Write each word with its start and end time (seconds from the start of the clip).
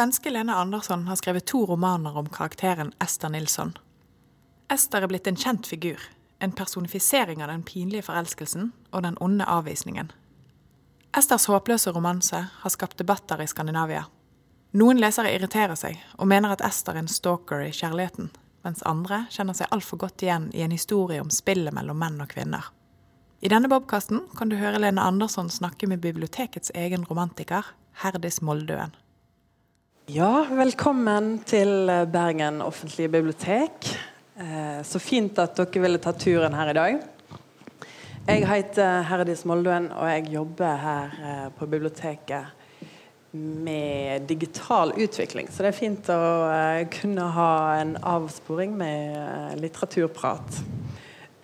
Svenske 0.00 0.30
Lene 0.30 0.54
Andersson 0.54 1.08
har 1.08 1.16
skrevet 1.16 1.44
to 1.44 1.66
romaner 1.66 2.18
om 2.18 2.28
karakteren 2.28 2.92
Ester 3.04 3.28
Nilsson. 3.28 3.74
Ester 4.72 5.02
er 5.02 5.10
blitt 5.12 5.26
en 5.28 5.36
kjent 5.36 5.66
figur. 5.68 6.00
En 6.38 6.54
personifisering 6.56 7.42
av 7.44 7.50
den 7.52 7.62
pinlige 7.62 8.06
forelskelsen 8.06 8.70
og 8.90 9.02
den 9.04 9.18
onde 9.20 9.44
avvisningen. 9.44 10.08
Esters 11.18 11.44
håpløse 11.52 11.92
romanse 11.92 12.40
har 12.62 12.72
skapt 12.72 12.96
debatter 12.96 13.42
i 13.44 13.46
Skandinavia. 13.52 14.06
Noen 14.72 15.02
lesere 15.04 15.34
irriterer 15.34 15.76
seg 15.76 16.00
og 16.16 16.32
mener 16.32 16.56
at 16.56 16.64
Ester 16.64 16.96
er 16.96 17.02
en 17.02 17.12
stalker 17.18 17.66
i 17.66 17.68
kjærligheten, 17.68 18.32
mens 18.64 18.80
andre 18.88 19.26
kjenner 19.28 19.60
seg 19.60 19.68
altfor 19.68 20.00
godt 20.06 20.24
igjen 20.24 20.48
i 20.56 20.64
en 20.64 20.72
historie 20.72 21.20
om 21.20 21.28
spillet 21.28 21.76
mellom 21.76 22.00
menn 22.00 22.16
og 22.24 22.32
kvinner. 22.32 22.72
I 23.44 23.52
denne 23.52 23.68
bobkasten 23.68 24.24
kan 24.40 24.48
du 24.48 24.56
høre 24.56 24.80
Lene 24.80 25.04
Andersson 25.04 25.52
snakke 25.52 25.92
med 25.92 26.00
bibliotekets 26.00 26.72
egen 26.72 27.04
romantiker, 27.04 27.74
Herdis 28.00 28.40
Moldøen. 28.40 28.96
Ja, 30.10 30.46
velkommen 30.50 31.36
til 31.46 31.86
eh, 31.92 32.06
Bergen 32.08 32.62
offentlige 32.64 33.10
bibliotek. 33.12 33.86
Eh, 34.40 34.78
så 34.82 34.98
fint 34.98 35.36
at 35.38 35.52
dere 35.54 35.82
ville 35.84 35.98
ta 36.02 36.10
turen 36.16 36.54
her 36.56 36.70
i 36.72 36.74
dag. 36.74 36.96
Jeg 38.26 38.46
heter 38.48 39.04
Herdis 39.06 39.44
Molduen, 39.46 39.86
og 39.92 40.08
jeg 40.10 40.32
jobber 40.32 40.80
her 40.82 41.12
eh, 41.28 41.44
på 41.54 41.68
biblioteket 41.70 42.48
med 43.36 44.26
digital 44.26 44.90
utvikling. 44.96 45.50
Så 45.52 45.62
det 45.62 45.70
er 45.70 45.76
fint 45.76 46.10
å 46.10 46.16
kunna 46.16 46.88
kunne 46.96 47.26
ha 47.36 47.52
en 47.76 47.92
avsporing 48.14 48.72
med 48.80 49.60
litteraturprat. 49.62 50.58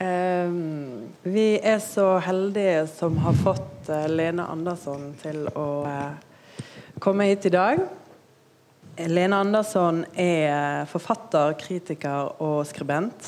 Ehm, 0.02 1.12
vi 1.22 1.60
er 1.60 1.78
så 1.84 2.16
heldige 2.24 2.88
som 2.96 3.20
har 3.28 3.38
fått 3.44 3.92
Lene 4.10 4.48
Andersson 4.56 5.12
til 5.22 5.46
å 5.54 5.68
komme 6.98 7.30
hit 7.30 7.46
i 7.46 7.54
dag. 7.54 7.86
Lena 8.96 9.42
Andersson 9.44 10.06
er 10.16 10.86
forfatter, 10.88 11.52
kritiker 11.60 12.30
og 12.40 12.62
skribent. 12.64 13.26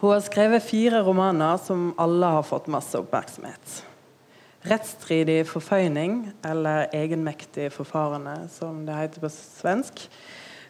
Hun 0.00 0.14
har 0.14 0.22
skrevet 0.24 0.64
fire 0.64 1.02
romaner 1.04 1.58
som 1.60 1.90
alle 2.00 2.30
har 2.38 2.46
fått 2.48 2.70
masse 2.72 2.96
oppmerksomhet. 2.96 3.82
'Rettsstridig 4.64 5.44
forføyning', 5.48 6.32
eller 6.44 6.86
'Egenmektig 6.92 7.72
forfarende', 7.72 8.48
som 8.48 8.86
det 8.86 8.96
heter 8.96 9.20
på 9.20 9.28
svensk, 9.28 10.08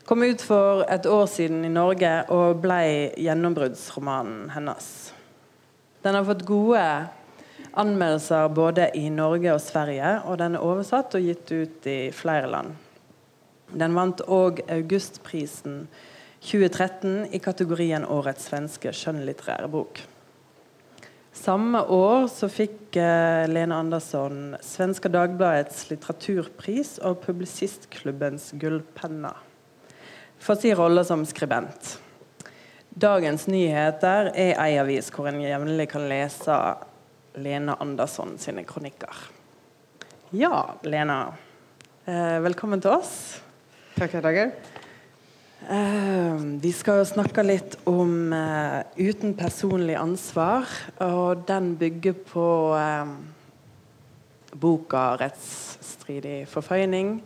kom 0.06 0.22
ut 0.22 0.42
for 0.42 0.84
et 0.90 1.06
år 1.06 1.26
siden 1.26 1.64
i 1.64 1.68
Norge 1.68 2.24
og 2.30 2.60
ble 2.62 3.14
gjennombruddsromanen 3.14 4.50
hennes. 4.50 5.14
Den 6.02 6.14
har 6.14 6.24
fått 6.24 6.46
gode 6.46 7.08
anmeldelser 7.74 8.48
både 8.48 8.90
i 8.94 9.08
Norge 9.08 9.54
og 9.54 9.60
Sverige, 9.60 10.22
og 10.24 10.38
den 10.38 10.54
er 10.54 10.66
oversatt 10.66 11.14
og 11.14 11.22
gitt 11.22 11.52
ut 11.52 11.86
i 11.86 12.10
flere 12.10 12.50
land. 12.50 12.74
Den 13.72 13.94
vant 13.94 14.22
òg 14.26 14.62
Augustprisen 14.70 15.84
2013 16.42 17.28
i 17.36 17.38
kategorien 17.42 18.06
Årets 18.08 18.48
svenske 18.48 18.92
skjønnlitterære 18.96 19.68
bok. 19.70 20.00
Samme 21.36 21.82
år 21.94 22.26
så 22.32 22.48
fikk 22.50 22.96
eh, 22.98 23.46
Lene 23.48 23.76
Andersson 23.78 24.56
Svenska 24.64 25.08
Dagbladets 25.12 25.86
litteraturpris 25.92 26.96
og 27.06 27.20
Publisistklubbens 27.22 28.50
gullpenna 28.60 29.36
for 30.40 30.56
sin 30.56 30.74
rolle 30.76 31.04
som 31.04 31.22
skribent. 31.28 31.98
Dagens 32.90 33.46
Nyheter 33.46 34.32
er 34.34 34.56
ei 34.58 34.78
avis 34.80 35.12
hvor 35.14 35.28
en 35.30 35.38
jevnlig 35.44 35.86
kan 35.92 36.08
lese 36.10 36.56
Lene 37.38 37.76
Andersson 37.78 38.34
sine 38.40 38.64
kronikker. 38.66 39.28
Ja, 40.34 40.74
Lena. 40.82 41.20
Eh, 42.04 42.40
velkommen 42.42 42.82
til 42.82 42.96
oss. 42.96 43.14
Tackar, 44.00 44.22
tackar. 44.22 44.50
Uh, 45.70 46.36
vi 46.60 46.70
skal 46.72 47.02
snakke 47.04 47.42
litt 47.44 47.74
om 47.84 48.32
uh, 48.32 48.80
uten 48.96 49.34
personlig 49.36 49.98
ansvar, 50.00 50.64
og 51.04 51.42
den 51.44 51.74
bygger 51.76 52.16
på 52.30 52.46
uh, 52.80 53.12
boka 54.56 55.02
'Rettsstridig 55.20 56.48
forføyning' 56.48 57.20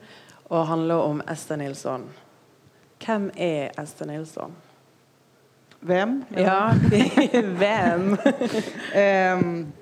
og 0.51 0.67
handler 0.67 1.07
om 1.07 1.23
Ester 1.31 1.63
Nilsson. 1.63 2.11
Hvem 3.07 3.31
er 3.39 3.71
Ester 3.79 4.11
Nilsson? 4.11 4.59
Vem? 5.81 6.25
Ja, 6.35 6.75
vem? 7.63 8.19
um, 8.99 9.73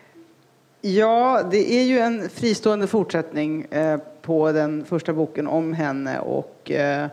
ja, 1.00 1.42
det 1.50 1.72
är 1.72 1.84
ju 1.84 1.98
en 1.98 2.28
fristående 2.28 2.86
fortsättning 2.86 3.62
eh, 3.62 4.00
på 4.24 4.52
den 4.52 4.84
första 4.84 5.12
boken 5.12 5.46
om 5.46 5.72
henne 5.72 6.18
och 6.18 6.70
eh, 6.70 7.06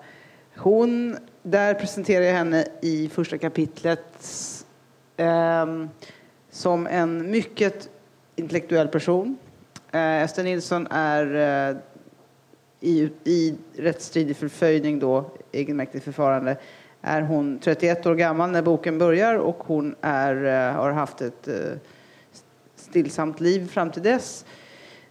hon, 0.57 1.17
där 1.43 1.73
presenterar 1.73 2.25
jag 2.25 2.33
henne 2.33 2.65
i 2.81 3.09
första 3.09 3.37
kapitlet 3.37 4.25
eh, 5.17 5.65
som 6.49 6.87
en 6.87 7.31
mycket 7.31 7.89
intellektuell 8.35 8.87
person. 8.87 9.37
Eh, 9.91 10.21
Ester 10.21 10.43
Nilsson 10.43 10.87
är 10.91 11.35
eh, 11.69 11.77
i, 12.79 13.09
i 13.23 13.55
rättsstridig 13.75 14.37
förföljning 14.37 14.99
då, 14.99 15.31
egenmäktigt 15.51 16.03
förfarande, 16.05 16.57
är 17.01 17.21
hon 17.21 17.59
31 17.59 18.05
år 18.05 18.15
gammal 18.15 18.51
när 18.51 18.61
boken 18.61 18.97
börjar 18.97 19.35
och 19.35 19.57
hon 19.57 19.95
är, 20.01 20.45
eh, 20.45 20.73
har 20.73 20.91
haft 20.91 21.21
ett 21.21 21.47
eh, 21.47 21.77
stillsamt 22.75 23.39
liv 23.39 23.67
fram 23.67 23.91
till 23.91 24.03
dess, 24.03 24.45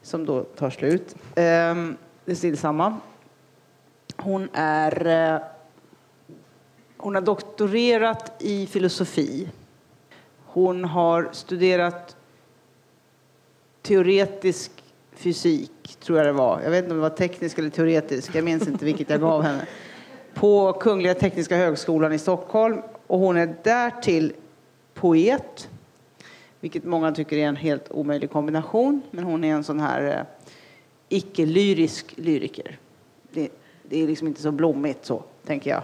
som 0.03 0.27
då 0.27 0.43
tar 0.43 0.71
slut. 0.71 1.17
Ehm, 1.35 1.97
det 2.25 2.35
stillsamma. 2.35 2.97
Hon 4.17 4.49
är... 4.53 5.07
Eh, 5.07 5.41
hon 6.97 7.15
har 7.15 7.23
doktorerat 7.23 8.33
i 8.39 8.67
filosofi. 8.67 9.49
Hon 10.45 10.85
har 10.85 11.29
studerat 11.33 12.17
teoretisk 13.83 14.71
fysik, 15.13 15.97
tror 16.01 16.19
jag 16.19 16.27
det 16.27 16.33
var. 16.33 16.61
Jag 16.61 16.71
vet 16.71 16.85
inte 16.85 16.91
om 16.91 16.97
det 16.97 17.03
var 17.03 17.17
teknisk 17.17 17.59
eller 17.59 17.71
teoretisk. 17.71 18.35
Jag 18.35 18.45
minns 18.45 18.69
inte 18.69 18.85
vilket 18.85 19.11
jag 19.11 19.21
gav 19.21 19.43
henne. 19.43 19.67
På 20.35 20.73
Kungliga 20.73 21.15
Tekniska 21.15 21.57
Högskolan 21.57 22.13
i 22.13 22.19
Stockholm. 22.19 22.83
Och 23.07 23.19
hon 23.19 23.37
är 23.37 23.55
därtill 23.63 24.33
poet 24.95 25.69
vilket 26.61 26.85
många 26.85 27.13
tycker 27.13 27.37
är 27.37 27.47
en 27.47 27.57
helt 27.57 27.91
omöjlig 27.91 28.31
kombination. 28.31 29.03
Men 29.11 29.25
hon 29.25 29.45
är 29.45 29.55
en 29.55 29.65
sån 29.65 29.81
här 29.81 30.17
eh, 30.19 30.49
icke-lyrisk 31.09 32.15
lyriker. 32.17 32.79
Det, 33.33 33.49
det, 33.83 34.03
är 34.03 34.07
liksom 34.07 34.27
inte 34.27 34.43
så 34.43 34.53
blommigt 34.53 35.05
så, 35.05 35.23
tänker 35.47 35.71
jag. 35.71 35.83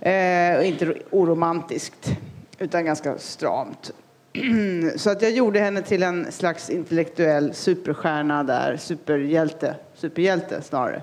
Eh, 0.00 0.68
inte 0.68 0.94
oromantiskt, 1.10 2.10
utan 2.58 2.84
ganska 2.84 3.18
stramt. 3.18 3.92
så 4.96 5.10
att 5.10 5.22
jag 5.22 5.30
gjorde 5.30 5.60
henne 5.60 5.82
till 5.82 6.02
en 6.02 6.32
slags 6.32 6.70
intellektuell 6.70 7.54
superstjärna 7.54 8.42
där, 8.42 8.76
superhjälte, 8.76 9.74
superhjälte 9.94 10.62
snarare. 10.62 11.02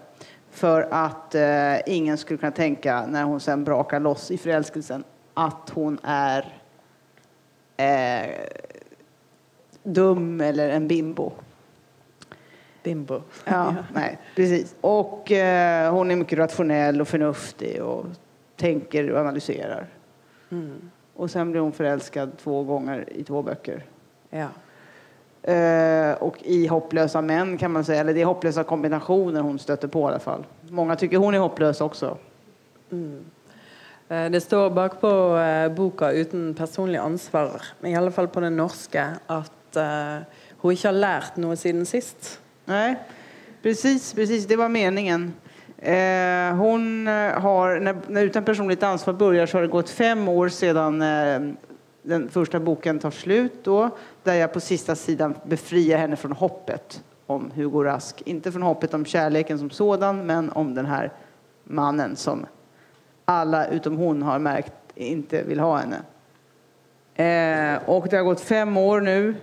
För 0.52 0.88
att 0.92 1.36
eh, 1.36 1.94
ingen 1.94 2.18
skulle 2.18 2.38
kunna 2.38 2.52
tänka, 2.52 3.06
när 3.06 3.24
hon 3.24 3.40
sen 3.40 3.64
brakar 3.64 4.00
loss 4.00 4.32
i 4.32 4.38
förälskelsen, 4.38 5.04
att 5.34 5.70
hon 5.74 6.00
är 6.04 6.62
eh, 7.78 8.29
dum 9.84 10.41
eller 10.41 10.69
en 10.69 10.88
bimbo. 10.88 11.31
Bimbo. 12.84 13.22
Ja, 13.45 13.75
nej, 13.94 14.17
precis. 14.35 14.75
Och 14.81 15.31
eh, 15.31 15.94
hon 15.94 16.11
är 16.11 16.16
mycket 16.16 16.39
rationell 16.39 17.01
och 17.01 17.07
förnuftig 17.07 17.84
och 17.84 18.06
tänker 18.56 19.11
och 19.11 19.19
analyserar. 19.19 19.88
Mm. 20.50 20.91
Och 21.16 21.31
sen 21.31 21.52
blir 21.52 21.61
hon 21.61 21.72
förälskad 21.72 22.31
två 22.37 22.64
gånger 22.64 23.05
i 23.11 23.23
två 23.23 23.41
böcker. 23.41 23.85
Ja. 24.29 24.47
Eh, 25.53 26.14
och 26.14 26.37
i 26.43 26.67
hopplösa 26.67 27.22
män 27.22 27.58
kan 27.58 27.72
man 27.72 27.85
säga, 27.85 28.02
eller 28.02 28.14
det 28.14 28.22
är 28.22 28.26
hopplösa 28.26 28.64
kombinationer 28.64 29.41
hon 29.41 29.59
stöter 29.59 29.87
på 29.87 29.99
i 29.99 30.03
alla 30.03 30.19
fall. 30.19 30.46
Många 30.69 30.96
tycker 30.96 31.17
hon 31.17 31.34
är 31.34 31.40
hopplös 31.40 31.81
också. 31.81 32.17
Mm. 32.91 33.26
Eh, 34.09 34.29
det 34.32 34.41
står 34.41 34.70
bakpå 34.70 35.38
eh, 35.38 35.72
boka 35.72 36.11
'Uten 36.11 36.53
personlig 36.53 37.00
ansvar', 37.00 37.61
i 37.84 37.96
alle 37.96 38.11
fall 38.11 38.28
på 38.28 38.40
den 38.40 38.58
norske, 38.58 39.05
at 39.28 39.52
hon 39.73 40.23
hun 40.61 40.72
ikke 40.72 40.88
har 40.88 40.96
lært 40.96 41.38
noe 41.38 41.55
siden 41.58 41.85
sist. 41.85 42.40
Nej, 42.66 42.96
precis, 43.64 44.14
precis. 44.14 44.46
Det 44.46 44.55
var 44.55 44.70
meningen. 44.70 45.34
Eh, 45.78 46.55
hon 46.55 47.08
har, 47.08 47.79
när, 47.79 47.96
när 48.08 48.23
Utan 48.23 48.44
personligt 48.44 48.84
ansvar 48.84 49.14
börjar 49.14 49.46
så 49.46 49.58
har 49.58 49.61
det 49.61 49.67
gått 49.67 49.90
fem 49.90 50.28
år 50.28 50.50
sedan 50.50 51.02
eh, 51.02 51.53
den 52.03 52.29
första 52.29 52.59
boken 52.59 53.00
tar 53.00 53.11
slut 53.11 53.64
då, 53.64 53.90
där 54.23 54.34
jag 54.34 54.53
på 54.53 54.59
sista 54.59 54.96
sidan 54.96 55.35
befriar 55.46 55.97
henne 55.97 56.16
från 56.16 56.32
hoppet 56.32 57.03
om 57.26 57.52
Hugo 57.55 57.84
Rask. 57.84 58.22
Inte 58.26 58.52
från 58.52 58.61
hoppet 58.61 58.94
om 58.94 59.05
kärleken 59.05 59.59
som 59.59 59.70
sådan, 59.70 60.26
men 60.26 60.50
om 60.50 60.76
den 60.76 60.85
här 60.85 61.11
mannen 61.64 62.16
som 62.16 62.46
alla 63.25 63.67
utom 63.67 63.97
hon 63.97 64.22
har 64.22 64.40
märkt 64.40 64.73
inte 64.96 65.43
vill 65.43 65.59
ha 65.59 65.78
henne. 65.78 66.02
Eh, 67.16 67.90
och 67.90 68.08
det 68.09 68.17
har 68.17 68.23
gått 68.23 68.41
fem 68.41 68.78
år 68.78 69.02
nu 69.02 69.35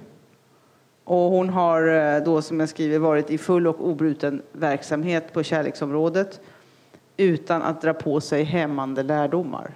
Och 1.04 1.30
hon 1.30 1.48
har 1.48 1.86
eh, 1.86 2.22
då, 2.22 2.42
som 2.42 2.60
jag 2.60 2.68
skriver, 2.68 2.98
varit 2.98 3.30
i 3.30 3.38
full 3.38 3.66
och 3.66 3.88
obruten 3.88 4.42
verksamhet 4.52 5.32
på 5.32 5.42
kärleksområdet 5.42 6.40
utan 7.16 7.62
att 7.62 7.82
dra 7.82 7.92
på 7.92 8.20
sig 8.20 8.42
hämmande 8.42 9.02
lärdomar. 9.02 9.74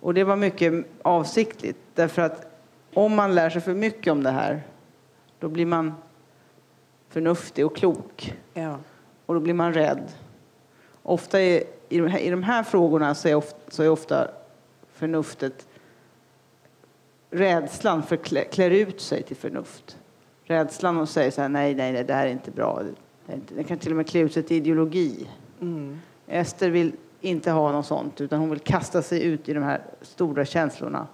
Och 0.00 0.14
det 0.14 0.24
var 0.24 0.36
mycket 0.36 0.72
avsiktligt, 1.02 1.78
därför 1.94 2.22
att 2.22 2.46
om 2.94 3.14
man 3.14 3.34
lär 3.34 3.50
sig 3.50 3.60
för 3.60 3.74
mycket 3.74 4.12
om 4.12 4.22
det 4.22 4.30
här, 4.30 4.62
då 5.38 5.48
blir 5.48 5.66
man 5.66 5.94
förnuftig 7.08 7.66
och 7.66 7.76
klok. 7.76 8.34
Ja. 8.54 8.78
Och 9.26 9.34
då 9.34 9.40
blir 9.40 9.54
man 9.54 9.74
rädd. 9.74 10.02
Ofta 11.02 11.40
är, 11.40 11.62
i, 11.88 11.98
de 11.98 12.08
här, 12.08 12.18
I 12.18 12.30
de 12.30 12.42
här 12.42 12.62
frågorna 12.62 13.14
så 13.14 13.28
är, 13.28 13.34
ofta, 13.34 13.56
så 13.68 13.82
är 13.82 13.88
ofta 13.88 14.28
förnuftet 14.92 15.66
rädslan 17.30 18.02
för 18.02 18.16
klä, 18.16 18.44
klär 18.44 18.70
ut 18.70 19.00
sig 19.00 19.22
till 19.22 19.36
förnuft. 19.36 19.96
Rädslan 20.44 21.00
att 21.00 21.10
säga 21.10 21.30
så 21.30 21.40
här, 21.40 21.48
nej, 21.48 21.74
nej, 21.74 21.92
nej, 21.92 22.04
det 22.04 22.14
här 22.14 22.26
är 22.26 22.30
inte 22.30 22.50
bra. 22.50 22.82
Den 23.26 23.64
kan 23.64 23.78
till 23.78 23.90
och 23.90 23.96
med 23.96 24.08
klä 24.08 24.20
ut 24.20 24.32
sig 24.32 24.42
till 24.42 24.56
ideologi. 24.56 25.28
Mm. 25.60 26.00
Ester 26.26 26.70
vill 26.70 26.92
inte 27.20 27.50
ha 27.50 27.72
något 27.72 27.86
sånt, 27.86 28.20
utan 28.20 28.40
hon 28.40 28.50
vill 28.50 28.58
kasta 28.58 29.02
sig 29.02 29.22
ut 29.22 29.48
i 29.48 29.52
de 29.52 29.62
här 29.62 29.82
stora 30.02 30.44
känslorna. 30.44 31.06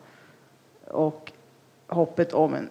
Och 0.86 1.32
hoppet 1.86 2.32
om 2.32 2.54
en 2.54 2.68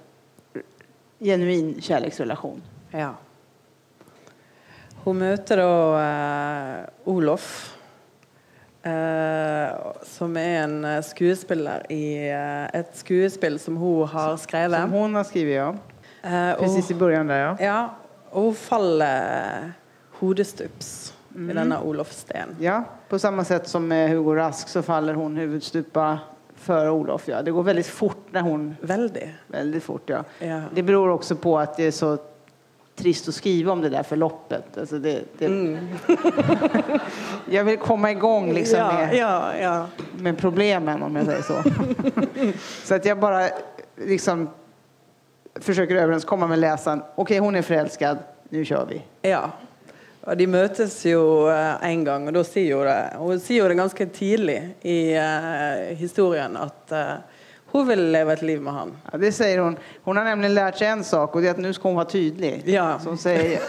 genuin 1.20 1.82
kärleksrelation. 1.82 2.62
Ja. 2.92 3.16
Hon 5.04 5.18
möter 5.18 5.58
då 5.58 5.98
eh, 5.98 6.90
Olof 7.04 7.78
eh, 8.83 9.75
som 10.03 10.38
är 10.38 10.63
en 10.63 10.85
eh, 10.85 11.01
skuespiller 11.01 11.91
i 11.91 12.30
eh, 12.31 12.80
ett 12.80 12.91
skuespill 12.94 13.59
som 13.59 13.77
hon 13.77 14.07
har 14.07 14.38
skrivit. 14.38 14.80
Som 14.81 14.91
hon 14.91 15.15
har 15.15 15.24
skrivit, 15.24 15.56
ja. 15.56 15.75
Eh, 16.24 16.59
Precis 16.59 16.91
i 16.91 16.94
början 16.95 17.27
där, 17.27 17.38
ja. 17.39 17.57
Ja, 17.59 17.89
och 18.30 18.41
hon 18.41 18.56
faller 18.56 19.71
hodestups 20.12 21.13
Mm. 21.35 21.50
i 21.50 21.53
denna 21.53 21.81
Olofsten. 21.81 22.56
Ja, 22.59 22.83
på 23.09 23.19
samma 23.19 23.44
sätt 23.44 23.68
som 23.68 23.88
med 23.88 24.09
Hugo 24.09 24.35
Rask 24.35 24.68
så 24.68 24.81
faller 24.81 25.13
hon 25.13 25.38
huvudstupa 25.38 26.19
för 26.56 26.89
Olof. 26.89 27.27
Ja. 27.27 27.41
Det 27.41 27.51
går 27.51 27.63
väldigt 27.63 27.88
fort 27.88 28.25
när 28.31 28.41
hon... 28.41 28.75
Väldigt. 28.81 29.30
Väldigt 29.47 29.83
fort, 29.83 30.01
ja. 30.09 30.24
Ja. 30.39 30.62
Det 30.74 30.83
beror 30.83 31.09
också 31.09 31.35
på 31.35 31.59
att 31.59 31.77
det 31.77 31.83
är 31.83 31.91
så 31.91 32.18
trist 32.95 33.28
att 33.28 33.36
skriva 33.36 33.72
om 33.72 33.81
det 33.81 33.90
där 33.90 34.04
förloppet. 34.04 34.78
Alltså 34.78 35.00
det, 35.00 35.24
det... 35.38 35.80
jag 37.50 37.63
vill 37.63 37.78
komma 37.78 38.12
igång 38.12 38.54
liksom 38.54 38.80
ja, 38.80 38.94
med, 38.94 39.16
ja, 39.16 39.57
ja. 39.62 39.88
med 40.18 40.38
problemen, 40.38 41.04
om 41.04 41.16
jag 41.16 41.25
säger 41.25 41.42
så. 41.42 41.63
så 42.88 42.95
att 42.95 43.06
jag 43.06 43.19
bara 43.19 43.48
liksom 43.95 44.50
försöker 45.56 45.95
överenskomma 45.95 46.48
med 46.48 46.60
läsaren. 46.60 47.01
Okej, 47.16 47.40
hon 47.40 47.56
är 47.56 47.62
förälskad. 47.62 48.18
Nu 48.50 48.66
kör 48.66 48.86
vi. 48.90 49.01
ja. 49.30 49.51
Och 50.25 50.38
de 50.38 50.48
mötes 50.48 51.06
ju 51.06 51.50
eh, 51.50 51.84
en 51.84 52.04
gång 52.04 52.28
och 52.28 52.34
då 52.34 52.44
säger 52.44 52.75
hon 53.18 53.28
hon 53.28 53.40
säger 53.40 53.69
det 53.69 53.75
ganska 53.75 54.06
tidigt 54.06 54.63
i 54.81 55.16
eh, 55.16 55.95
historien 55.98 56.57
att 56.57 56.92
eh, 56.92 57.06
hon 57.74 57.88
vill 57.88 58.12
leva 58.12 58.34
ett 58.34 58.42
liv 58.42 58.62
med 58.62 58.74
han. 58.74 58.92
Ja, 59.12 59.18
det 59.18 59.31
säger 59.31 59.60
hon. 59.60 59.78
Hon 60.04 60.18
har 60.18 60.24
nämligen 60.24 60.54
lärt 60.54 60.78
sig 60.78 60.88
en 60.88 61.04
sak 61.04 61.36
och 61.36 61.42
det 61.42 61.48
är 61.48 61.52
att 61.52 61.58
nu 61.58 61.74
ska 61.74 61.88
hon 61.88 61.96
vara 61.96 62.06
tydlig. 62.06 62.64
Ja. 62.66 63.00
Så 63.00 63.10
hon, 63.10 63.18
säger, 63.18 63.60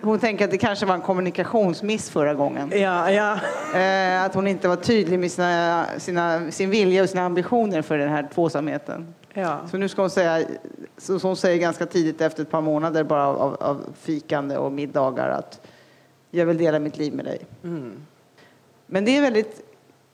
hon 0.00 0.18
tänker 0.18 0.44
att 0.44 0.50
det 0.50 0.58
kanske 0.58 0.86
var 0.86 0.94
en 0.94 1.00
kommunikationsmiss 1.00 2.10
förra 2.10 2.34
gången. 2.34 2.70
Ja, 2.74 3.10
ja. 3.10 3.38
Eh, 3.80 4.24
att 4.24 4.34
hon 4.34 4.46
inte 4.46 4.68
var 4.68 4.76
tydlig 4.76 5.18
med 5.18 5.30
sina, 5.30 5.86
sina, 5.98 6.50
sin 6.50 6.70
vilja 6.70 7.02
och 7.02 7.08
sina 7.08 7.22
ambitioner 7.22 7.82
för 7.82 7.98
den 7.98 8.08
här 8.08 8.28
tvåsamheten. 8.34 9.14
ja. 9.34 9.60
Så 9.70 9.76
nu 9.76 9.88
ska 9.88 10.02
hon 10.02 10.10
säga, 10.10 10.46
så 10.98 11.18
hon 11.18 11.36
säger 11.36 11.58
ganska 11.58 11.86
tidigt 11.86 12.20
efter 12.20 12.42
ett 12.42 12.50
par 12.50 12.60
månader 12.60 13.04
bara 13.04 13.26
av, 13.26 13.36
av, 13.36 13.56
av 13.60 13.84
fikande 14.00 14.56
och 14.56 14.72
middagar 14.72 15.28
att 15.28 15.60
jag 16.30 16.46
vill 16.46 16.58
dela 16.58 16.78
mitt 16.78 16.96
liv 16.96 17.14
med 17.14 17.24
dig. 17.24 17.40
Mm. 17.64 17.92
Men 18.86 19.04
det 19.04 19.16
är 19.16 19.22
väldigt 19.22 19.60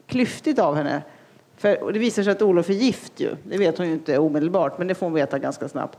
klyftigt 0.07 0.59
av 0.59 0.77
henne. 0.77 1.03
För 1.57 1.93
det 1.93 1.99
visar 1.99 2.23
sig 2.23 2.33
att 2.33 2.43
Olof 2.43 2.71
är 2.71 2.75
gift 2.75 3.21
ju. 3.21 3.37
Det 3.43 3.59
vet 3.59 3.79
hon 3.79 3.87
ju 3.87 3.93
inte 3.93 4.19
omedelbart, 4.19 4.79
men 4.79 4.87
det 4.87 4.95
får 4.95 5.07
hon 5.07 5.15
veta 5.15 5.39
ganska 5.39 5.69
snabbt. 5.69 5.99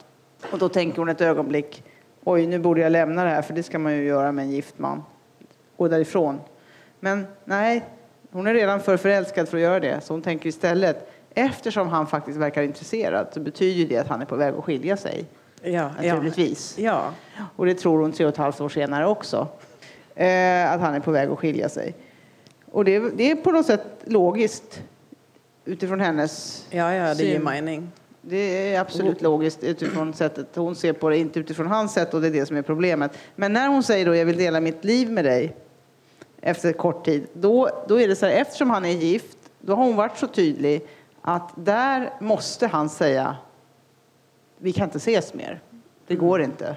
Och 0.51 0.59
då 0.59 0.69
tänker 0.69 0.98
hon 0.98 1.09
ett 1.09 1.21
ögonblick, 1.21 1.83
oj 2.24 2.48
nu 2.48 2.59
borde 2.59 2.81
jag 2.81 2.92
lämna 2.92 3.24
det 3.24 3.30
här, 3.30 3.42
för 3.42 3.54
det 3.54 3.63
ska 3.63 3.80
man 3.80 3.94
ju 3.94 4.04
göra 4.04 4.31
med 4.31 4.45
en 4.45 4.51
gift 4.51 4.80
man. 4.80 5.04
Gå 5.77 5.88
därifrån. 5.88 6.39
Men 7.00 7.27
nej, 7.45 7.86
hon 8.31 8.48
är 8.48 8.54
redan 8.54 8.80
för 8.80 8.98
förälskad 8.98 9.50
för 9.50 9.57
att 9.57 9.63
göra 9.63 9.80
det. 9.80 10.01
Så 10.01 10.13
hon 10.13 10.21
tänker 10.21 10.50
istället, 10.50 11.12
eftersom 11.33 11.88
han 11.88 12.07
faktiskt 12.07 12.38
verkar 12.38 12.62
intresserad 12.63 13.27
så 13.33 13.39
betyder 13.39 13.89
det 13.89 13.98
att 14.01 14.07
han 14.07 14.21
är 14.21 14.25
på 14.25 14.36
väg 14.36 14.54
att 14.56 14.63
skilja 14.63 14.98
sig. 14.98 15.25
Ja, 15.62 15.92
ja. 16.01 16.13
Naturligtvis. 16.13 16.77
Ja, 16.77 17.13
Och 17.56 17.65
det 17.65 17.74
tror 17.74 18.01
hon 18.01 18.12
tre 18.12 18.25
och 18.25 18.31
ett 18.31 18.38
halvt 18.38 18.62
år 18.62 18.69
senare 18.69 19.07
också. 19.07 19.48
Eh, 20.15 20.71
att 20.71 20.81
han 20.81 20.94
är 20.95 21.00
på 21.00 21.12
väg 21.12 21.30
att 21.30 21.39
skilja 21.39 21.69
sig. 21.69 21.95
Och 22.71 22.86
det, 22.86 23.00
det 23.00 23.31
är 23.31 23.36
på 23.36 23.51
något 23.51 23.65
sätt 23.65 23.86
logiskt 24.06 24.81
utifrån 25.68 26.00
hennes 26.00 26.66
ja, 26.69 26.94
ja 26.94 27.14
det 27.14 27.24
ger 27.24 27.36
syn. 27.36 27.44
mening. 27.44 27.92
Det 28.22 28.74
är 28.74 28.80
absolut 28.80 29.22
logiskt 29.22 29.64
utifrån 29.64 30.14
sättet 30.14 30.56
hon 30.56 30.75
ser 30.75 30.94
på 30.94 31.10
det, 31.10 31.18
inte 31.18 31.40
utifrån 31.40 31.68
hans 31.68 31.94
sätt 31.94 32.14
och 32.14 32.22
det 32.22 32.28
är 32.28 32.31
det 32.31 32.46
som 32.46 32.58
är 32.58 32.62
problemet. 32.62 33.18
Men 33.36 33.54
när 33.54 33.68
hon 33.68 33.84
säger 33.84 34.06
då 34.06 34.16
jag 34.16 34.25
vill 34.25 34.38
dela 34.38 34.60
mitt 34.60 34.84
liv 34.84 35.12
med 35.12 35.25
dig 35.25 35.56
efter 36.42 36.74
kort 36.74 37.06
tid, 37.06 37.28
då, 37.34 37.69
då 37.88 38.00
är 38.00 38.08
det 38.08 38.16
så 38.16 38.25
här, 38.25 38.34
eftersom 38.34 38.69
han 38.69 38.86
är 38.86 38.90
gift, 38.90 39.38
då 39.60 39.75
har 39.75 39.84
hon 39.84 39.96
varit 39.96 40.18
så 40.18 40.28
tydlig 40.28 40.88
att 41.22 41.52
där 41.56 42.14
måste 42.19 42.68
han 42.68 42.90
säga 42.90 43.38
vi 44.58 44.74
kan 44.74 44.84
inte 44.84 44.98
ses 44.98 45.34
mer. 45.34 45.60
Det 46.08 46.16
går 46.16 46.42
inte. 46.42 46.75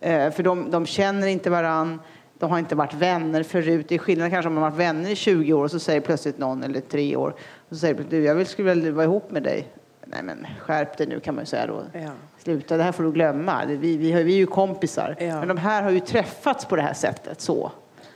Eh, 0.00 0.30
för 0.30 0.42
de, 0.42 0.70
de 0.70 0.86
känner 0.86 1.26
inte 1.26 1.50
varann, 1.50 2.00
de 2.38 2.50
har 2.50 2.58
inte 2.58 2.74
varit 2.74 2.94
vänner 2.94 3.42
förut. 3.42 3.86
Det 3.88 3.94
är 3.94 3.98
skillnad 3.98 4.30
kanske 4.30 4.48
om 4.48 4.54
man 4.54 4.62
har 4.62 4.70
varit 4.70 4.80
vänner 4.80 5.10
i 5.10 5.16
20 5.16 5.52
år 5.52 5.64
och 5.64 5.70
så 5.70 5.78
säger 5.78 6.00
plötsligt 6.00 6.38
någon, 6.38 6.62
eller 6.62 6.80
tre 6.80 7.16
år, 7.16 7.34
så 7.70 7.76
säger 7.76 8.04
du, 8.10 8.24
jag 8.24 8.34
vill, 8.34 8.46
skulle 8.46 8.74
väl 8.74 8.92
vara 8.92 9.04
ihop 9.04 9.30
med 9.30 9.42
dig. 9.42 9.68
Nej 10.04 10.22
men 10.22 10.46
skärp 10.60 10.96
dig 10.96 11.06
nu 11.06 11.20
kan 11.20 11.34
man 11.34 11.42
ju 11.42 11.46
säga 11.46 11.66
då. 11.66 11.82
Ja. 11.92 12.10
Sluta, 12.38 12.76
det 12.76 12.82
här 12.82 12.92
får 12.92 13.04
du 13.04 13.12
glömma. 13.12 13.62
Vi, 13.66 13.96
vi, 13.96 14.12
har- 14.12 14.20
vi 14.22 14.32
är 14.32 14.36
ju 14.38 14.46
kompisar. 14.46 15.16
Ja. 15.20 15.38
Men 15.38 15.48
de 15.48 15.56
här 15.56 15.82
har 15.82 15.90
ju 15.90 16.00
träffats 16.00 16.64
på 16.64 16.76
det 16.76 16.82
här 16.82 16.94
sättet 16.94 17.40
så. 17.40 17.72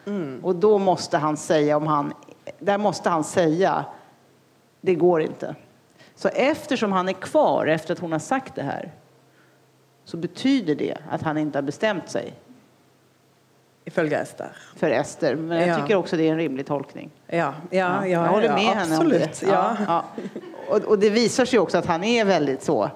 Mm. 0.06 0.40
Och 0.44 0.56
då 0.56 0.78
måste 0.78 1.18
han 1.18 1.36
säga 1.36 1.76
om 1.76 1.86
han, 1.86 2.12
där 2.58 2.78
måste 2.78 3.10
han 3.10 3.24
säga, 3.24 3.84
det 4.80 4.94
går 4.94 5.22
inte. 5.22 5.54
Så 6.14 6.28
eftersom 6.28 6.92
han 6.92 7.08
är 7.08 7.12
kvar 7.12 7.66
efter 7.66 7.92
att 7.94 7.98
hon 8.00 8.12
har 8.12 8.18
sagt 8.18 8.54
det 8.54 8.62
här 8.62 8.92
så 10.04 10.16
betyder 10.16 10.74
det 10.74 10.96
att 11.10 11.22
han 11.22 11.38
inte 11.38 11.58
har 11.58 11.62
bestämt 11.62 12.10
sig 12.10 12.34
Ifølge 13.84 14.16
Ester. 14.18 14.48
för 14.76 14.90
Ester. 14.90 15.36
Men 15.36 15.58
jag 15.58 15.68
Ja. 15.68 15.76
tycker 15.82 15.94
också 15.96 16.16
det 16.16 16.28
är 16.28 16.32
en 16.32 16.36
rimlig 16.38 16.66
tolkning. 16.66 17.10
Ja, 17.26 17.36
ja, 17.36 17.54
ja, 17.70 18.06
jag 18.06 18.20
håller 18.28 18.46
ja, 18.48 18.54
med 18.54 18.62
henne 18.64 18.96
om 18.96 19.02
absolut. 19.02 19.40
det. 19.40 19.46
Ja. 19.46 19.76
Ja. 19.86 20.04
Och, 20.68 20.78
och 20.84 20.98
det 20.98 21.10
visar 21.10 21.44
sig 21.44 21.58
också 21.58 21.78
att 21.78 21.86
han 21.86 22.04
är 22.04 22.24
väldigt 22.24 22.62
så 22.62 22.90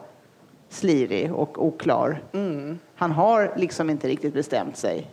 slirig 0.68 1.34
och 1.34 1.64
oklar. 1.66 2.22
Mm. 2.32 2.78
Han 2.96 3.12
har 3.12 3.52
liksom 3.56 3.90
inte 3.90 4.08
riktigt 4.08 4.34
bestämt 4.34 4.76
sig. 4.76 5.10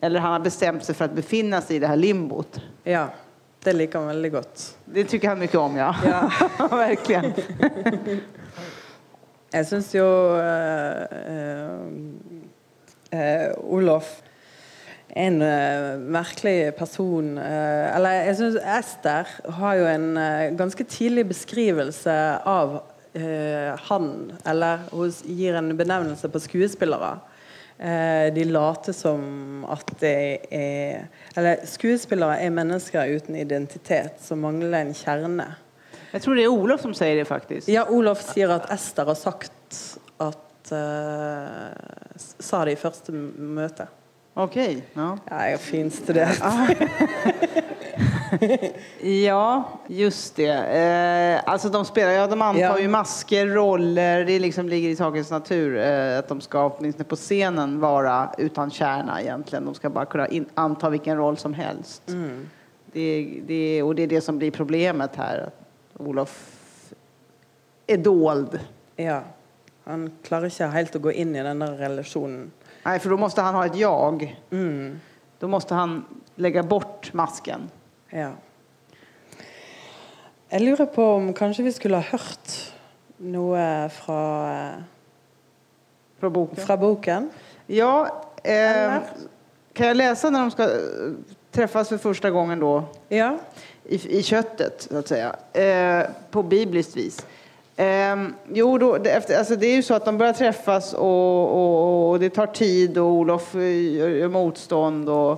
Eller 0.00 0.20
han 0.20 0.32
har 0.32 0.40
bestämt 0.40 0.84
sig 0.84 0.94
för 0.94 1.04
att 1.04 1.12
befinna 1.12 1.60
sig 1.60 1.76
i 1.76 1.78
det 1.78 1.86
här 1.86 1.96
limbot. 1.96 2.60
ja, 2.84 3.06
det 3.62 3.72
liker 3.72 3.98
han 3.98 4.08
veldig 4.08 4.32
godt. 4.32 4.78
Det 4.84 5.04
tycker 5.04 5.28
han 5.28 5.38
mycket 5.38 5.56
om, 5.56 5.76
ja. 5.76 5.94
Ja. 6.06 6.30
Verkligen. 6.76 7.32
Jeg 9.52 9.66
syns 9.66 9.94
eh, 9.94 10.02
eh, 11.26 11.70
eh, 13.10 13.52
Olof 13.58 14.22
en 15.18 15.42
eh, 15.42 15.98
merkelig 15.98 16.76
person. 16.78 17.38
eh, 17.38 17.96
eller 17.96 18.20
jeg 18.28 18.36
syns 18.38 18.58
Ester 18.62 19.32
har 19.58 19.80
jo 19.80 19.88
en 19.90 20.06
eh, 20.16 20.50
ganske 20.58 20.84
tidlig 20.84 21.26
beskrivelse 21.32 22.14
av 22.46 22.80
han, 23.88 24.10
eller 24.46 24.84
hun 24.92 25.10
gir 25.26 25.56
en 25.58 25.72
benevnelse 25.74 26.28
på 26.30 26.38
skuespillere. 26.38 27.16
De 28.36 28.44
later 28.46 28.94
som 28.94 29.64
at 29.72 29.90
det 29.98 30.12
er 30.54 31.08
Eller 31.34 31.64
skuespillere 31.66 32.36
er 32.44 32.52
mennesker 32.54 33.10
uten 33.16 33.34
identitet 33.34 34.20
som 34.22 34.44
mangler 34.44 34.84
en 34.84 34.94
kjerne. 34.94 35.48
Jag 36.12 36.22
tror 36.22 36.34
det 36.34 36.44
är 36.44 36.52
Olof 36.52 36.80
som 36.80 36.94
säger 36.94 37.16
det 37.16 37.24
faktiskt. 37.24 37.68
Ja, 37.68 37.88
Olof 37.88 38.22
sier 38.22 38.54
at 38.54 38.70
Ester 38.70 39.08
har 39.08 39.18
sagt 39.18 39.98
at 40.18 40.72
Sa 42.38 42.64
det 42.68 42.76
i 42.76 42.82
første 42.84 43.12
møte. 43.12 43.88
Okej. 44.38 44.82
Ja. 44.94 45.18
Ja, 45.30 45.42
jeg 45.44 45.52
har 45.52 45.58
finstudert. 45.58 46.38
ja, 49.00 49.64
just 49.86 50.36
det. 50.36 50.52
Eh, 50.52 51.50
alltså 51.52 51.68
de 51.68 51.84
spelar, 51.84 52.12
ja 52.12 52.26
de 52.26 52.42
antar 52.42 52.60
Ja. 52.60 52.78
ju 52.78 52.88
masker, 52.88 53.46
roller. 53.46 54.24
Det 54.24 54.38
liksom 54.38 54.68
ligger 54.68 54.88
i 54.88 54.96
sakens 54.96 55.30
natur 55.30 55.76
eh, 55.78 56.18
att 56.18 56.28
de 56.28 56.40
ska 56.40 56.66
åtminstone 56.70 57.04
på 57.04 57.16
scenen 57.16 57.80
vara 57.80 58.30
utan 58.38 58.70
kärna 58.70 59.20
egentligen. 59.22 59.64
De 59.64 59.74
ska 59.74 59.90
bara 59.90 60.04
kunna 60.06 60.28
in, 60.28 60.46
anta 60.54 60.90
vilken 60.90 61.16
roll 61.16 61.36
som 61.36 61.54
helst. 61.54 62.02
Mm. 62.08 62.48
Det, 62.92 63.40
det, 63.46 63.82
och 63.82 63.94
det 63.94 64.02
är 64.02 64.06
det 64.06 64.20
som 64.20 64.38
blir 64.38 64.50
problemet 64.50 65.16
här. 65.16 65.38
Att 65.38 66.00
Olof 66.00 66.54
är 67.86 67.96
dold. 67.96 68.60
Ja. 68.96 69.20
Han 69.84 70.10
klarer 70.22 70.46
ikke 70.46 70.66
helt 70.66 70.96
å 70.96 70.98
gå 70.98 71.12
inn 71.12 71.36
i 71.36 71.42
den 71.42 71.58
der 71.58 71.72
relasjonen. 71.80 72.50
Nej, 72.82 72.98
för 72.98 73.10
då 73.10 73.16
måste 73.16 73.40
han 73.42 73.54
ha 73.54 73.66
ett 73.66 73.76
jag. 73.76 74.36
Då 75.38 75.48
måste 75.48 75.74
han 75.74 76.04
lägga 76.34 76.62
bort 76.62 77.12
masken. 77.12 77.70
Ja. 78.10 78.30
Jeg 80.50 80.60
lurer 80.60 80.86
på 80.86 81.04
om 81.04 81.32
kanskje 81.32 81.64
vi 81.64 81.72
skulle 81.72 81.96
ha 81.96 82.02
hørt 82.02 82.72
noe 83.16 83.88
fra, 83.92 84.20
Från 86.18 86.32
boken. 86.32 86.66
fra 86.66 86.76
boken. 86.76 87.30
Ja, 87.66 88.22
eh, 88.42 88.92
kan 89.72 89.86
jag 89.86 89.96
läsa 89.96 90.30
när 90.30 90.40
de 90.40 90.50
ska 90.50 90.62
eh, 90.62 90.68
träffas 91.50 91.88
för 91.88 91.98
första 91.98 92.30
gången 92.30 92.60
då? 92.60 92.84
Ja. 93.08 93.36
i, 93.84 94.18
i 94.18 94.22
köttet, 94.22 94.82
så 94.90 94.96
att 94.98 95.08
säga, 95.08 95.36
eh, 95.52 96.10
på 96.30 96.42
bibliskt 96.42 96.96
vis. 96.96 97.26
Eh, 97.78 98.16
jo, 98.52 98.78
då, 98.78 98.98
det, 98.98 99.10
efter, 99.10 99.38
alltså 99.38 99.56
det 99.56 99.66
är 99.66 99.76
ju 99.76 99.82
så 99.82 99.94
att 99.94 100.04
de 100.04 100.18
börjar 100.18 100.32
träffas 100.32 100.94
och, 100.94 101.48
och, 101.48 102.10
och 102.10 102.20
det 102.20 102.30
tar 102.30 102.46
tid 102.46 102.98
och 102.98 103.06
Olof 103.06 103.54
eh, 103.54 103.94
gör, 103.94 104.08
gör 104.08 104.28
motstånd. 104.28 105.08
Och, 105.08 105.30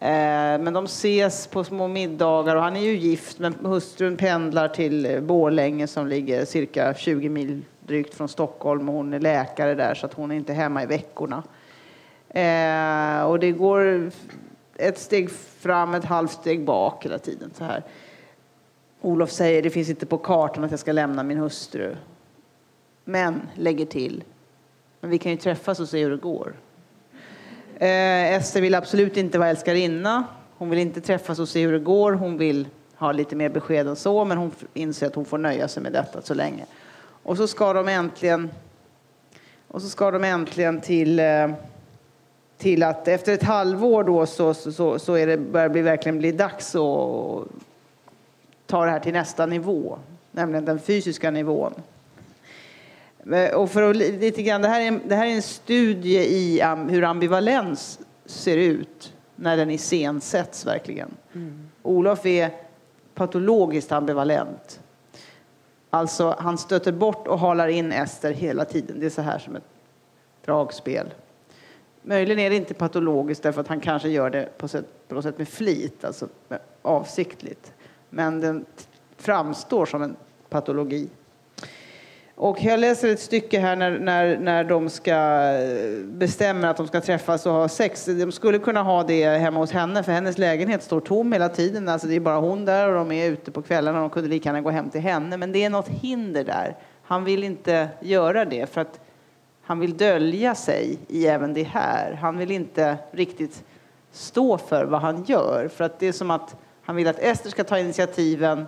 eh, 0.00 0.58
men 0.60 0.72
de 0.72 0.84
ses 0.84 1.46
på 1.46 1.64
små 1.64 1.88
middagar 1.88 2.56
och 2.56 2.62
han 2.62 2.76
är 2.76 2.80
ju 2.80 2.96
gift 2.96 3.38
men 3.38 3.54
hustrun 3.62 4.16
pendlar 4.16 4.68
till 4.68 5.18
Borlänge 5.22 5.86
som 5.86 6.06
ligger 6.06 6.44
cirka 6.44 6.94
20 6.94 7.28
mil 7.28 7.62
drygt 7.80 8.14
från 8.14 8.28
Stockholm 8.28 8.88
och 8.88 8.94
hon 8.94 9.12
är 9.12 9.20
läkare 9.20 9.74
där 9.74 9.94
så 9.94 10.06
att 10.06 10.14
hon 10.14 10.30
är 10.30 10.36
inte 10.36 10.52
hemma 10.52 10.82
i 10.82 10.86
veckorna. 10.86 11.42
Eh, 12.28 13.22
och 13.22 13.38
det 13.38 13.52
går 13.52 14.10
ett 14.76 14.98
steg 14.98 15.30
fram, 15.60 15.94
ett 15.94 16.04
halvt 16.04 16.32
steg 16.32 16.64
bak 16.64 17.04
hela 17.04 17.18
tiden. 17.18 17.50
Så 17.58 17.64
här. 17.64 17.82
Olof 19.00 19.30
säger 19.30 19.62
det 19.62 19.70
finns 19.70 19.88
inte 19.88 20.06
på 20.06 20.18
kartan 20.18 20.64
att 20.64 20.70
jag 20.70 20.80
ska 20.80 20.92
lämna 20.92 21.22
min 21.22 21.38
hustru. 21.38 21.96
Men 23.04 23.48
lägger 23.54 23.86
till, 23.86 24.24
men 25.00 25.10
vi 25.10 25.18
kan 25.18 25.32
ju 25.32 25.38
träffas 25.38 25.80
och 25.80 25.88
se 25.88 26.02
hur 26.04 26.10
det 26.10 26.16
går. 26.16 26.54
Eh, 27.76 28.34
Ester 28.34 28.60
vill 28.60 28.74
absolut 28.74 29.16
inte 29.16 29.38
vara 29.38 29.48
älskarinna. 29.48 30.24
Hon 30.56 30.70
vill 30.70 30.78
inte 30.78 31.00
träffas 31.00 31.38
och 31.38 31.48
se 31.48 31.66
hur 31.66 31.72
det 31.72 31.78
går. 31.78 32.12
Hon 32.12 32.38
vill 32.38 32.68
ha 32.96 33.12
lite 33.12 33.36
mer 33.36 33.48
besked 33.48 33.86
än 33.88 33.96
så, 33.96 34.24
men 34.24 34.38
hon 34.38 34.50
inser 34.74 35.06
att 35.06 35.14
hon 35.14 35.24
får 35.24 35.38
nöja 35.38 35.68
sig 35.68 35.82
med 35.82 35.92
detta 35.92 36.22
så 36.22 36.34
länge. 36.34 36.66
Och 37.22 37.36
så 37.36 37.46
ska 37.46 37.72
de 37.72 37.88
äntligen, 37.88 38.50
och 39.68 39.82
så 39.82 39.88
ska 39.88 40.10
de 40.10 40.24
äntligen 40.24 40.80
till 40.80 41.18
eh, 41.18 41.48
till 42.58 42.82
att 42.82 43.08
efter 43.08 43.32
ett 43.32 43.42
halvår 43.42 44.04
då 44.04 44.26
så, 44.26 44.54
så, 44.54 44.98
så 44.98 45.14
är 45.14 45.26
det, 45.26 45.38
börjar 45.38 45.68
det 45.68 45.82
verkligen 45.82 46.18
bli 46.18 46.32
dags 46.32 46.74
att 46.74 47.48
ta 48.68 48.84
det 48.84 48.90
här 48.90 49.00
till 49.00 49.12
nästa 49.12 49.46
nivå, 49.46 49.98
nämligen 50.32 50.64
den 50.64 50.78
fysiska 50.78 51.30
nivån. 51.30 51.74
Eh, 53.32 53.54
Och 53.54 53.70
för 53.70 53.82
att, 53.90 53.96
lite 53.96 54.42
grann, 54.42 54.62
det, 54.62 54.68
här 54.68 54.80
är, 54.80 55.00
det 55.06 55.14
här 55.14 55.26
är 55.26 55.30
en 55.30 55.42
studie 55.42 56.18
i 56.18 56.60
am- 56.62 56.88
hur 56.88 57.04
ambivalens 57.04 57.98
ser 58.26 58.56
ut 58.56 59.12
när 59.36 59.56
den 59.56 59.70
iscensätts 59.70 60.66
verkligen. 60.66 61.08
Olof 61.82 62.26
är 62.26 62.50
patologiskt 63.14 63.92
ambivalent. 63.92 64.80
Alltså, 65.90 66.36
han 66.38 66.58
stöter 66.58 66.92
bort 66.92 67.26
och 67.28 67.38
halar 67.38 67.68
in 67.68 67.92
Ester 67.92 68.32
hela 68.32 68.64
tiden. 68.64 69.00
Det 69.00 69.06
är 69.06 69.10
så 69.10 69.22
här 69.22 69.38
som 69.38 69.56
ett 69.56 69.62
dragspel. 70.44 71.06
Möjligen 72.02 72.38
är 72.38 72.50
det 72.50 72.56
inte 72.56 72.74
patologiskt 72.74 73.42
därför 73.42 73.60
att 73.60 73.68
han 73.68 73.80
kanske 73.80 74.08
gör 74.08 74.30
det 74.30 74.58
på, 74.58 74.68
sätt, 74.68 74.84
på 75.08 75.14
något 75.14 75.24
sätt 75.24 75.38
med 75.38 75.48
flit, 75.48 76.04
alltså 76.04 76.28
avsiktligt. 76.82 77.72
Men 78.10 78.40
den 78.40 78.64
framstår 79.16 79.86
som 79.86 80.02
en 80.02 80.16
patologi. 80.48 81.08
Och 82.40 82.58
jag 82.62 82.80
läser 82.80 83.08
ett 83.08 83.20
stycke 83.20 83.60
här 83.60 83.76
när, 83.76 83.98
när, 83.98 84.38
när 84.38 84.64
de 84.64 84.90
ska 84.90 85.12
eh, 85.12 86.04
bestämma 86.04 86.70
att 86.70 86.76
de 86.76 86.86
ska 86.86 87.00
träffas 87.00 87.46
och 87.46 87.52
ha 87.52 87.68
sex. 87.68 88.04
De 88.04 88.32
skulle 88.32 88.58
kunna 88.58 88.82
ha 88.82 89.02
det 89.02 89.24
hemma 89.24 89.60
hos 89.60 89.72
henne 89.72 90.02
för 90.02 90.12
hennes 90.12 90.38
lägenhet 90.38 90.82
står 90.82 91.00
tom 91.00 91.32
hela 91.32 91.48
tiden. 91.48 91.88
Alltså 91.88 92.06
det 92.06 92.14
är 92.14 92.20
bara 92.20 92.40
hon 92.40 92.64
där 92.64 92.88
och 92.88 92.94
de 92.94 93.12
är 93.12 93.30
ute 93.30 93.50
på 93.50 93.62
kvällarna. 93.62 94.00
De 94.00 94.10
kunde 94.10 94.28
lika 94.28 94.48
gärna 94.48 94.60
gå 94.60 94.70
hem 94.70 94.90
till 94.90 95.00
henne. 95.00 95.36
Men 95.36 95.52
det 95.52 95.64
är 95.64 95.70
något 95.70 95.88
hinder 95.88 96.44
där. 96.44 96.76
Han 97.02 97.24
vill 97.24 97.44
inte 97.44 97.88
göra 98.00 98.44
det 98.44 98.70
för 98.70 98.80
att 98.80 99.00
han 99.62 99.80
vill 99.80 99.96
dölja 99.96 100.54
sig 100.54 100.98
i 101.08 101.26
även 101.26 101.54
det 101.54 101.62
här. 101.62 102.12
Han 102.12 102.38
vill 102.38 102.50
inte 102.50 102.96
riktigt 103.10 103.64
stå 104.12 104.58
för 104.58 104.84
vad 104.84 105.00
han 105.00 105.24
gör. 105.24 105.68
För 105.68 105.84
att 105.84 105.98
det 105.98 106.06
är 106.06 106.12
som 106.12 106.30
att 106.30 106.56
han 106.88 106.96
vill 106.96 107.08
att 107.08 107.18
Ester 107.18 107.50
ska 107.50 107.64
ta 107.64 107.78
initiativen 107.78 108.64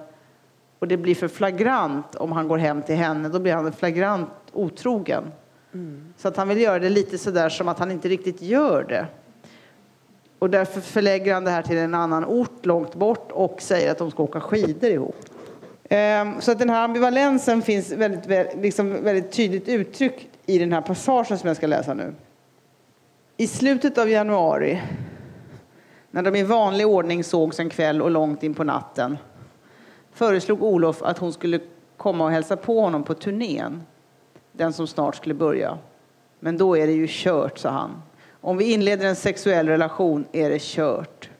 och 0.79 0.89
det 0.89 0.97
blir 0.97 1.15
för 1.15 1.29
flagrant 1.29 2.15
om 2.15 2.33
han 2.33 2.49
går 2.49 2.59
hem 2.59 2.83
till 2.83 2.95
henne. 2.95 3.29
Då 3.29 3.39
blir 3.39 3.53
han 3.53 3.73
flagrant 3.73 4.29
otrogen. 4.53 5.33
Mm. 5.75 6.15
Så 6.17 6.29
att 6.29 6.37
han 6.37 6.49
vill 6.49 6.61
göra 6.61 6.79
det 6.79 6.89
lite 6.89 7.19
sådär 7.19 7.49
som 7.49 7.69
att 7.69 7.79
han 7.79 7.91
inte 7.91 8.09
riktigt 8.09 8.43
gör 8.43 8.85
det. 8.89 9.07
Och 10.39 10.51
därför 10.51 10.81
förlägger 10.81 11.35
han 11.35 11.45
det 11.45 11.51
här 11.51 11.63
till 11.63 11.79
en 11.79 11.95
annan 11.95 12.25
ort 12.25 12.67
långt 12.67 12.95
bort 12.95 13.33
och 13.33 13.63
säger 13.63 13.91
att 13.91 13.99
de 13.99 14.11
ska 14.11 14.23
åka 14.23 14.41
skidor 14.41 14.91
ihop. 14.91 15.17
Ehm, 15.89 16.41
Så 16.41 16.53
att 16.53 16.59
den 16.59 16.71
här 16.71 16.85
ambivalensen 16.85 17.63
finns 17.63 17.93
väldigt, 17.93 18.57
liksom 18.63 19.05
väldigt 19.05 19.33
tydligt 19.33 19.69
uttryckt 19.69 20.27
i 20.47 20.59
den 20.59 20.73
här 20.73 20.81
passagen 20.81 21.39
som 21.39 21.49
jag 21.49 21.57
ska 21.57 21.67
läsa 21.67 21.95
nu. 21.95 22.15
I 23.37 23.47
slutet 23.47 23.99
av 23.99 24.11
januari, 24.11 24.83
när 26.11 26.23
de 26.23 26.37
i 26.37 26.43
vanlig 26.43 26.87
ordning 26.87 27.25
sågs 27.25 27.61
en 27.61 27.71
kväll 27.71 28.03
och 28.03 28.11
långt 28.11 28.43
in 28.43 28.55
på 28.55 28.65
natten, 28.65 29.19
föreslog 30.13 30.63
Olof 30.63 31.03
att 31.03 31.19
hon 31.19 31.33
skulle 31.33 31.61
komma 31.97 32.25
och 32.25 32.31
hälsa 32.31 32.57
på 32.57 32.81
honom 32.81 33.03
på 33.03 33.15
turnén, 33.15 33.83
den 34.53 34.73
som 34.73 34.87
snart 34.87 35.17
skulle 35.17 35.35
börja. 35.35 35.79
Men 36.41 36.59
då 36.59 36.77
är 36.77 36.87
det 36.87 36.93
ju 36.93 37.07
kört, 37.09 37.59
sa 37.59 37.71
han. 37.71 38.03
Om 38.41 38.57
vi 38.57 38.73
inleder 38.73 39.07
en 39.07 39.17
sexuell 39.17 39.69
relation 39.69 40.25
är 40.33 40.51
det 40.51 40.63
kört. 40.63 41.31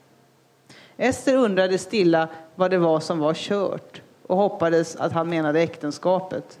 Ester 0.97 1.37
undrade 1.37 1.77
stilla 1.77 2.27
vad 2.55 2.71
det 2.71 2.77
var 2.77 2.99
som 2.99 3.19
var 3.19 3.33
kört 3.33 4.01
och 4.27 4.37
hoppades 4.37 4.95
att 4.95 5.11
han 5.11 5.29
menade 5.29 5.61
äktenskapet. 5.61 6.59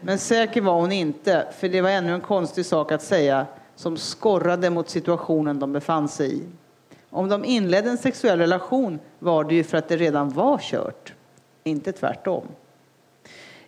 Men 0.00 0.18
säker 0.18 0.60
var 0.60 0.80
hon 0.80 0.92
inte, 0.92 1.46
för 1.58 1.68
det 1.68 1.80
var 1.80 1.90
ännu 1.90 2.14
en 2.14 2.20
konstig 2.20 2.66
sak 2.66 2.92
att 2.92 3.02
säga 3.02 3.46
som 3.76 3.96
skorrade 3.96 4.70
mot 4.70 4.88
situationen 4.88 5.58
de 5.58 5.72
befann 5.72 6.08
sig 6.08 6.36
i. 6.36 6.42
Om 7.14 7.28
de 7.28 7.44
inledde 7.44 7.90
en 7.90 7.98
sexuell 7.98 8.38
relation 8.38 8.98
var 9.18 9.44
det 9.44 9.54
ju 9.54 9.64
för 9.64 9.78
att 9.78 9.88
det 9.88 9.96
redan 9.96 10.28
var 10.28 10.58
kört, 10.58 11.12
inte 11.64 11.92
tvärtom. 11.92 12.46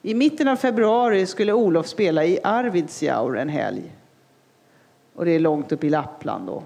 I 0.02 0.14
mitten 0.14 0.48
av 0.48 0.56
februari 0.56 1.26
skulle 1.26 1.52
Olof 1.52 1.86
spela 1.86 2.24
i 2.24 2.38
Arvidsjaur 2.42 3.38
en 3.38 3.48
helg. 3.48 3.92
Och 5.14 5.24
det 5.24 5.30
är 5.30 5.38
långt 5.38 5.72
upp 5.72 5.84
i 5.84 5.90
Lappland 5.90 6.46
då. 6.46 6.62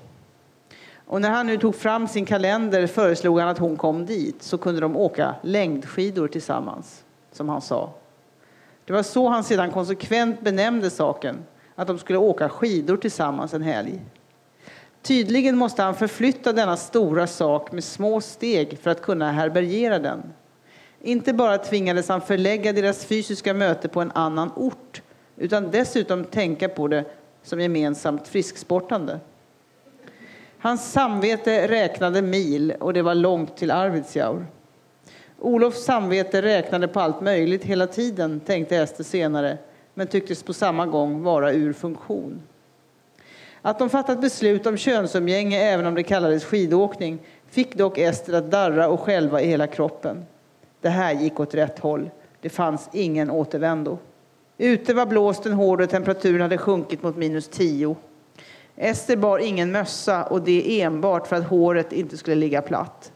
Och 1.06 1.20
när 1.20 1.30
han 1.30 1.46
nu 1.46 1.56
tog 1.56 1.74
fram 1.74 2.08
sin 2.08 2.26
kalender 2.26 2.86
föreslog 2.86 3.40
han 3.40 3.48
att 3.48 3.58
hon 3.58 3.76
kom 3.76 4.06
dit 4.06 4.42
så 4.42 4.58
kunde 4.58 4.80
de 4.80 4.96
åka 4.96 5.34
längdskidor 5.42 6.28
tillsammans, 6.28 7.04
som 7.32 7.48
han 7.48 7.60
sa. 7.60 7.90
Det 8.84 8.92
var 8.92 9.02
så 9.02 9.28
han 9.28 9.44
sedan 9.44 9.70
konsekvent 9.70 10.40
benämnde 10.40 10.90
saken, 10.90 11.36
att 11.74 11.86
de 11.86 11.98
skulle 11.98 12.18
åka 12.18 12.48
skidor 12.48 12.96
tillsammans 12.96 13.54
en 13.54 13.62
helg. 13.62 14.00
Tydligen 15.02 15.56
måste 15.56 15.82
han 15.82 15.94
förflytta 15.94 16.52
denna 16.52 16.76
stora 16.76 17.26
sak 17.26 17.72
med 17.72 17.84
små 17.84 18.20
steg 18.20 18.78
för 18.78 18.90
att 18.90 19.02
kunna 19.02 19.32
härbärgera 19.32 19.98
den. 19.98 20.22
Inte 21.02 21.32
bara 21.32 21.58
tvingades 21.58 22.08
han 22.08 22.20
förlägga 22.20 22.72
deras 22.72 23.04
fysiska 23.04 23.54
möte 23.54 23.88
på 23.88 24.00
en 24.00 24.12
annan 24.14 24.50
ort, 24.56 25.02
utan 25.36 25.70
dessutom 25.70 26.24
tänka 26.24 26.68
på 26.68 26.88
det 26.88 27.04
som 27.42 27.60
gemensamt 27.60 28.28
frisksportande. 28.28 29.20
Hans 30.58 30.92
samvete 30.92 31.68
räknade 31.68 32.22
mil 32.22 32.74
och 32.80 32.92
det 32.92 33.02
var 33.02 33.14
långt 33.14 33.56
till 33.56 33.70
Arvidsjaur. 33.70 34.46
Olofs 35.38 35.84
samvete 35.84 36.42
räknade 36.42 36.88
på 36.88 37.00
allt 37.00 37.20
möjligt 37.20 37.64
hela 37.64 37.86
tiden, 37.86 38.40
tänkte 38.40 38.76
Ester 38.76 39.04
senare, 39.04 39.58
men 39.94 40.06
tycktes 40.06 40.42
på 40.42 40.52
samma 40.52 40.86
gång 40.86 41.22
vara 41.22 41.52
ur 41.52 41.72
funktion. 41.72 42.42
Att 43.62 43.78
de 43.78 43.90
fattat 43.90 44.20
beslut 44.20 44.66
om 44.66 44.76
könsumgänge, 44.76 45.58
även 45.58 45.86
om 45.86 45.94
det 45.94 46.02
kallades 46.02 46.44
skidåkning, 46.44 47.18
fick 47.50 47.74
dock 47.74 47.98
Ester 47.98 48.32
att 48.32 48.50
darra 48.50 48.88
och 48.88 49.00
skälva 49.00 49.42
i 49.42 49.46
hela 49.46 49.66
kroppen. 49.66 50.24
Det 50.80 50.88
här 50.88 51.12
gick 51.12 51.40
åt 51.40 51.54
rätt 51.54 51.78
håll. 51.78 52.10
Det 52.40 52.48
fanns 52.48 52.88
ingen 52.92 53.30
återvändo. 53.30 53.98
Ute 54.58 54.94
var 54.94 55.06
blåsten 55.06 55.52
hård 55.52 55.80
och 55.80 55.90
temperaturen 55.90 56.40
hade 56.40 56.58
sjunkit 56.58 57.02
mot 57.02 57.16
minus 57.16 57.48
tio. 57.48 57.96
Ester 58.76 59.16
bar 59.16 59.38
ingen 59.38 59.72
mössa 59.72 60.24
och 60.24 60.42
det 60.42 60.80
enbart 60.82 61.26
för 61.26 61.36
att 61.36 61.48
håret 61.48 61.92
inte 61.92 62.16
skulle 62.16 62.36
ligga 62.36 62.62
platt. 62.62 63.12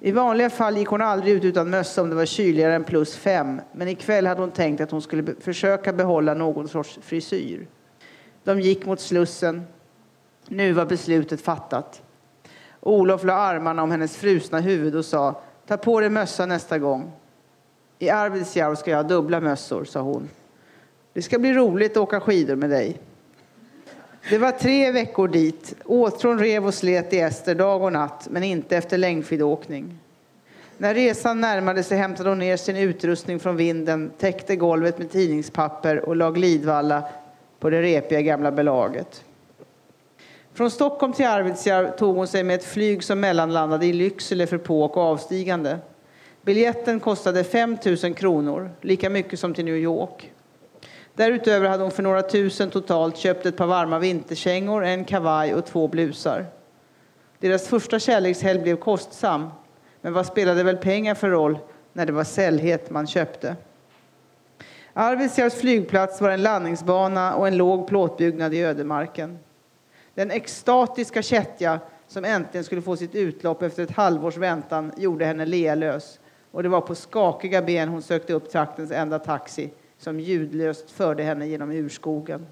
I 0.00 0.12
vanliga 0.12 0.50
fall 0.50 0.76
gick 0.76 0.88
hon 0.88 1.02
aldrig 1.02 1.34
ut 1.34 1.44
utan 1.44 1.70
mössa 1.70 2.02
om 2.02 2.10
det 2.10 2.16
var 2.16 2.26
kyligare 2.26 2.74
än 2.74 2.84
plus 2.84 3.16
fem, 3.16 3.60
men 3.72 3.88
ikväll 3.88 4.26
hade 4.26 4.40
hon 4.40 4.50
tänkt 4.50 4.80
att 4.80 4.90
hon 4.90 5.02
skulle 5.02 5.34
försöka 5.40 5.92
behålla 5.92 6.34
någon 6.34 6.68
sorts 6.68 6.98
frisyr. 7.02 7.66
De 8.46 8.60
gick 8.60 8.86
mot 8.86 9.00
Slussen. 9.00 9.66
Nu 10.48 10.72
var 10.72 10.86
beslutet 10.86 11.40
fattat. 11.40 12.02
Olof 12.80 13.24
la 13.24 13.34
armarna 13.34 13.82
om 13.82 13.90
hennes 13.90 14.16
frusna 14.16 14.60
huvud 14.60 14.96
och 14.96 15.04
sa 15.04 15.40
Ta 15.66 15.76
på 15.76 16.00
dig 16.00 16.10
mössa 16.10 16.46
nästa 16.46 16.78
gång. 16.78 17.12
I 17.98 18.10
Arvidsjaur 18.10 18.74
ska 18.74 18.90
jag 18.90 18.98
ha 18.98 19.02
dubbla 19.02 19.40
mössor, 19.40 19.84
sa 19.84 20.00
hon. 20.00 20.28
Det 21.12 21.22
ska 21.22 21.38
bli 21.38 21.52
roligt 21.52 21.92
att 21.92 21.96
åka 21.96 22.20
skidor 22.20 22.56
med 22.56 22.70
dig. 22.70 22.98
Det 24.30 24.38
var 24.38 24.50
tre 24.50 24.92
veckor 24.92 25.28
dit. 25.28 25.74
Åtrån 25.84 26.38
rev 26.38 26.66
och 26.66 26.74
slet 26.74 27.12
i 27.12 27.18
Ester 27.18 27.54
dag 27.54 27.82
och 27.82 27.92
natt, 27.92 28.28
men 28.30 28.42
inte 28.42 28.76
efter 28.76 28.98
längdskidåkning. 28.98 29.98
När 30.78 30.94
resan 30.94 31.40
närmade 31.40 31.82
sig 31.82 31.98
hämtade 31.98 32.28
hon 32.28 32.38
ner 32.38 32.56
sin 32.56 32.76
utrustning 32.76 33.40
från 33.40 33.56
vinden, 33.56 34.10
täckte 34.18 34.56
golvet 34.56 34.98
med 34.98 35.10
tidningspapper 35.10 36.08
och 36.08 36.16
la 36.16 36.30
glidvalla 36.30 37.04
på 37.60 37.70
det 37.70 37.82
repiga 37.82 38.20
gamla 38.20 38.52
belaget. 38.52 39.24
Från 40.54 40.70
Stockholm 40.70 41.12
till 41.12 41.26
Arvidsjaur 41.26 41.90
tog 41.90 42.16
hon 42.16 42.26
sig 42.26 42.44
med 42.44 42.54
ett 42.54 42.64
flyg 42.64 43.04
som 43.04 43.20
mellanlandade 43.20 43.86
i 43.86 43.92
Lycksele 43.92 44.46
för 44.46 44.58
på 44.58 44.82
och 44.82 44.96
avstigande. 44.96 45.78
Biljetten 46.42 47.00
kostade 47.00 47.44
5 47.44 47.76
000 48.02 48.14
kronor, 48.14 48.70
lika 48.80 49.10
mycket 49.10 49.38
som 49.40 49.54
till 49.54 49.64
New 49.64 49.76
York. 49.76 50.32
Därutöver 51.14 51.68
hade 51.68 51.82
hon 51.82 51.90
för 51.90 52.02
några 52.02 52.22
tusen 52.22 52.70
totalt 52.70 53.16
köpt 53.16 53.46
ett 53.46 53.56
par 53.56 53.66
varma 53.66 53.98
vinterkängor, 53.98 54.84
en 54.84 55.04
kavaj 55.04 55.54
och 55.54 55.66
två 55.66 55.88
blusar. 55.88 56.46
Deras 57.38 57.68
första 57.68 57.98
kärlekshelg 57.98 58.60
blev 58.60 58.76
kostsam, 58.76 59.48
men 60.00 60.12
vad 60.12 60.26
spelade 60.26 60.62
väl 60.62 60.76
pengar 60.76 61.14
för 61.14 61.28
roll 61.30 61.58
när 61.92 62.06
det 62.06 62.12
var 62.12 62.24
sällhet 62.24 62.90
man 62.90 63.06
köpte? 63.06 63.56
Arvidsjaurs 64.98 65.54
flygplats 65.54 66.20
var 66.20 66.30
en 66.30 66.42
landningsbana 66.42 67.34
och 67.34 67.46
en 67.46 67.56
låg 67.56 67.86
plåtbyggnad 67.86 68.54
i 68.54 68.60
ödemarken. 68.60 69.38
Den 70.14 70.30
extatiska 70.30 71.22
kättja 71.22 71.80
som 72.06 72.24
äntligen 72.24 72.64
skulle 72.64 72.82
få 72.82 72.96
sitt 72.96 73.14
utlopp 73.14 73.62
efter 73.62 73.82
ett 73.82 73.90
halvårs 73.90 74.36
väntan 74.36 74.92
gjorde 74.96 75.24
henne 75.24 75.46
lealös 75.46 76.20
och 76.50 76.62
det 76.62 76.68
var 76.68 76.80
på 76.80 76.94
skakiga 76.94 77.62
ben 77.62 77.88
hon 77.88 78.02
sökte 78.02 78.32
upp 78.32 78.50
traktens 78.50 78.90
enda 78.90 79.18
taxi 79.18 79.70
som 79.98 80.20
ljudlöst 80.20 80.90
förde 80.90 81.22
henne 81.22 81.46
genom 81.46 81.70
urskogen. 81.70 82.46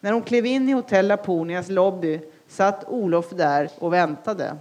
När 0.00 0.12
hon 0.12 0.22
klev 0.22 0.46
in 0.46 0.68
i 0.68 0.72
hotell 0.72 1.06
Laponias 1.06 1.68
lobby 1.68 2.20
satt 2.48 2.84
Olof 2.88 3.30
där 3.30 3.70
och 3.78 3.92
väntade. 3.92 4.56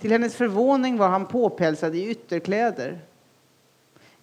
Till 0.00 0.12
hennes 0.12 0.36
förvåning 0.36 0.96
var 0.96 1.08
han 1.08 1.26
påpälsad 1.26 1.94
i 1.94 2.10
ytterkläder. 2.10 3.00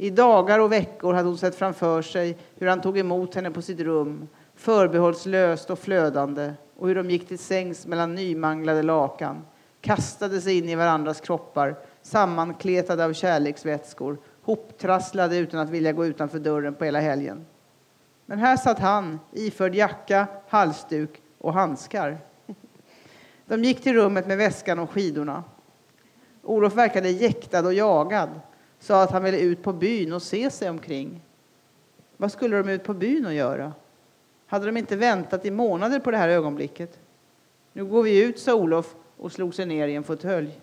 I 0.02 0.10
dagar 0.10 0.60
och 0.60 0.72
veckor 0.72 1.14
hade 1.14 1.28
hon 1.28 1.38
sett 1.38 1.56
framför 1.56 2.02
sig 2.02 2.38
hur 2.56 2.68
han 2.68 2.82
tog 2.82 2.98
emot 2.98 3.36
henne 3.36 3.52
på 3.52 3.62
sitt 3.62 3.80
rum, 3.80 4.28
förbehållslöst 4.56 5.70
och 5.70 5.80
flödande, 5.80 6.54
och 6.78 6.88
hur 6.88 6.96
de 6.96 7.10
gick 7.10 7.28
till 7.28 7.40
sängs 7.40 7.88
mellan 7.88 8.16
nymanglade 8.16 8.84
lakan, 8.84 9.46
kastade 9.82 10.42
sig 10.42 10.58
in 10.58 10.70
i 10.70 10.76
varandras 10.76 11.22
kroppar, 11.22 11.76
sammankletade 12.02 13.06
av 13.06 13.14
kärleksvätskor, 13.14 14.18
hoptrasslade 14.42 15.38
utan 15.38 15.60
att 15.60 15.70
vilja 15.70 15.94
gå 15.94 16.06
utanför 16.06 16.40
dörren 16.40 16.76
på 16.76 16.86
hela 16.86 17.00
helgen. 17.00 17.46
Men 18.26 18.40
här 18.40 18.58
satt 18.58 18.80
han, 18.80 19.20
iförd 19.32 19.76
jacka, 19.76 20.28
halsduk 20.48 21.22
och 21.38 21.54
handskar. 21.54 22.18
De 23.46 23.64
gick 23.64 23.84
till 23.84 23.94
rummet 23.94 24.28
med 24.28 24.38
väskan 24.38 24.80
och 24.80 24.90
skidorna. 24.90 25.44
Olof 26.44 26.76
verkade 26.76 27.10
jäktad 27.10 27.66
och 27.66 27.74
jagad, 27.74 28.30
sa 28.80 29.04
att 29.04 29.12
han 29.12 29.24
ville 29.24 29.40
ut 29.40 29.64
på 29.64 29.74
byn 29.74 30.14
och 30.14 30.22
se 30.22 30.50
sig 30.50 30.70
omkring. 30.70 31.22
Vad 32.18 32.32
skulle 32.32 32.58
de 32.58 32.70
ut 32.70 32.84
på 32.84 32.94
byn 32.94 33.26
och 33.26 33.34
göra? 33.34 33.74
Hade 34.46 34.66
de 34.66 34.78
inte 34.78 34.96
väntat 34.96 35.46
i 35.46 35.52
månader 35.52 36.00
på 36.00 36.12
det 36.12 36.18
här 36.18 36.30
ögonblicket? 36.30 37.00
Nu 37.74 37.86
går 37.86 38.04
vi 38.04 38.24
ut, 38.24 38.40
sa 38.40 38.56
Olof 38.56 38.96
och 39.18 39.32
slog 39.32 39.56
sig 39.56 39.66
ner 39.66 39.88
i 39.88 39.96
en 39.96 40.04
fåtölj. 40.04 40.60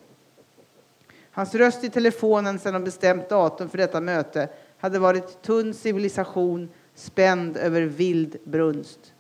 Hans 1.31 1.55
röst 1.55 1.85
i 1.85 1.91
telefonen 1.91 2.59
sedan 2.59 2.73
de 2.73 2.85
bestämt 2.85 3.29
datum 3.29 3.69
för 3.69 3.79
detta 3.79 4.01
möte 4.01 4.49
hade 4.79 4.99
varit 4.99 5.43
tunn 5.43 5.75
civilisation 5.75 6.69
spänd 6.95 7.57
över 7.57 7.83
vild 7.83 8.37
brunst. 8.45 9.13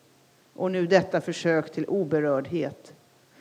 Och 0.55 0.71
nu 0.71 0.87
detta 0.87 1.21
försök 1.21 1.73
till 1.73 1.87
oberördhet. 1.87 2.95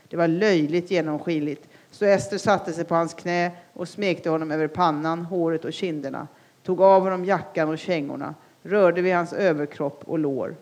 Det 0.08 0.17
var 0.17 0.27
löjligt 0.27 0.91
genomskinligt. 0.91 1.69
Så 1.95 2.05
Ester 2.05 2.38
satte 2.38 2.73
sig 2.73 2.84
på 2.84 2.95
hans 2.95 3.13
knä 3.13 3.51
och 3.73 3.89
smekte 3.89 4.29
honom 4.29 4.51
över 4.51 4.67
pannan, 4.67 5.25
håret 5.25 5.65
och 5.65 5.73
kinderna, 5.73 6.27
tog 6.63 6.81
av 6.81 7.01
honom 7.01 7.25
jackan 7.25 7.69
och 7.69 7.77
kängorna, 7.77 8.36
rörde 8.63 9.01
vid 9.01 9.15
hans 9.15 9.34
överkropp 9.34 10.03
och 10.05 10.19
lår. 10.19 10.55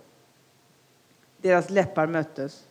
Deras 1.38 1.70
läppar 1.70 2.08
möttes. 2.08 2.64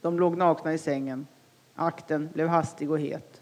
De 0.00 0.20
låg 0.20 0.36
nakna 0.36 0.74
i 0.74 0.78
sängen. 0.78 1.26
Akten 1.74 2.28
blev 2.32 2.48
hastig 2.48 2.90
och 2.90 3.00
het. 3.00 3.40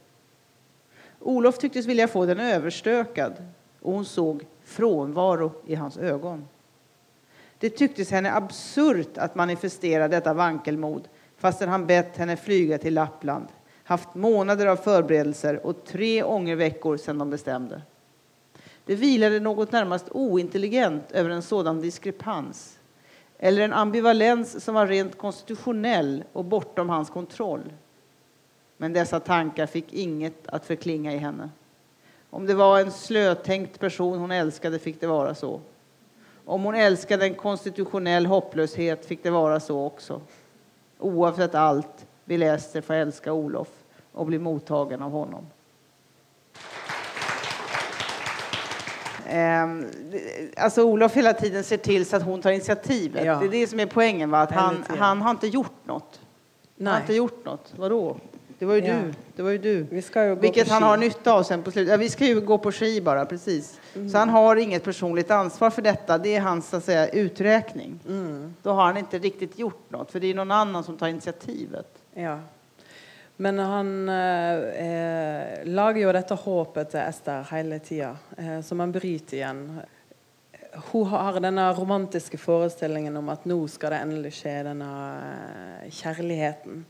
Olof 1.21 1.59
tycktes 1.59 1.87
vilja 1.87 2.09
få 2.09 2.27
den 2.27 2.41
överstökad 2.41 3.33
och 3.81 3.93
hon 3.93 4.05
såg 4.05 4.47
frånvaro 4.65 5.53
i 5.67 5.75
hans 5.75 5.97
ögon. 5.97 6.49
Det 7.59 7.71
tycktes 7.71 8.11
henne 8.11 8.35
absurt 8.35 9.19
att 9.19 9.35
manifestera 9.35 10.09
detta 10.09 10.35
vankelmod 10.35 11.09
fastän 11.37 11.69
han 11.69 11.87
bett 11.87 12.17
henne 12.17 12.37
flyga 12.37 12.79
till 12.79 12.95
Lappland, 12.95 13.47
haft 13.87 14.15
månader 14.15 14.67
av 14.67 14.77
förberedelser 14.77 15.67
och 15.67 15.85
tre 15.85 16.23
ångerveckor 16.23 16.97
sedan 16.97 17.19
de 17.19 17.31
bestämde. 17.31 17.83
Det 18.85 18.95
vilade 18.95 19.41
något 19.41 19.73
närmast 19.73 20.07
ointelligent 20.11 21.13
över 21.13 21.31
en 21.31 21.43
sådan 21.43 21.81
diskrepans 21.81 22.79
eller 23.39 23.63
en 23.63 23.73
ambivalens 23.73 24.65
som 24.65 24.75
var 24.75 24.87
rent 24.87 25.19
konstitutionell 25.19 26.25
och 26.33 26.45
bortom 26.45 26.89
hans 26.89 27.11
kontroll. 27.11 27.73
Men 28.77 28.93
dessa 28.93 29.21
tankar 29.21 29.67
fick 29.67 29.93
inget 29.93 30.49
att 30.49 30.67
förklinga 30.67 31.15
i 31.15 31.19
henne. 31.19 31.51
Om 32.31 32.47
det 32.47 32.55
var 32.55 32.81
en 32.81 32.93
slötänkt 32.93 33.81
person 33.81 34.19
hon 34.19 34.31
älskade 34.31 34.79
fick 34.79 35.01
det 35.01 35.07
vara 35.07 35.35
så. 35.35 35.61
Om 36.45 36.63
hon 36.63 36.75
älskade 36.75 37.25
en 37.25 37.35
konstitutionell 37.35 38.27
hopplöshet 38.27 39.07
fick 39.07 39.23
det 39.23 39.31
vara 39.31 39.61
så 39.61 39.85
också. 39.85 40.21
Oavsett 40.99 41.55
allt 41.55 42.06
vill 42.27 42.43
Ester 42.43 42.81
få 42.81 42.93
älska 42.93 43.33
Olof 43.33 43.69
och 44.13 44.27
bli 44.27 44.39
mottagen 44.39 45.03
av 45.03 45.11
honom. 45.11 45.47
Ehm, 49.29 49.87
alltså 50.57 50.83
Olof 50.83 51.15
hela 51.15 51.33
tiden 51.33 51.65
ser 51.65 51.77
till 51.77 52.07
så 52.07 52.17
att 52.17 52.23
hon 52.23 52.43
tar 52.43 52.51
initiativet. 52.51 53.25
Ja. 53.25 53.35
Det 53.35 53.47
är 53.47 53.51
det 53.51 53.67
som 53.67 53.81
är 53.81 53.87
poängen. 53.87 54.31
Va? 54.31 54.39
Att 54.39 54.53
han, 54.53 54.85
han 54.89 55.23
har 55.23 55.31
inte 55.31 55.47
gjort 55.47 55.85
något. 55.85 56.21
Nej. 56.77 56.87
Han 56.87 56.95
har 56.95 57.01
inte 57.01 57.15
gjort 57.15 57.45
något. 57.45 57.73
Vadå? 57.77 58.17
Det 58.59 58.67
var 58.67 58.75
ju 58.75 58.81
ja. 58.81 58.95
du. 58.95 59.15
Det 59.37 59.43
var 59.43 59.51
ju 59.51 59.59
du. 59.59 59.83
Vi 59.83 60.03
ska 60.03 60.25
ju 60.25 60.35
Vilket 60.35 60.69
han 60.69 60.83
har 60.83 60.97
nytta 60.97 61.33
av 61.33 61.43
sen 61.43 61.63
på 61.63 61.71
slutet. 61.71 61.91
Ja, 61.91 61.97
vi 61.97 62.09
ska 62.09 62.27
ju 62.27 62.41
gå 62.41 62.59
på 62.59 62.73
ski 62.73 63.01
bara, 63.01 63.27
precis. 63.27 63.81
Mm. 63.95 64.11
Så 64.11 64.19
han 64.19 64.29
har 64.29 64.57
inget 64.57 64.85
personligt 64.85 65.31
ansvar 65.31 65.71
för 65.71 65.83
detta. 65.83 66.19
Det 66.19 66.37
är 66.37 66.41
hans 66.41 66.69
så 66.69 66.77
att 66.77 66.85
säga, 66.85 67.09
uträkning. 67.09 68.01
Mm. 68.09 68.55
Då 68.63 68.71
har 68.71 68.85
han 68.85 68.97
inte 68.97 69.19
riktigt 69.19 69.59
gjort 69.59 69.91
något, 69.91 70.11
för 70.11 70.21
det 70.21 70.27
är 70.27 70.35
någon 70.35 70.51
annan 70.51 70.85
som 70.85 70.97
tar 70.97 71.09
initiativet. 71.09 71.96
Ja. 72.17 72.39
Men 73.37 73.59
han 73.59 74.09
eh, 74.09 74.55
eh 74.87 75.67
lager 75.69 76.01
jo 76.01 76.15
dette 76.17 76.39
håpet 76.41 76.95
til 76.95 77.03
Ester 77.03 77.45
hele 77.51 77.79
tida, 77.85 78.15
eh, 78.39 78.61
som 78.65 78.81
han 78.81 78.95
bryter 78.95 79.37
igjen. 79.37 79.63
Hun 80.91 81.07
har 81.13 81.41
denne 81.41 81.67
romantiske 81.77 82.41
forestillingen 82.41 83.17
om 83.17 83.29
at 83.33 83.45
nå 83.49 83.59
skal 83.69 83.93
det 83.93 84.01
endelig 84.07 84.33
skje, 84.41 84.57
denne 84.71 84.93
eh, 85.85 85.91
kjærligheten. 85.93 86.85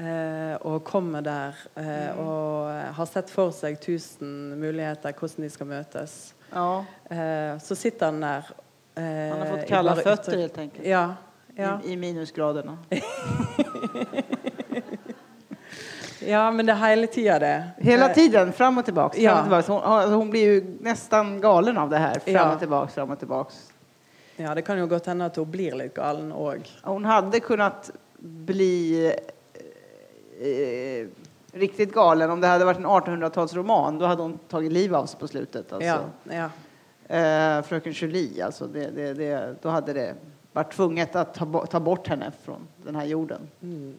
Eh, 0.00 0.56
og 0.64 0.84
kommer 0.84 1.20
der 1.20 1.56
eh, 1.76 1.84
mm. 2.14 2.20
og 2.22 2.94
har 2.96 3.08
sett 3.08 3.30
for 3.32 3.52
seg 3.52 3.76
tusen 3.82 4.54
muligheter 4.60 5.12
hvordan 5.16 5.44
de 5.44 5.50
skal 5.52 5.68
møtes. 5.68 6.14
Ja. 6.52 6.84
Eh, 7.10 7.58
så 7.60 7.76
sitter 7.76 8.12
han 8.12 8.20
der. 8.24 8.52
han 8.96 9.38
har 9.40 9.46
fått 9.46 9.68
kalla 9.68 9.96
fötter 9.96 10.38
helt 10.38 10.58
enkelt. 10.58 10.86
Ja, 10.86 11.16
ja. 11.56 11.80
I, 11.84 11.92
I, 11.92 11.96
minusgraderna. 11.96 12.78
ja, 16.26 16.50
men 16.50 16.66
det 16.66 16.72
är 16.72 16.76
hela 16.76 17.06
tiden. 17.06 17.62
Hela 17.78 18.08
tiden, 18.08 18.52
fram 18.52 18.78
och 18.78 18.84
tillbaks. 18.84 19.16
Fram 19.16 19.24
ja. 19.24 19.36
och 19.36 19.42
tillbaks. 19.42 19.68
Hon, 19.68 19.82
alltså, 19.82 20.14
hon, 20.14 20.30
blir 20.30 20.44
ju 20.44 20.76
nästan 20.80 21.40
galen 21.40 21.78
av 21.78 21.90
det 21.90 21.98
här. 21.98 22.18
Fram 22.18 22.34
ja. 22.34 22.52
och 22.52 22.58
tillbaks, 22.58 22.94
fram 22.94 23.10
och 23.10 23.18
tillbaks. 23.18 23.72
Ja, 24.36 24.54
det 24.54 24.62
kan 24.62 24.78
ju 24.78 24.86
gott 24.86 25.06
hända 25.06 25.24
att 25.24 25.36
hon 25.36 25.50
blir 25.50 25.72
lite 25.72 25.94
galen 25.94 26.32
och... 26.32 26.54
Hon 26.82 27.04
hade 27.04 27.40
kunnat 27.40 27.90
bli 28.18 29.06
eh, 30.40 31.08
riktigt 31.58 31.92
galen. 31.92 32.30
Om 32.30 32.40
det 32.40 32.46
hade 32.46 32.64
varit 32.64 32.78
en 32.78 32.86
1800-talsroman 32.86 33.98
då 33.98 34.06
hade 34.06 34.22
hon 34.22 34.38
tagit 34.48 34.72
liv 34.72 34.94
av 34.94 35.06
sig 35.06 35.20
på 35.20 35.28
slutet. 35.28 35.72
Alltså. 35.72 35.86
Ja, 35.86 36.00
ja. 36.24 36.50
Eh, 37.16 37.62
Fröken 37.62 37.92
Julie, 37.92 38.44
alltså 38.44 38.66
det, 38.66 38.90
det, 38.90 39.14
det, 39.14 39.54
då 39.62 39.68
hade 39.68 39.92
det 39.92 40.14
varit 40.52 40.72
tvunget 40.72 41.16
att 41.16 41.34
ta, 41.34 41.66
ta 41.66 41.80
bort 41.80 42.08
henne 42.08 42.32
från 42.42 42.68
den 42.76 42.96
här 42.96 43.04
jorden. 43.04 43.40
Mm. 43.62 43.94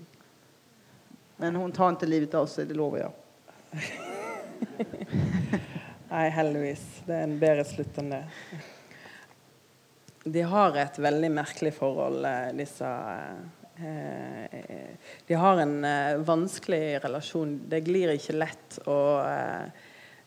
Men 1.42 1.56
hon 1.56 1.72
tar 1.72 1.90
inte 1.90 2.06
livet 2.06 2.34
av 2.34 2.46
sig, 2.46 2.66
det 2.66 2.74
lovar 2.74 2.98
jag. 2.98 3.12
Nej, 6.10 6.30
heldigvis. 6.30 7.02
Det 7.06 7.14
är 7.14 7.24
en 7.24 7.40
bättre 7.40 7.66
slut 7.66 7.98
än 7.98 8.10
det. 8.10 8.28
De 10.24 10.42
har 10.42 10.78
ett 10.78 11.00
väldigt 11.00 11.32
märkligt 11.32 11.76
förhåll, 11.76 12.26
eh, 12.26 12.48
dessa 12.54 13.18
Eh, 13.76 14.60
de 15.28 15.34
har 15.34 15.58
en 15.58 15.86
eh, 15.86 16.18
vanskelig 16.18 17.00
relasjon. 17.04 17.62
Det 17.68 17.80
glir 17.82 18.14
ikke 18.14 18.34
lett. 18.34 18.78
Og 18.86 19.26
eh, 19.26 19.66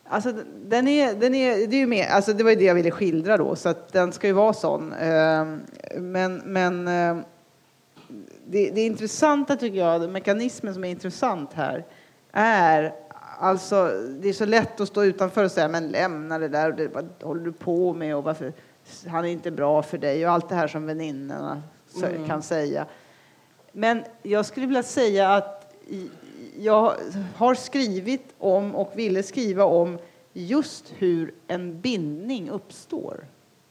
Alltså, 0.07 0.33
den 0.65 0.87
är, 0.87 1.13
den 1.13 1.35
är, 1.35 1.67
det, 1.67 1.75
är 1.75 1.79
ju 1.79 1.87
med, 1.87 2.07
alltså, 2.11 2.33
det 2.33 2.43
var 2.43 2.51
ju 2.51 2.57
det 2.57 2.65
jag 2.65 2.75
ville 2.75 2.91
skildra 2.91 3.37
då, 3.37 3.55
så 3.55 3.69
att 3.69 3.93
den 3.93 4.11
ska 4.11 4.27
ju 4.27 4.33
vara 4.33 4.53
sån. 4.53 4.93
Men 5.97 6.41
men 6.45 6.85
det, 8.47 8.69
det 8.69 8.81
intressanta 8.85 9.55
tycker 9.55 9.77
jag, 9.77 10.09
mekanismen 10.09 10.73
som 10.73 10.83
är 10.83 10.89
intressant 10.89 11.53
här, 11.53 11.85
är 12.31 12.93
alltså, 13.39 13.91
det 14.19 14.29
är 14.29 14.33
så 14.33 14.45
lätt 14.45 14.81
att 14.81 14.87
stå 14.87 15.03
utanför 15.03 15.43
och 15.43 15.51
säga 15.51 15.67
men 15.67 15.87
lämna 15.87 16.39
det 16.39 16.47
där, 16.47 16.71
det, 16.71 16.87
vad 16.87 17.09
håller 17.21 17.45
du 17.45 17.51
på 17.51 17.93
med 17.93 18.15
och 18.15 18.23
varför, 18.23 18.53
han 19.07 19.25
är 19.25 19.29
inte 19.29 19.51
bra 19.51 19.83
för 19.83 19.97
dig 19.97 20.25
och 20.25 20.31
allt 20.31 20.49
det 20.49 20.55
här 20.55 20.67
som 20.67 20.85
väninnorna 20.85 21.63
mm. 22.03 22.27
kan 22.27 22.41
säga. 22.41 22.85
Men 23.71 24.03
jag 24.23 24.45
skulle 24.45 24.65
vilja 24.65 24.83
säga 24.83 25.29
att 25.29 25.75
jag 26.57 26.93
har 27.35 27.55
skrivit 27.55 28.33
om 28.37 28.75
och 28.75 28.91
ville 28.95 29.23
skriva 29.23 29.63
om 29.63 29.97
just 30.33 30.93
hur 30.97 31.33
en 31.47 31.81
bindning 31.81 32.49
uppstår 32.49 33.25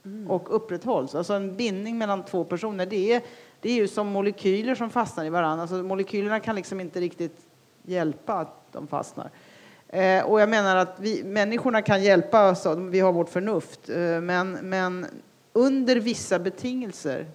mm. 0.05 0.31
och 0.31 0.57
upprätthålls. 0.57 1.14
Alltså 1.14 1.35
en 1.35 1.57
bindning 1.57 1.99
mellan 1.99 2.25
två 2.25 2.45
personer, 2.45 2.87
det 2.87 3.12
är, 3.12 3.23
det 3.61 3.71
är 3.71 3.75
ju 3.75 3.88
som 3.88 4.07
molekyler 4.07 4.75
som 4.75 4.90
fastnar 4.90 5.25
i 5.25 5.31
varandra. 5.31 5.62
Alltså 5.62 5.75
molekylerna 5.75 6.40
kan 6.40 6.57
liksom 6.57 6.81
inte 6.81 7.01
riktigt 7.01 7.37
hjälpa 7.83 8.35
att 8.35 8.73
de 8.73 8.87
fastnar. 8.87 9.31
Eh, 9.88 10.25
och 10.25 10.40
jag 10.40 10.49
menar 10.49 10.77
att 10.77 10.97
vi, 11.01 11.25
människorna 11.25 11.83
kan 11.83 12.03
hjälpa 12.03 12.51
oss, 12.51 12.67
vi 12.90 13.01
har 13.01 13.12
vårt 13.12 13.29
förnuft, 13.29 13.88
eh, 13.88 14.21
men, 14.21 14.53
men 14.53 15.07
under 15.53 15.97
vissa 15.97 16.38
betingelser 16.38 17.27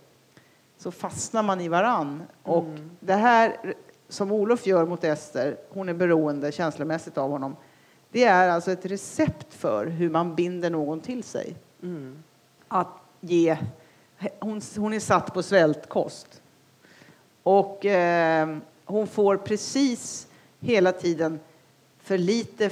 så 0.77 0.91
fastnar 0.91 1.43
man 1.43 1.61
i 1.61 1.67
varann. 1.67 2.23
Och 2.43 2.63
mm. 2.63 2.89
det 2.99 3.13
här 3.13 3.75
som 4.09 4.31
Olof 4.31 4.67
gör 4.67 4.85
mot 4.85 5.03
Ester, 5.03 5.57
hon 5.69 5.89
är 5.89 5.93
beroende 5.93 6.51
känslomässigt 6.51 7.17
av 7.17 7.31
honom, 7.31 7.55
det 8.11 8.23
är 8.23 8.49
alltså 8.49 8.71
ett 8.71 8.85
recept 8.85 9.53
för 9.53 9.85
hur 9.85 10.09
man 10.09 10.35
binder 10.35 10.69
någon 10.69 11.01
till 11.01 11.23
sig. 11.23 11.55
Mm. 11.83 12.23
Att 12.69 12.87
ge, 13.19 13.57
hon, 14.39 14.61
hon 14.77 14.93
är 14.93 14.99
satt 14.99 15.33
på 15.33 15.43
svältkost. 15.43 16.41
Och 17.43 17.85
eh, 17.85 18.57
hon 18.85 19.07
får 19.07 19.37
precis 19.37 20.27
hela 20.59 20.91
tiden 20.91 21.39
för 21.99 22.17
lite, 22.17 22.69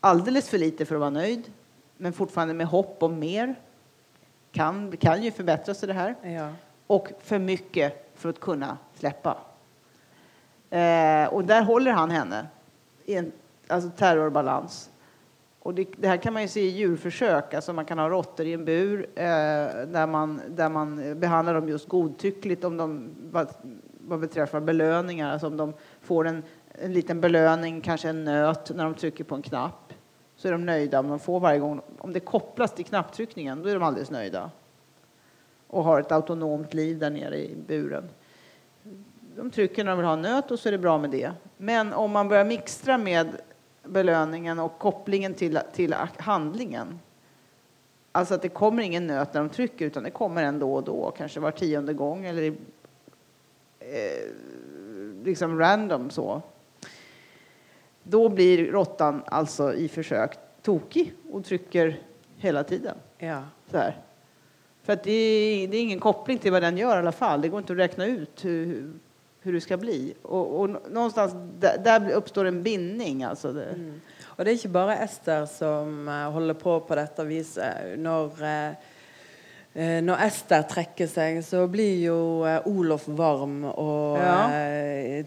alldeles 0.00 0.48
för 0.48 0.58
lite 0.58 0.84
för 0.84 0.94
att 0.94 1.00
vara 1.00 1.10
nöjd, 1.10 1.52
men 1.96 2.12
fortfarande 2.12 2.54
med 2.54 2.66
hopp 2.66 3.02
om 3.02 3.18
mer. 3.18 3.54
Kan, 4.52 4.96
kan 4.96 5.22
ju 5.22 5.30
förbättras 5.30 5.80
det 5.80 5.92
här. 5.92 6.14
Ja. 6.22 6.52
Och 6.86 7.08
för 7.22 7.38
mycket 7.38 8.10
för 8.14 8.28
att 8.28 8.40
kunna 8.40 8.78
släppa. 8.94 9.36
Eh, 10.70 11.24
och 11.24 11.44
där 11.44 11.62
håller 11.62 11.92
han 11.92 12.10
henne 12.10 12.46
i 13.04 13.14
en 13.14 13.32
alltså 13.68 13.90
terrorbalans. 13.90 14.90
Och 15.60 15.74
det, 15.74 15.88
det, 15.96 16.08
här 16.08 16.16
kan 16.16 16.32
man 16.32 16.42
ju 16.42 16.48
se 16.48 16.60
i 16.60 16.68
djurförsök, 16.68 17.54
alltså 17.54 17.72
man 17.72 17.84
kan 17.84 17.98
ha 17.98 18.08
råttor 18.08 18.46
i 18.46 18.52
en 18.52 18.64
bur 18.64 19.06
eh, 19.14 19.24
där, 19.86 20.06
man, 20.06 20.40
där 20.48 20.68
man 20.68 21.20
behandlar 21.20 21.54
dem 21.54 21.68
just 21.68 21.88
godtyckligt 21.88 22.64
om 22.64 22.76
de, 22.76 23.10
vad, 23.30 23.48
vad 24.00 24.20
beträffar 24.20 24.60
belöningar, 24.60 25.32
alltså 25.32 25.46
om 25.46 25.56
de 25.56 25.72
får 26.00 26.26
en, 26.26 26.42
en 26.72 26.92
liten 26.92 27.20
belöning, 27.20 27.80
kanske 27.80 28.08
en 28.08 28.24
nöt, 28.24 28.70
när 28.74 28.84
de 28.84 28.94
trycker 28.94 29.24
på 29.24 29.34
en 29.34 29.42
knapp 29.42 29.92
så 30.36 30.48
är 30.48 30.52
de 30.52 30.66
nöjda 30.66 31.00
om 31.00 31.08
de 31.08 31.18
får 31.18 31.40
varje 31.40 31.58
gång. 31.58 31.80
Om 31.98 32.12
det 32.12 32.20
kopplas 32.20 32.74
till 32.74 32.84
knapptryckningen, 32.84 33.62
då 33.62 33.68
är 33.68 33.74
de 33.74 33.82
alldeles 33.82 34.10
nöjda 34.10 34.50
och 35.66 35.84
har 35.84 36.00
ett 36.00 36.12
autonomt 36.12 36.74
liv 36.74 36.98
där 36.98 37.10
nere 37.10 37.38
i 37.38 37.56
buren 37.66 38.08
de 39.38 39.50
trycker 39.50 39.84
när 39.84 39.90
de 39.90 39.98
vill 39.98 40.06
ha 40.06 40.12
en 40.12 40.22
nöt 40.22 40.50
och 40.50 40.58
så 40.58 40.68
är 40.68 40.72
det 40.72 40.78
bra 40.78 40.98
med 40.98 41.10
det. 41.10 41.32
Men 41.56 41.92
om 41.92 42.10
man 42.10 42.28
börjar 42.28 42.44
mixtra 42.44 42.98
med 42.98 43.28
belöningen 43.88 44.58
och 44.58 44.78
kopplingen 44.78 45.34
till, 45.34 45.60
till 45.72 45.94
handlingen, 46.16 46.98
alltså 48.12 48.34
att 48.34 48.42
det 48.42 48.48
kommer 48.48 48.82
ingen 48.82 49.06
nöt 49.06 49.34
när 49.34 49.40
de 49.40 49.48
trycker 49.48 49.86
utan 49.86 50.02
det 50.02 50.10
kommer 50.10 50.42
en 50.42 50.58
då 50.58 50.74
och 50.74 50.84
då, 50.84 51.10
kanske 51.10 51.40
var 51.40 51.50
tionde 51.50 51.94
gång 51.94 52.24
eller 52.24 52.54
eh, 53.78 54.28
liksom 55.24 55.58
random 55.58 56.10
så. 56.10 56.42
Då 58.02 58.28
blir 58.28 58.66
råttan 58.66 59.22
alltså 59.26 59.74
i 59.74 59.88
försök 59.88 60.38
tokig 60.62 61.14
och 61.32 61.44
trycker 61.44 62.00
hela 62.36 62.64
tiden. 62.64 62.96
Ja. 63.18 63.42
Så 63.70 63.76
här. 63.76 63.96
För 64.82 64.92
att 64.92 65.04
det 65.04 65.12
är, 65.12 65.68
det 65.68 65.76
är, 65.76 65.80
ingen 65.80 66.00
koppling 66.00 66.38
till 66.38 66.52
vad 66.52 66.62
den 66.62 66.78
gör 66.78 66.96
i 66.96 66.98
alla 66.98 67.12
fall. 67.12 67.40
Det 67.40 67.48
går 67.48 67.58
inte 67.60 67.72
att 67.72 67.78
räkna 67.78 68.06
ut 68.06 68.44
hur, 68.44 68.92
hur 69.48 69.54
det 69.54 69.60
ska 69.60 69.76
bli. 69.76 70.14
Och, 70.22 70.60
och 70.60 70.70
någonstans 70.90 71.32
där, 71.60 71.78
där, 71.78 72.10
uppstår 72.10 72.44
en 72.44 72.62
bindning. 72.62 73.24
Alltså 73.24 73.52
det. 73.52 73.64
Mm. 73.64 74.00
Och 74.24 74.44
det 74.44 74.50
är 74.50 74.52
inte 74.52 74.68
bara 74.68 74.96
Ester 74.96 75.46
som 75.46 76.08
uh, 76.08 76.30
håller 76.30 76.54
på 76.54 76.80
på 76.80 76.94
detta 76.94 77.24
viset. 77.24 77.98
När, 77.98 78.24
uh, 78.24 78.74
när 80.02 80.26
Ester 80.26 80.62
trekker 80.62 81.06
sig 81.06 81.42
så 81.42 81.66
blir 81.66 81.96
ju 81.96 82.58
Olof 82.64 83.08
varm 83.08 83.64
och 83.64 84.18
ja. 84.18 84.50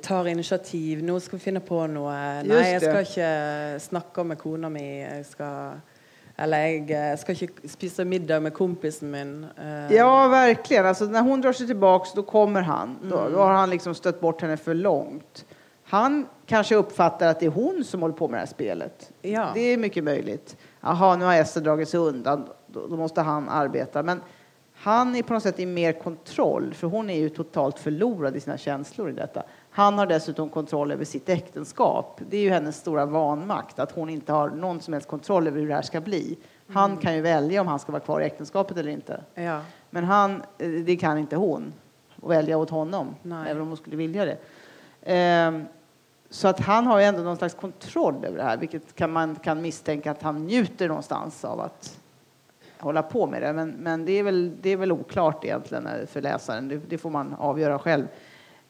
tar 0.01 0.27
initiativ. 0.27 1.03
Nu 1.03 1.19
ska 1.19 1.37
vi 1.37 1.43
finna 1.43 1.59
på 1.59 1.87
något. 1.87 2.13
Nej, 2.45 2.73
jag 2.73 2.81
ska 2.81 2.99
inte 2.99 3.79
snacka 3.79 4.23
med 4.23 4.37
kona 4.37 4.69
mi. 4.69 5.03
Jag 5.15 5.25
ska 5.25 5.71
eller 6.35 6.67
jag 6.91 7.19
ska 7.19 7.31
inte 7.31 7.67
spisa 7.67 8.05
middag 8.05 8.39
med 8.39 8.53
kompisen 8.53 9.11
min. 9.11 9.43
Eh. 9.57 9.95
Ja, 9.95 10.27
verkligen. 10.27 10.85
Alltså, 10.85 11.05
när 11.05 11.21
hon 11.21 11.41
drar 11.41 11.53
sig 11.53 11.67
tillbaks, 11.67 12.13
då 12.13 12.23
kommer 12.23 12.61
han. 12.61 12.97
Mm. 12.97 13.09
Då, 13.09 13.29
då, 13.29 13.39
har 13.39 13.53
han 13.53 13.69
liksom 13.69 13.95
stött 13.95 14.21
bort 14.21 14.41
henne 14.41 14.57
för 14.57 14.73
långt. 14.73 15.45
Han 15.83 16.27
kanske 16.45 16.75
uppfattar 16.75 17.27
att 17.27 17.39
det 17.39 17.45
är 17.45 17.49
hon 17.49 17.83
som 17.83 18.01
håller 18.01 18.15
på 18.15 18.27
med 18.27 18.37
det 18.37 18.39
här 18.41 18.45
spelet. 18.45 19.11
Ja. 19.21 19.51
Det 19.53 19.61
är 19.61 19.77
mycket 19.77 20.03
möjligt. 20.03 20.57
Jaha, 20.81 21.15
nu 21.15 21.25
har 21.25 21.35
Ester 21.35 21.61
dragit 21.61 21.89
sig 21.89 21.99
undan. 21.99 22.47
Då, 22.67 22.87
då, 22.87 22.97
måste 22.97 23.21
han 23.21 23.49
arbeta. 23.49 24.03
Men 24.03 24.21
han 24.73 25.15
är 25.15 25.23
på 25.23 25.33
något 25.33 25.43
sätt 25.43 25.59
i 25.59 25.65
mer 25.65 25.93
kontroll, 25.93 26.73
för 26.73 26.87
hon 26.87 27.09
är 27.09 27.19
ju 27.19 27.29
totalt 27.29 27.79
förlorad 27.79 28.35
i 28.35 28.39
sina 28.39 28.57
känslor 28.57 29.09
i 29.09 29.13
detta. 29.13 29.43
Han 29.73 29.97
har 29.97 30.05
dessutom 30.05 30.49
kontroll 30.49 30.91
över 30.91 31.05
sitt 31.05 31.29
äktenskap. 31.29 32.21
Det 32.29 32.37
är 32.37 32.41
ju 32.41 32.49
hennes 32.49 32.77
stora 32.77 33.05
vanmakt, 33.05 33.79
att 33.79 33.91
hon 33.91 34.09
inte 34.09 34.33
har 34.33 34.49
någon 34.49 34.81
som 34.81 34.93
helst 34.93 35.07
kontroll 35.07 35.47
över 35.47 35.59
hur 35.59 35.67
det 35.67 35.75
här 35.75 35.81
ska 35.81 36.01
bli. 36.01 36.37
Han 36.67 36.91
mm. 36.91 37.01
kan 37.01 37.15
ju 37.15 37.21
välja 37.21 37.61
om 37.61 37.67
han 37.67 37.79
ska 37.79 37.91
vara 37.91 38.03
kvar 38.03 38.21
i 38.21 38.25
äktenskapet 38.25 38.77
eller 38.77 38.91
inte. 38.91 39.23
Ja. 39.33 39.61
Men 39.89 40.03
han, 40.03 40.43
eh, 40.57 40.69
det 40.69 40.95
kan 40.95 41.17
inte 41.17 41.35
hon 41.35 41.73
välja 42.15 42.57
åt 42.57 42.69
honom, 42.69 43.15
Nej. 43.21 43.51
även 43.51 43.61
om 43.61 43.67
hon 43.67 43.77
skulle 43.77 43.95
vilja 43.95 44.25
det. 44.25 44.37
Ehm, 45.01 45.65
så 46.29 46.47
att 46.47 46.59
han 46.59 46.87
har 46.87 46.99
ju 46.99 47.05
ändå 47.05 47.21
någon 47.21 47.37
slags 47.37 47.53
kontroll 47.53 48.25
över 48.25 48.37
det 48.37 48.43
här, 48.43 48.57
vilket 48.57 48.95
kan 48.95 49.11
man 49.11 49.35
kan 49.35 49.61
misstänka 49.61 50.11
att 50.11 50.21
han 50.21 50.45
njuter 50.45 50.87
någonstans 50.87 51.45
av 51.45 51.59
att 51.59 51.99
hålla 52.77 53.03
på 53.03 53.27
med 53.27 53.41
det. 53.41 53.53
Men, 53.53 53.69
men 53.69 54.05
det, 54.05 54.11
är 54.11 54.23
väl, 54.23 54.51
det 54.61 54.69
är 54.69 54.77
väl 54.77 54.91
oklart 54.91 55.45
egentligen 55.45 55.87
för 56.07 56.21
läsaren. 56.21 56.67
Det, 56.67 56.77
det 56.89 56.97
får 56.97 57.09
man 57.09 57.35
avgöra 57.39 57.79
själv. 57.79 58.07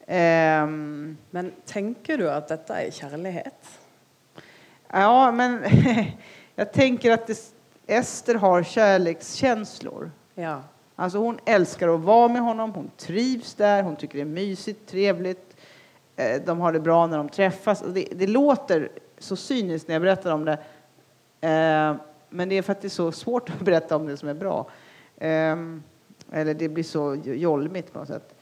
Um, 0.06 1.16
men 1.30 1.52
tänker 1.66 2.18
du 2.18 2.30
att 2.30 2.48
detta 2.48 2.80
är 2.80 2.90
kärlighet? 2.90 3.80
Ja, 4.88 5.32
men 5.32 5.64
jag 6.54 6.72
tänker 6.72 7.10
att 7.10 7.26
det, 7.26 7.38
Ester 7.86 8.34
har 8.34 8.62
kärlekskänslor. 8.62 10.10
Ja. 10.34 10.62
Alltså 10.96 11.18
hon 11.18 11.38
älskar 11.46 11.88
att 11.88 12.00
vara 12.00 12.28
med 12.28 12.42
honom, 12.42 12.72
hon 12.72 12.90
trivs 12.96 13.54
där, 13.54 13.82
hon 13.82 13.96
tycker 13.96 14.14
det 14.14 14.22
är 14.22 14.24
mysigt, 14.24 14.88
trevligt. 14.88 15.56
Eh, 16.16 16.42
de 16.46 16.60
har 16.60 16.72
det 16.72 16.80
bra 16.80 17.06
när 17.06 17.16
de 17.18 17.28
träffas. 17.28 17.82
Det, 17.86 18.08
det 18.12 18.26
låter 18.26 18.88
så 19.18 19.36
cyniskt 19.36 19.88
när 19.88 19.94
jag 19.94 20.02
berättar 20.02 20.32
om 20.32 20.44
det. 20.44 20.58
Eh, 21.40 21.96
men 22.30 22.48
det 22.48 22.58
är 22.58 22.62
för 22.62 22.72
att 22.72 22.80
det 22.80 22.86
är 22.86 22.90
så 22.90 23.12
svårt 23.12 23.50
att 23.50 23.60
berätta 23.64 23.96
om 23.96 24.06
det 24.06 24.16
som 24.16 24.28
är 24.28 24.34
bra. 24.34 24.70
Ehm, 25.18 25.82
eller 26.32 26.54
det 26.54 26.68
blir 26.68 26.84
så 26.84 27.14
jolmigt 27.24 27.92
på 27.92 27.98
något 27.98 28.08
sätt. 28.08 28.34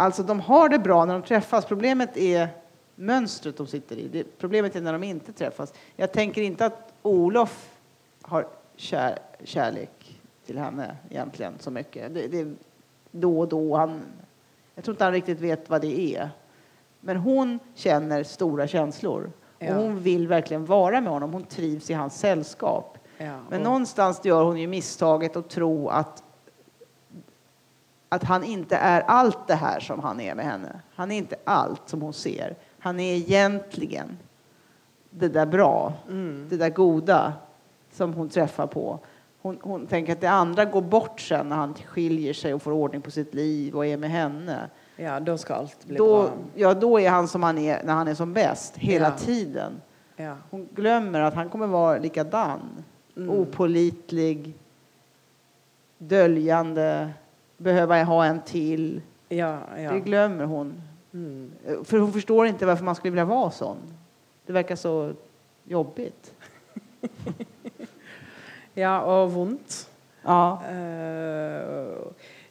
Alltså 0.00 0.22
de 0.22 0.40
har 0.40 0.68
det 0.68 0.78
bra 0.78 1.04
när 1.04 1.14
de 1.14 1.22
träffas. 1.22 1.64
Problemet 1.64 2.16
är 2.16 2.48
mönstret 2.94 3.56
de 3.56 3.66
sitter 3.66 3.96
i. 3.96 4.08
Det, 4.08 4.38
problemet 4.38 4.76
är 4.76 4.80
när 4.80 4.92
de 4.92 5.02
inte 5.02 5.32
träffas. 5.32 5.72
Jag 5.96 6.12
tänker 6.12 6.42
inte 6.42 6.66
att 6.66 6.92
Olof 7.02 7.70
har 8.22 8.46
kär, 8.76 9.18
kärlek 9.44 10.20
till 10.46 10.58
henne 10.58 10.96
egentligen 11.10 11.54
så 11.58 11.70
mycket. 11.70 12.14
Det, 12.14 12.26
det, 12.26 12.54
då 13.10 13.40
och 13.40 13.48
då. 13.48 13.76
Han, 13.76 14.02
jag 14.74 14.84
tror 14.84 14.94
inte 14.94 15.04
han 15.04 15.12
riktigt 15.12 15.40
vet 15.40 15.70
vad 15.70 15.80
det 15.80 16.16
är. 16.16 16.30
Men 17.00 17.16
hon 17.16 17.58
känner 17.74 18.22
stora 18.24 18.66
känslor. 18.66 19.32
Ja. 19.58 19.76
Och 19.76 19.82
hon 19.82 20.00
vill 20.00 20.28
verkligen 20.28 20.64
vara 20.64 21.00
med 21.00 21.12
honom. 21.12 21.32
Hon 21.32 21.44
trivs 21.44 21.90
i 21.90 21.94
hans 21.94 22.18
sällskap. 22.18 22.98
Ja, 23.18 23.36
och... 23.36 23.50
Men 23.50 23.62
någonstans 23.62 24.24
gör 24.24 24.44
hon 24.44 24.60
ju 24.60 24.66
misstaget 24.66 25.36
att 25.36 25.50
tro 25.50 25.88
att 25.88 26.22
att 28.12 28.24
han 28.24 28.44
inte 28.44 28.76
är 28.76 29.00
allt 29.00 29.46
det 29.46 29.54
här 29.54 29.80
som 29.80 30.00
han 30.00 30.20
är 30.20 30.34
med 30.34 30.44
henne. 30.44 30.80
Han 30.94 31.10
är 31.10 31.16
inte 31.16 31.36
allt 31.44 31.88
som 31.88 32.02
hon 32.02 32.12
ser. 32.12 32.56
Han 32.78 33.00
är 33.00 33.14
egentligen 33.14 34.18
det 35.10 35.28
där 35.28 35.46
bra, 35.46 35.92
mm. 36.08 36.46
det 36.50 36.56
där 36.56 36.70
goda 36.70 37.32
som 37.92 38.14
hon 38.14 38.28
träffar 38.28 38.66
på. 38.66 38.98
Hon, 39.42 39.58
hon, 39.62 39.86
tänker 39.86 40.12
att 40.12 40.20
det 40.20 40.30
andra 40.30 40.64
går 40.64 40.82
bort 40.82 41.20
sen 41.20 41.48
när 41.48 41.56
han 41.56 41.74
skiljer 41.74 42.32
sig 42.32 42.54
och 42.54 42.62
får 42.62 42.72
ordning 42.72 43.02
på 43.02 43.10
sitt 43.10 43.34
liv 43.34 43.76
och 43.76 43.86
är 43.86 43.96
med 43.96 44.10
henne. 44.10 44.70
Ja, 44.96 45.20
då 45.20 45.38
ska 45.38 45.54
allt 45.54 45.86
bli 45.86 45.96
då, 45.96 46.22
bra. 46.22 46.30
Ja, 46.54 46.74
då 46.74 47.00
är 47.00 47.10
han 47.10 47.28
som 47.28 47.42
han 47.42 47.58
är 47.58 47.82
när 47.84 47.92
han 47.92 48.08
är 48.08 48.14
som 48.14 48.32
bäst, 48.32 48.76
hela 48.76 49.08
ja. 49.08 49.16
tiden. 49.16 49.80
Ja. 50.16 50.36
Hon 50.50 50.68
glömmer 50.74 51.20
att 51.20 51.34
han 51.34 51.48
kommer 51.48 51.66
vara 51.66 51.98
likadan. 51.98 52.84
Mm. 53.16 53.30
Opolitlig, 53.30 54.54
döljande, 55.98 57.10
behöva 57.60 58.02
ha 58.04 58.24
en 58.24 58.40
till. 58.42 59.00
Ja, 59.28 59.58
ja. 59.78 59.92
Det 59.92 60.00
glömmer 60.00 60.44
hon. 60.44 60.82
Mm. 61.14 61.50
För 61.84 61.98
hon 61.98 62.12
förstår 62.12 62.46
inte 62.46 62.66
varför 62.66 62.84
man 62.84 62.94
skulle 62.94 63.10
vilja 63.10 63.24
vara 63.24 63.50
sån. 63.50 63.76
Det 64.46 64.52
verkar 64.52 64.76
så 64.76 65.12
jobbigt. 65.64 66.34
ja, 68.74 69.00
og 69.02 69.30
vondt. 69.34 69.86
Ja. 70.22 70.60
Eh, 70.70 71.98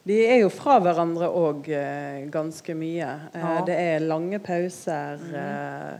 de 0.02 0.16
er 0.26 0.40
jo 0.42 0.48
fra 0.50 0.78
hverandre 0.82 1.28
òg 1.28 1.68
ganske 2.32 2.74
mye. 2.74 3.10
Eh, 3.34 3.40
Ja. 3.40 3.62
Det 3.66 3.76
er 3.76 3.98
lange 4.00 4.38
pauser. 4.38 5.18
eh, 5.34 5.98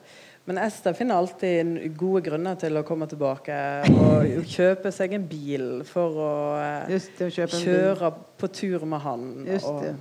men 0.50 0.58
Ester 0.58 0.92
finner 0.92 1.14
alltid 1.14 1.96
gode 1.96 2.20
grunner 2.26 2.56
til 2.58 2.74
å 2.74 2.80
komme 2.82 3.06
tilbake 3.06 3.54
og 3.86 4.48
kjøpe 4.50 4.90
seg 4.90 5.12
en 5.14 5.26
bil 5.30 5.66
for 5.86 6.16
å 6.18 6.30
eh, 6.58 6.88
det, 6.90 6.98
hon 7.20 7.60
kjøre 7.60 8.10
på 8.40 8.48
tur 8.50 8.82
med 8.90 9.04
han. 9.04 9.28
Det. 9.46 9.92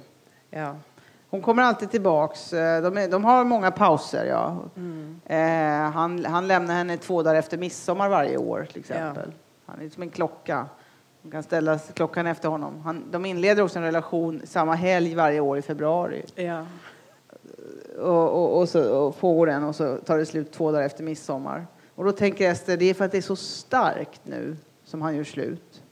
Ja. 0.58 0.72
Hon 1.30 1.44
kommer 1.46 1.64
alltid 1.64 1.92
tillbaks. 1.92 2.54
Eh, 2.54 2.82
De, 2.82 2.98
är, 2.98 3.08
de 3.08 3.24
har 3.24 3.46
många 3.46 3.72
pauser, 3.72 4.26
ja. 4.26 4.58
Mm. 4.76 5.22
Eh, 5.26 5.92
han, 5.92 6.26
han 6.26 6.48
lämnar 6.48 6.74
henne 6.76 6.98
två 6.98 7.24
dagar 7.24 7.40
efter 7.40 7.58
midsommar 7.58 8.10
varje 8.10 8.38
år, 8.38 8.68
till 8.72 8.80
exempel. 8.80 9.32
Han 9.66 9.82
är 9.82 9.90
som 9.90 10.04
en 10.04 10.10
klocka. 10.10 10.66
Man 11.22 11.32
kan 11.32 11.44
ställa 11.44 11.80
klockan 11.94 12.28
efter 12.28 12.50
honom. 12.50 12.82
Han, 12.82 13.04
de 13.12 13.26
inleder 13.26 13.64
också 13.64 13.80
en 13.80 13.86
relation 13.86 14.42
samma 14.46 14.74
helg 14.76 15.16
varje 15.16 15.40
år 15.40 15.58
i 15.58 15.62
februari. 15.62 16.26
ja. 16.36 16.66
Och, 18.00 18.30
och, 18.30 18.60
och 18.60 18.70
så 18.70 18.98
och 18.98 19.18
pågår 19.18 19.48
den 19.48 19.64
och 19.64 19.76
så 19.76 19.98
tar 19.98 20.18
det 20.18 20.26
slut 20.26 20.52
två 20.52 20.72
dagar 20.72 20.86
efter 20.86 21.04
midsommar. 21.04 21.68
Och 21.96 22.06
då 22.06 22.12
tänker 22.12 22.52
Ester, 22.52 22.78
det 22.78 22.86
är 22.86 22.94
för 22.94 23.06
att 23.06 23.12
det 23.12 23.18
är 23.18 23.22
så 23.22 23.36
starkt 23.36 24.22
nu 24.24 24.58
som 24.84 25.02
han 25.02 25.16
gör 25.16 25.24
slut. 25.24 25.84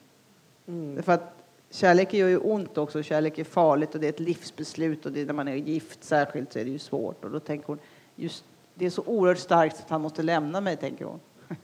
Mm. 0.67 1.03
För 1.03 1.11
att 1.11 1.33
kärlek 1.69 2.13
gör 2.13 2.27
ju 2.27 2.37
ont 2.37 2.77
också, 2.77 3.03
kärlek 3.03 3.37
är 3.37 3.43
farligt 3.43 3.95
och 3.95 4.01
det 4.01 4.07
är 4.07 4.09
ett 4.09 4.19
livsbeslut 4.19 5.05
och 5.05 5.11
det 5.11 5.21
är 5.21 5.25
när 5.25 5.33
man 5.33 5.47
är 5.47 5.55
gift 5.55 6.03
särskilt 6.03 6.53
så 6.53 6.59
är 6.59 6.65
det 6.65 6.71
ju 6.71 6.79
svårt. 6.79 7.25
Och 7.25 7.31
då 7.31 7.39
tänker 7.39 7.67
hon, 7.67 7.79
just 8.15 8.43
det 8.73 8.85
är 8.85 8.89
så 8.89 9.03
oerhört 9.05 9.37
starkt 9.37 9.79
att 9.79 9.89
han 9.89 10.01
måste 10.01 10.23
lämna 10.23 10.61
mig, 10.61 10.77
tänker 10.77 11.05
hon. 11.05 11.19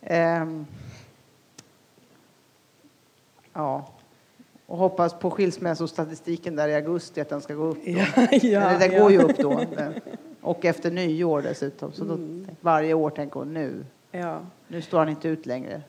Ehm. 0.00 0.66
ja. 3.52 3.97
Och 4.68 4.78
hoppas 4.78 5.14
på 5.14 5.30
skilsmässostatistiken 5.30 6.56
där 6.56 6.68
i 6.68 6.74
augusti 6.74 7.20
att 7.20 7.28
den 7.28 7.40
ska 7.40 7.54
gå 7.54 7.64
upp. 7.64 7.84
Då. 7.84 7.90
Ja, 7.90 8.06
ja, 8.30 8.60
Eller 8.60 8.78
den 8.78 8.92
ja. 8.92 9.02
går 9.02 9.12
ju 9.12 9.18
upp 9.18 9.36
då. 9.38 9.60
Och 10.40 10.64
efter 10.64 10.90
nyår 10.90 11.42
dessutom. 11.42 11.92
Så 11.92 12.04
då, 12.04 12.18
varje 12.60 12.94
år 12.94 13.10
tänker 13.10 13.40
hon 13.40 13.54
nu, 13.54 13.84
ja. 14.10 14.38
nu 14.68 14.82
står 14.82 14.98
han 14.98 15.08
inte 15.08 15.28
ut 15.28 15.46
längre. 15.46 15.82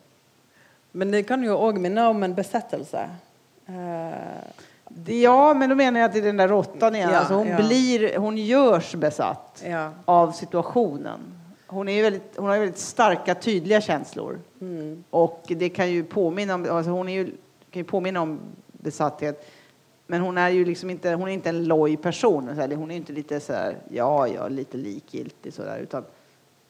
Men 0.91 1.11
det 1.11 1.23
kan 1.23 1.43
òg 1.49 1.79
minne 1.79 2.07
om 2.07 2.23
en 2.23 2.33
besettelse. 2.35 3.09
Eh, 3.65 3.73
Det- 4.89 5.21
Ja, 5.21 5.53
men 5.53 5.69
då 5.69 5.75
menar 5.75 5.99
jag 5.99 6.07
att 6.07 6.13
det 6.13 6.19
är 6.19 6.23
den 6.23 6.37
där 6.37 6.47
råttan 6.47 6.95
igen. 6.95 7.09
Ja, 7.11 7.17
alltså 7.17 7.33
hon, 7.33 7.47
ja. 7.47 7.57
blir, 7.57 8.17
hon 8.17 8.37
görs 8.37 8.95
besatt 8.95 9.63
ja. 9.67 9.91
av 10.05 10.31
situationen. 10.31 11.19
Hon, 11.67 11.89
är 11.89 11.93
ju 11.93 12.01
väldigt, 12.01 12.33
hon 12.37 12.45
har 12.47 12.55
ju 12.55 12.59
väldigt 12.59 12.79
starka, 12.79 13.35
tydliga 13.35 13.81
känslor. 13.81 14.39
Mm. 14.61 15.03
Och 15.09 15.43
det 15.47 15.69
kan 15.69 15.91
ju 15.91 16.03
påminna 16.03 16.55
om, 16.55 16.67
alltså 16.69 16.91
hon 16.91 17.09
är 17.09 17.13
ju, 17.13 17.25
kan 17.71 17.79
ju 17.79 17.83
påminna 17.83 18.21
om 18.21 18.39
besatthet. 18.79 19.45
Men 20.07 20.21
hon 20.21 20.37
är 20.37 20.49
ju 20.49 20.65
liksom 20.65 20.89
inte, 20.89 21.13
hon 21.13 21.27
är 21.27 21.33
inte 21.33 21.49
en 21.49 21.63
loj 21.63 21.97
person. 21.97 22.47
Här, 22.47 22.75
hon 22.75 22.91
är 22.91 22.95
inte 22.95 23.13
lite 23.13 23.39
så 23.39 23.53
här, 23.53 23.77
ja, 23.89 24.27
ja, 24.27 24.47
lite 24.47 24.77
likgiltig 24.77 25.53
så 25.53 25.61
där. 25.61 25.79
Utan 25.79 26.03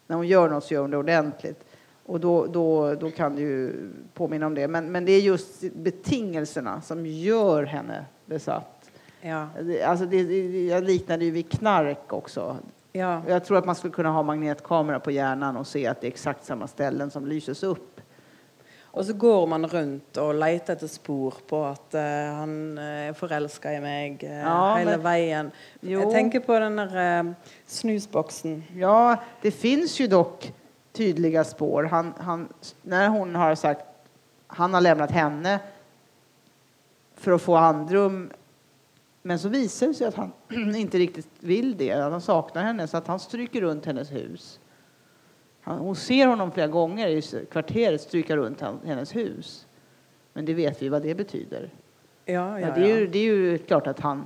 när 0.08 0.16
hon 0.16 0.28
gör 0.28 0.50
något 0.50 0.64
så 0.64 0.74
gör 0.74 0.82
hon 0.82 0.92
det 0.92 0.98
ordentligt. 0.98 1.66
Och 2.06 2.20
då, 2.20 2.46
då, 2.46 2.96
då 2.96 3.12
kan 3.12 3.36
det 3.36 3.42
ju 3.42 3.90
påminna 4.14 4.46
om 4.46 4.56
det. 4.56 4.68
Men, 4.68 4.92
men 4.92 5.06
det 5.06 5.12
är 5.12 5.22
just 5.22 5.74
betingelserna 5.74 6.82
som 6.82 7.06
gör 7.06 7.64
henne 7.64 8.06
besatt. 8.26 8.92
Ja. 9.22 9.48
Alltså 9.86 10.06
det, 10.06 10.24
det, 10.24 10.66
jag 10.66 10.84
liknade 10.84 11.26
ju 11.26 11.32
vid 11.32 11.52
knark 11.52 12.14
också. 12.14 12.58
ja. 12.92 13.22
Jag 13.28 13.46
tror 13.46 13.58
att 13.58 13.66
man 13.66 13.76
skulle 13.76 13.94
kunna 13.94 14.12
ha 14.12 14.24
magnetkamera 14.24 15.00
på 15.00 15.12
hjärnan 15.12 15.58
och 15.58 15.68
se 15.68 15.88
att 15.88 16.02
det 16.02 16.08
är 16.08 16.12
exakt 16.12 16.46
samma 16.46 16.68
ställen 16.68 17.12
som 17.12 17.28
lyses 17.28 17.64
upp. 17.64 17.99
Og 18.92 19.06
så 19.06 19.14
går 19.14 19.46
man 19.48 19.68
rundt 19.70 20.18
og 20.18 20.32
leter 20.42 20.74
etter 20.74 20.90
spor 20.90 21.36
på 21.48 21.60
at 21.70 21.94
eh, 22.00 22.30
han 22.40 22.54
eh, 22.82 23.10
er 23.12 23.18
forelska 23.18 23.74
i 23.78 23.82
meg 23.84 24.24
eh, 24.26 24.40
Ja, 24.42 24.76
hele 24.80 24.96
men- 24.98 25.04
veien. 25.06 25.52
Jo. 25.82 26.00
Jeg 26.02 26.12
tenker 26.16 26.40
på 26.46 26.58
den 26.60 26.80
der 26.82 26.96
eh, 27.04 27.30
snusboksen. 27.70 28.64
Ja, 28.76 29.18
det 29.42 29.52
finns 29.52 30.00
ju 30.00 30.08
dock 30.08 30.50
tydliga 30.94 31.44
spår. 31.44 31.84
Han, 31.84 32.14
han, 32.18 32.48
när 32.82 33.08
hon 33.10 33.36
har 33.36 33.56
sagt 33.56 33.86
han 34.48 34.74
har 34.74 34.82
lämnat 34.82 35.12
henne 35.12 35.60
för 37.16 37.32
att 37.32 37.42
få 37.42 37.56
andrum. 37.56 38.32
Men 39.22 39.40
så 39.40 39.50
visar 39.50 39.88
det 39.88 39.94
sig 39.94 40.08
att 40.08 40.16
han 40.16 40.32
inte 40.76 40.98
riktigt 40.98 41.28
vill 41.40 41.78
det. 41.78 41.92
att 41.92 42.12
Han 42.12 42.22
saknar 42.22 42.64
henne 42.64 42.88
så 42.88 42.98
att 42.98 43.08
han 43.08 43.20
stryker 43.20 43.62
runt 43.62 43.86
hennes 43.86 44.12
hus. 44.12 44.60
Han, 45.62 45.78
hon 45.80 45.96
ser 45.96 46.28
honom 46.28 46.52
flera 46.52 46.68
gånger 46.68 47.08
i 47.08 47.22
kvarteret 47.52 48.02
stryka 48.02 48.36
runt 48.38 48.62
han- 48.62 48.80
hennes 48.86 49.16
hus. 49.16 49.66
Men 50.34 50.46
det 50.46 50.54
vet 50.54 50.82
vi 50.82 50.90
vad 50.90 51.02
det 51.02 51.16
betyder. 51.16 51.70
Ja, 52.26 52.60
ja, 52.60 52.68
Ja, 52.68 52.74
det, 52.76 52.92
är 52.92 53.00
ju, 53.00 53.08
det 53.08 53.20
är 53.20 53.24
ju 53.24 53.58
klart 53.58 53.88
att 53.88 54.00
han 54.00 54.26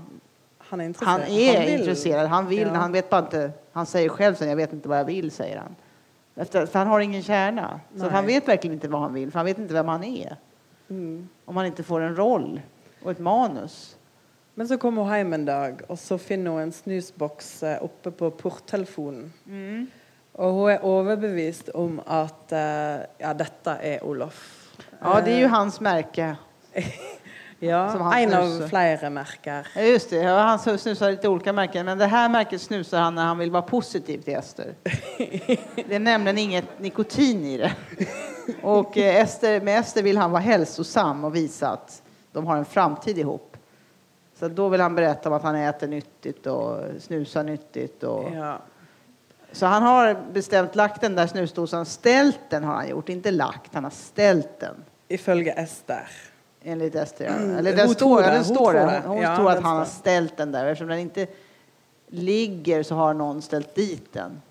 Han 0.58 0.82
är 0.82 0.86
intresserad. 0.86 1.22
han 1.22 1.30
är 1.32 1.65
vill. 1.65 1.80
intresserad, 1.80 2.28
han 2.28 2.48
vill, 2.48 2.60
Ja. 2.67 2.74
han 2.74 2.91
vet 2.91 3.10
bara 3.10 3.22
inte, 3.22 3.52
han 3.72 3.86
säger 3.86 4.10
själv 4.10 4.36
sen, 4.36 4.50
jag 4.50 4.56
vet 4.56 4.74
inte 4.74 4.89
vad 4.89 5.00
jag 5.00 5.06
vill, 5.06 5.32
säger 5.32 5.58
han. 5.58 5.76
Efter, 6.36 6.65
för 6.65 6.80
han 6.80 6.88
har 6.88 7.00
ingen 7.00 7.24
kärna. 7.24 7.80
Så 7.96 8.02
Nej. 8.02 8.10
han 8.12 8.26
vet 8.26 8.48
verkligen 8.48 8.74
inte 8.74 8.88
vad 8.88 9.02
han 9.02 9.13
vill, 9.13 9.32
för 9.32 9.39
han 9.39 9.46
vet 9.46 9.58
inte 9.58 9.74
vem 9.74 9.88
han 9.88 10.04
är. 10.04 10.36
Mm. 10.89 11.30
Om 11.46 11.58
han 11.58 11.65
inte 11.65 11.84
får 11.84 12.02
en 12.02 12.15
roll 12.15 12.62
och 13.04 13.12
ett 13.12 13.19
manus. 13.19 13.98
Men 14.56 14.67
så 14.67 14.78
kommer 14.78 15.04
hun 15.04 15.17
hjem 15.17 15.34
en 15.34 15.46
dag, 15.46 15.82
og 15.88 16.00
så 16.00 16.17
finner 16.17 16.52
hun 16.52 16.60
en 16.62 16.72
snusboks 16.72 17.63
eh, 17.63 17.84
oppe 17.84 18.12
på 18.12 18.32
porttelefonen. 18.32 19.34
Mm. 19.48 19.88
Og 20.34 20.54
hun 20.54 20.69
er 20.72 20.86
overbevist 20.86 21.69
om 21.78 22.00
at 22.10 22.54
eh, 22.58 23.04
ja, 23.22 23.34
dette 23.38 23.76
er 23.86 24.02
Olof. 24.06 24.39
Ja, 25.00 25.22
det 25.22 25.32
är 25.32 25.38
ju 25.38 25.46
Eh, 25.46 25.50
hans 25.50 25.80
märke. 25.80 26.36
ja, 27.60 28.13
en 28.17 28.34
av 28.34 28.67
flere 28.67 29.10
merker. 29.10 29.67
Ja, 29.76 29.82
just 29.82 30.10
det, 30.10 30.15
ja, 30.15 30.39
han 30.39 30.60
snusar 30.60 31.12
lite 31.12 31.30
olika 31.30 31.54
märken, 31.54 31.86
men 31.86 31.98
det 31.98 32.06
här 32.06 32.30
märket 32.30 32.62
snusar 32.62 33.00
han 33.00 33.15
när 33.15 33.26
han 33.26 33.38
vill 33.38 33.52
vara 33.52 33.62
positiv 33.62 34.22
till 34.22 34.36
Ester. 34.36 34.74
Det 35.88 35.96
är 35.96 36.00
nämligen 36.00 36.38
inget 36.38 36.80
nikotin 36.80 37.46
i 37.46 37.58
det. 37.58 37.72
Och 38.62 38.98
eh, 38.98 39.22
Ester, 39.22 39.62
med 39.62 39.80
Ester 39.80 40.04
vill 40.04 40.17
han 40.17 40.32
vara 40.32 40.41
hälsosam 40.41 41.24
och 41.24 41.36
visa 41.36 41.69
att 41.69 42.02
de 42.32 42.48
har 42.48 42.58
en 42.58 42.65
framtid 42.65 43.17
ihop. 43.17 43.58
Så 44.39 44.48
då 44.48 44.69
vill 44.69 44.82
han 44.82 44.96
berätta 44.96 45.30
om 45.30 45.36
att 45.36 45.43
han 45.43 45.56
äter 45.56 45.88
nyttigt 45.88 46.48
och 46.48 46.80
snusar 47.00 47.43
nyttigt. 47.43 48.04
Och... 48.04 48.30
Ja. 48.36 48.60
Så 49.54 49.66
han 49.66 49.84
har 49.84 50.18
bestämt 50.34 50.76
lagt 50.76 51.02
den 51.02 51.16
där 51.16 51.28
snusdosan, 51.28 51.86
ställt 51.86 52.39
den 52.50 52.63
har 52.63 52.74
han 52.74 52.89
gjort, 52.89 53.10
inte 53.10 53.32
lagt, 53.32 53.74
han 53.74 53.84
har 53.84 53.92
ställt 53.92 54.60
den. 54.60 54.76
Ifølge 55.08 55.52
Ester. 55.52 56.08
Enligt 56.63 56.96
Ester. 56.96 57.26
ja. 57.26 57.32
Mm, 57.32 57.58
Eller 57.58 57.70
hon 57.72 57.78
den 57.78 57.88
tror 57.88 57.94
står, 57.96 58.22
det, 58.22 58.28
den 58.28 58.36
hon 58.36 58.44
står 58.46 58.56
tror 58.56 58.74
där. 58.74 58.86
det. 59.02 59.08
Hon 59.08 59.22
Ja, 59.22 59.36
tror 59.36 59.50
att 59.50 59.56
den 59.58 59.66
han 59.66 59.78
har 59.78 59.86
står. 59.86 60.00
ställt 60.00 60.38
den 60.38 60.52
där. 60.52 60.66
Eftersom 60.66 60.88
den 60.88 61.00
inte 61.00 61.28
ligger 62.08 62.84
så 62.84 62.96
har 62.96 63.13
någon 63.13 63.42
ställt 63.42 63.76
dit 63.76 64.13
den. 64.13 64.42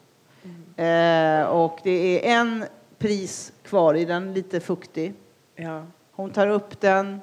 Mm. 0.76 1.40
Eh, 1.42 1.46
och 1.46 1.78
det 1.82 2.28
är 2.30 2.40
en 2.40 2.64
pris 2.98 3.52
kvar 3.62 3.94
i 3.94 4.04
den, 4.04 4.34
lite 4.34 4.60
fuktig. 4.60 5.14
Ja. 5.56 5.82
Hon 6.12 6.30
tar 6.30 6.46
upp 6.46 6.80
den. 6.80 7.20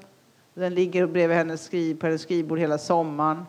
Den 0.53 0.73
ligger 0.73 1.05
bredvid 1.07 1.37
hennes 1.37 1.63
skriv, 1.63 1.99
på 1.99 2.05
hennes 2.05 2.21
skrivbord 2.21 2.59
hela 2.59 2.77
sommaren. 2.77 3.45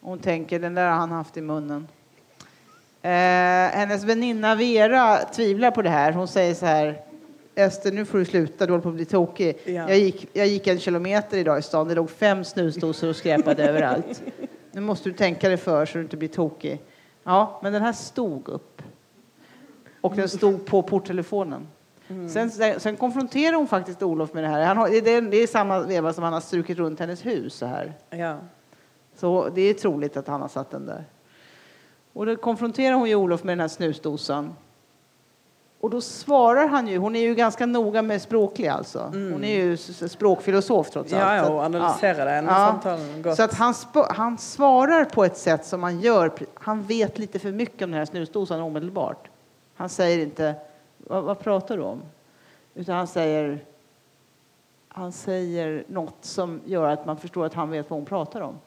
Hon 0.00 0.18
tänker, 0.18 0.58
den 0.58 0.74
där 0.74 0.90
har 0.90 0.96
han 0.96 1.10
haft 1.12 1.36
i 1.36 1.40
munnen. 1.40 1.88
Eh, 3.08 3.70
hennes 3.70 4.04
väninna 4.04 4.54
Vera 4.54 5.16
tvivlar 5.16 5.70
på 5.70 5.82
det 5.82 5.90
här. 5.90 6.12
Hon 6.12 6.28
säger 6.28 6.54
så 6.54 6.66
här, 6.66 7.02
Ester, 7.54 7.92
nu 7.92 8.04
får 8.04 8.18
du 8.18 8.24
sluta, 8.24 8.66
du 8.66 8.72
håller 8.72 8.82
på 8.82 8.88
att 8.88 8.94
bli 8.94 9.04
tokig. 9.04 9.58
Ja. 9.64 9.72
Jag, 9.72 9.98
gick, 9.98 10.28
jag 10.32 10.46
gick 10.46 10.66
en 10.66 10.78
kilometer 10.78 11.38
idag 11.38 11.58
i 11.58 11.62
stan, 11.62 11.88
det 11.88 11.94
låg 11.94 12.10
fem 12.10 12.44
snusdosor 12.44 13.08
och 13.08 13.16
skräpade 13.16 13.64
överallt. 13.68 14.22
Nu 14.72 14.80
måste 14.80 15.08
du 15.08 15.16
tänka 15.16 15.48
dig 15.48 15.56
för 15.56 15.86
så 15.86 15.98
du 15.98 16.04
inte 16.04 16.16
blir 16.16 16.28
tokig. 16.28 16.82
Ja, 17.24 17.60
men 17.62 17.72
den 17.72 17.82
här 17.82 17.92
stod 17.92 18.48
upp. 18.48 18.82
Och 20.00 20.16
den 20.16 20.28
stod 20.28 20.66
på 20.66 20.82
porttelefonen. 20.82 21.68
Sen, 22.32 22.50
sen, 22.50 22.80
sen 22.80 22.96
konfronterar 22.96 23.56
hon 23.56 23.66
faktiskt 23.66 24.02
Olof 24.02 24.32
med 24.32 24.44
det 24.44 24.48
här. 24.48 24.64
Han 24.64 24.76
har, 24.76 24.88
det, 24.88 25.10
är, 25.14 25.22
det 25.22 25.36
är 25.36 25.46
samma 25.46 25.80
veva 25.80 26.12
som 26.12 26.24
han 26.24 26.32
har 26.32 26.40
strukit 26.40 26.78
runt 26.78 27.00
hennes 27.00 27.26
hus 27.26 27.54
så 27.54 27.66
här. 27.66 27.92
ja. 28.10 28.38
Så 29.14 29.48
det 29.54 29.62
är 29.62 29.74
troligt 29.74 30.16
att 30.16 30.28
han 30.28 30.40
har 30.40 30.48
satt 30.48 30.70
den 30.70 30.86
där. 30.86 31.04
Och 32.12 32.26
då 32.26 32.36
konfronterar 32.36 32.94
hon 32.94 33.08
ju 33.08 33.14
Olof 33.14 33.44
med 33.44 33.52
den 33.52 33.60
här 33.60 33.68
snusdosan. 33.68 34.54
Och 35.80 35.90
då 35.90 36.00
svarar 36.00 36.66
han 36.66 36.88
ju, 36.88 36.98
hon 36.98 37.16
är 37.16 37.20
ju 37.20 37.34
ganska 37.34 37.66
noga 37.66 38.02
med 38.02 38.22
språklig 38.22 38.68
alltså. 38.68 39.10
Hon 39.12 39.44
är 39.44 39.54
ju 39.54 39.76
språkfilosof 40.08 40.90
trots 40.90 41.12
allt. 41.12 41.22
Ja, 41.22 41.36
ja, 41.36 41.50
och 41.50 41.62
analyserar. 41.62 42.42
Nu 42.42 42.48
samtalen 42.48 43.22
gått. 43.22 43.36
Så 43.36 43.42
att 43.42 43.54
han, 43.54 43.74
han 44.10 44.38
svarar 44.38 45.04
på 45.04 45.24
ett 45.24 45.36
sätt 45.36 45.66
som 45.66 45.80
man 45.80 46.00
gör, 46.00 46.32
han 46.54 46.82
vet 46.82 47.18
lite 47.18 47.38
för 47.38 47.52
mycket 47.52 47.82
om 47.82 47.90
den 47.90 47.98
här 47.98 48.04
snusdosan 48.04 48.60
omedelbart. 48.60 49.28
Han 49.74 49.88
säger 49.88 50.18
inte 50.18 50.54
vad, 50.98 51.24
vad 51.24 51.38
pratar 51.38 51.76
du 51.76 51.82
om? 51.82 52.02
Utan 52.74 52.96
han 52.96 53.06
säger 53.06 53.64
han 54.88 55.12
säger 55.12 55.84
något 55.88 56.16
som 56.20 56.60
gör 56.64 56.88
att 56.88 57.06
man 57.06 57.16
förstår 57.16 57.46
att 57.46 57.54
han 57.54 57.70
vet 57.70 57.90
vad 57.90 57.98
hon 57.98 58.06
pratar 58.06 58.40
om. 58.40 58.58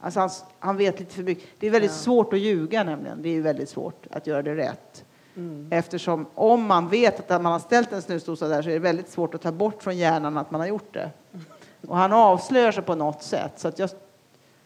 Alltså 0.00 0.20
han, 0.20 0.30
han 0.58 0.76
vet 0.76 1.00
lite 1.00 1.14
för 1.14 1.22
mycket. 1.22 1.44
Det 1.58 1.66
är 1.66 1.70
väldigt 1.70 1.90
ja. 1.90 1.96
svårt 1.96 2.32
att 2.32 2.38
ljuga 2.38 2.84
nämligen. 2.84 3.22
Det 3.22 3.28
är 3.28 3.40
väldigt 3.40 3.68
svårt 3.68 4.06
att 4.10 4.26
göra 4.26 4.42
det 4.42 4.56
rätt. 4.56 5.04
Mm. 5.36 5.68
Eftersom 5.70 6.26
om 6.34 6.66
man 6.66 6.88
vet 6.88 7.30
att 7.30 7.42
man 7.42 7.52
har 7.52 7.58
ställt 7.58 7.92
en 7.92 8.02
snusdosa 8.02 8.48
där 8.48 8.62
så 8.62 8.68
är 8.68 8.72
det 8.72 8.78
väldigt 8.78 9.08
svårt 9.08 9.34
att 9.34 9.42
ta 9.42 9.52
bort 9.52 9.82
från 9.82 9.96
hjärnan 9.96 10.38
att 10.38 10.50
man 10.50 10.60
har 10.60 10.68
gjort 10.68 10.94
det. 10.94 11.10
Och 11.86 11.96
han 11.96 12.12
avslöjar 12.12 12.72
sig 12.72 12.82
på 12.82 12.94
något 12.94 13.22
sätt. 13.22 13.52
Så 13.56 13.68
att 13.68 13.78
jag, 13.78 13.90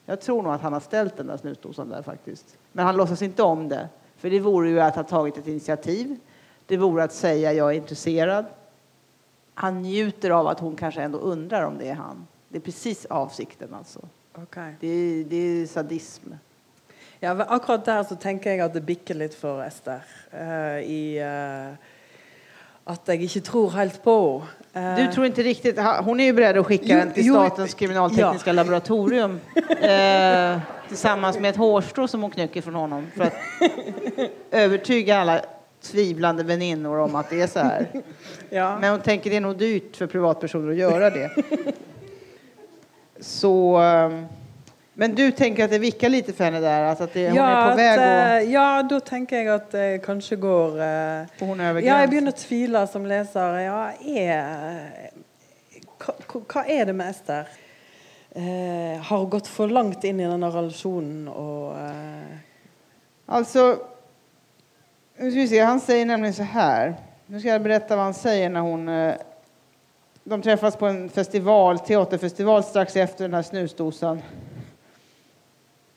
jag 0.07 0.21
tror 0.21 0.43
nog 0.43 0.53
att 0.53 0.61
han 0.61 0.73
har 0.73 0.81
ställt 0.81 1.17
den 1.17 1.27
där 1.27 1.37
snusdosan 1.37 1.89
där 1.89 2.03
faktiskt. 2.03 2.59
Men 2.73 2.87
han 2.87 2.97
låtsas 2.97 3.23
inte 3.23 3.43
om 3.43 3.69
det. 3.69 3.89
För 4.17 4.31
det 4.31 4.41
vore 4.41 4.69
ju 4.69 4.81
att 4.81 4.97
ha 4.97 5.03
tagit 5.03 5.39
ett 5.39 5.47
initiativ. 5.47 6.17
Det 6.67 6.77
vore 6.77 7.05
att 7.05 7.13
säga 7.13 7.53
jag 7.53 7.71
är 7.71 7.77
intresserad. 7.77 8.45
Han 9.55 9.83
njuter 9.83 10.31
av 10.31 10.47
att 10.47 10.61
hon 10.61 10.77
kanske 10.77 11.03
ändå 11.03 11.19
undrar 11.19 11.63
om 11.63 11.79
det 11.79 11.89
är 11.89 11.95
han. 11.95 12.27
Det 12.49 12.59
är 12.59 12.63
precis 12.63 13.07
avsikten 13.07 13.75
alltså. 13.75 14.01
Okay. 14.35 14.73
Det, 14.81 15.25
det 15.25 15.37
är 15.37 15.67
sadism. 15.67 16.33
Ja, 17.21 17.45
akkurat 17.49 17.85
där 17.85 18.03
så 18.03 18.17
tenker 18.17 18.51
jeg 18.51 18.61
at 18.61 18.73
det 18.75 18.81
bikker 18.81 19.15
litt 19.15 19.35
for 19.35 19.61
Ester. 19.63 20.01
Uh, 20.33 20.81
I 20.81 21.21
uh, 21.23 21.75
at 22.85 23.13
jeg 23.13 23.29
ikke 23.29 23.43
tror 23.47 23.71
helt 23.77 24.01
på 24.03 24.17
henne. 24.75 24.97
Uh, 24.97 24.97
du 24.97 25.13
tror 25.13 25.27
inte 25.27 25.43
riktigt? 25.43 25.79
Hon 25.79 26.21
är 26.21 26.25
ju 26.25 26.33
beredd 26.33 26.59
att 26.59 26.67
skicka 26.67 26.97
den 26.97 27.13
till 27.13 27.29
Statens 27.31 27.75
kriminaltekniska 27.75 28.51
ja. 28.51 28.55
laboratorium 28.55 29.41
tillsammans 30.89 31.39
med 31.39 31.51
ett 31.51 31.57
hårstrå 31.57 32.09
som 32.09 32.23
hon 32.23 32.31
knycker 32.31 32.63
från 32.63 32.75
honom 32.75 33.07
för 33.17 33.25
att 33.25 33.35
övertyga 34.51 35.19
alla 35.19 35.41
tvivlande 35.83 36.43
väninnor 36.43 36.99
om 36.99 37.15
att 37.15 37.31
det 37.31 37.41
är 37.41 37.47
så 37.47 37.59
här. 37.59 37.87
Ja. 38.51 38.79
Men 38.81 38.91
hon 38.91 39.01
tänker 39.01 39.31
det 39.31 39.37
är 39.37 39.41
nog 39.41 39.57
dyrt 39.57 39.97
för 39.97 40.07
privatpersoner 40.07 40.71
att 40.71 40.77
göra 40.77 41.11
det. 41.11 41.31
Så... 43.23 43.81
Um, 43.81 44.27
men 44.95 45.15
du 45.15 45.31
tänker 45.31 45.65
att 45.65 45.71
det 45.71 45.79
vickar 45.79 46.09
lite 46.09 46.33
för 46.33 46.45
henne 46.45 46.61
där? 46.61 46.83
Alltså 46.83 47.05
att 47.05 47.13
det, 47.13 47.29
hon 47.29 47.37
ja, 47.37 47.45
är 47.45 47.71
på 47.71 47.77
väg 47.77 47.99
att, 47.99 48.47
och... 48.47 48.53
Ja, 48.53 48.83
då 48.83 49.01
tänker 49.01 49.43
jag 49.43 49.55
att 49.55 49.71
det 49.71 50.05
kanske 50.05 50.37
går 50.37 50.69
uh, 50.69 51.27
hon 51.39 51.61
över 51.61 51.83
Ja, 51.83 52.01
jag 52.01 52.11
börjar 52.11 52.31
tvivla 52.31 52.87
som 52.87 53.07
läsare. 53.07 53.63
Ja, 53.63 53.93
är, 54.05 54.91
vad 56.55 56.65
är 56.67 56.87
det 56.87 56.93
med 56.93 57.11
Ester? 57.11 57.49
Uh, 58.37 59.03
har 59.03 59.25
gått 59.25 59.47
för 59.47 59.69
långt 59.69 60.05
in 60.05 60.21
i 60.21 60.27
den 60.27 60.43
här 60.43 60.51
relationen 60.51 61.29
och... 61.29 61.73
Uh... 61.73 62.23
Alltså, 63.27 63.79
nu 65.17 65.31
ska 65.31 65.41
vi 65.41 65.49
se, 65.49 65.61
han 65.61 65.81
säger 65.81 66.07
nämligen 66.07 66.35
så 66.35 66.43
här. 66.43 66.95
Nu 67.27 67.41
ska 67.41 67.49
jag 67.49 67.63
berätta 67.63 67.97
vad 67.97 68.05
han 68.05 68.15
säger 68.15 68.51
när 68.51 68.61
hon 68.61 68.89
de 70.25 70.43
träffas 70.43 70.77
på 70.77 70.87
en 70.87 71.09
festival, 71.09 71.79
teaterfestival 71.79 72.65
strax 72.65 72.97
efter 72.97 73.25
den 73.25 73.35
här 73.35 73.43
snusdosan. 73.43 74.23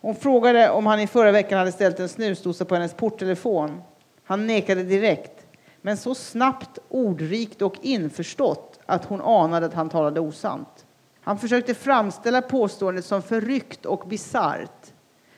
Hon 0.02 0.16
frågade 0.16 0.70
om 0.70 0.86
han 0.86 1.00
i 1.00 1.08
förra 1.08 1.32
veckan 1.32 1.60
hade 1.60 1.72
ställt 1.72 2.00
en 2.00 2.10
snusdosa 2.10 2.66
på 2.66 2.76
hennes 2.76 2.94
porttelefon. 2.94 3.82
Han 4.24 4.48
nekade 4.48 4.84
direkt, 4.84 5.46
men 5.82 5.98
så 5.98 6.16
snabbt, 6.16 6.80
ordrikt 6.90 7.62
och 7.62 7.76
införstått 7.82 8.80
att 8.86 9.06
hon 9.06 9.22
anade 9.22 9.66
att 9.66 9.74
han 9.74 9.90
talade 9.90 10.20
osant. 10.20 10.86
Han 11.22 11.38
försökte 11.40 11.74
framställa 11.74 12.42
påståendet 12.42 13.06
som 13.06 13.22
förryckt 13.22 13.86
och 13.86 14.08
bisarrt 14.08 14.94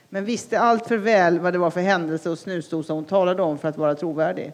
men 0.09 0.25
visste 0.25 0.59
allt 0.59 0.87
för 0.87 0.97
väl 0.97 1.39
vad 1.39 1.53
det 1.53 1.59
var 1.59 1.69
för 1.69 1.81
händelse 1.81 2.29
och 2.29 2.39
snusdosa 2.39 2.93
hon 2.93 3.05
talade 3.05 3.43
om 3.43 3.57
för 3.57 3.67
att 3.69 3.77
vara 3.77 3.95
trovärdig. 3.95 4.53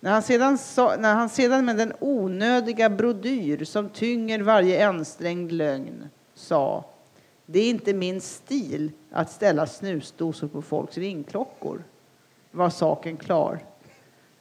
När 0.00 0.10
han, 0.10 0.22
sedan 0.22 0.58
sa, 0.58 0.96
när 0.96 1.14
han 1.14 1.28
sedan 1.28 1.64
med 1.64 1.76
den 1.76 1.92
onödiga 2.00 2.90
brodyr 2.90 3.64
som 3.64 3.88
tynger 3.88 4.40
varje 4.40 4.88
ansträngd 4.88 5.52
lögn 5.52 6.08
sa 6.34 6.84
det 7.46 7.58
är 7.60 7.70
inte 7.70 7.94
min 7.94 8.20
stil 8.20 8.92
att 9.10 9.30
ställa 9.30 9.66
snusdosor 9.66 10.48
på 10.48 10.62
folks 10.62 10.98
ringklockor 10.98 11.84
var 12.50 12.70
saken 12.70 13.16
klar. 13.16 13.58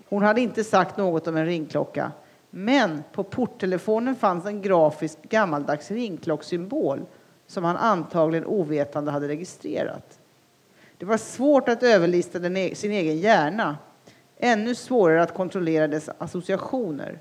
Hon 0.10 0.24
hade 0.24 0.42
inte 0.42 0.64
sagt 0.64 0.98
något 0.98 1.28
om 1.28 1.38
en 1.38 1.46
ringklocka 1.46 2.12
men 2.50 3.04
på 3.12 3.24
porttelefonen 3.24 4.16
fanns 4.16 4.46
en 4.46 4.62
grafisk 4.62 5.18
gammaldags 5.22 5.92
ringklocksymbol 5.92 7.06
som 7.48 7.64
han 7.64 7.78
antagligen 7.78 8.46
ovetande 8.46 9.12
hade 9.12 9.28
registrerat. 9.28 10.20
Det 10.98 11.06
var 11.06 11.18
svårt 11.18 11.70
att 11.70 11.84
överlista 11.84 12.40
den, 12.40 12.58
e-, 12.58 12.76
sin 12.76 12.92
egen 12.92 13.18
hjärna 13.18 13.78
Ännu 14.38 14.76
svårare 14.76 15.24
att 15.24 15.34
kontrollera 15.34 15.88
dess 15.88 16.10
associationer. 16.18 17.20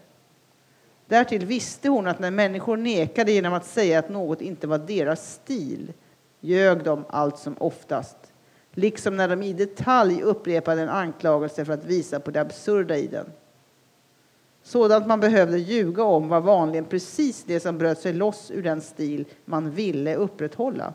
Därtill 1.06 1.46
visste 1.46 1.88
hon 1.88 2.06
att 2.06 2.18
när 2.18 2.30
människor 2.30 2.76
nekade 2.76 3.32
genom 3.32 3.52
att 3.52 3.66
säga 3.66 3.98
att 3.98 4.08
något 4.08 4.40
inte 4.40 4.66
var 4.66 4.78
deras 4.78 5.32
stil 5.32 5.92
ljög 6.40 6.84
de 6.84 7.04
allt 7.08 7.38
som 7.38 7.54
oftast. 7.58 8.16
Liksom 8.72 9.16
när 9.16 9.28
de 9.28 9.42
i 9.42 9.52
detalj 9.52 10.22
upprepade 10.22 10.82
en 10.82 10.88
anklagelse 10.88 11.64
för 11.64 11.72
att 11.72 11.84
visa 11.84 12.20
på 12.20 12.30
det 12.30 12.40
absurda 12.40 12.96
i 12.96 13.06
den. 13.06 13.26
Sådant 14.62 15.06
man 15.06 15.20
behövde 15.20 15.58
ljuga 15.58 16.02
om 16.02 16.28
var 16.28 16.40
vanligen 16.40 16.84
precis 16.84 17.44
det 17.44 17.60
som 17.60 17.78
bröt 17.78 17.98
sig 17.98 18.12
loss 18.12 18.50
ur 18.50 18.62
den 18.62 18.80
stil 18.80 19.24
man 19.44 19.70
ville 19.70 20.14
upprätthålla. 20.14 20.92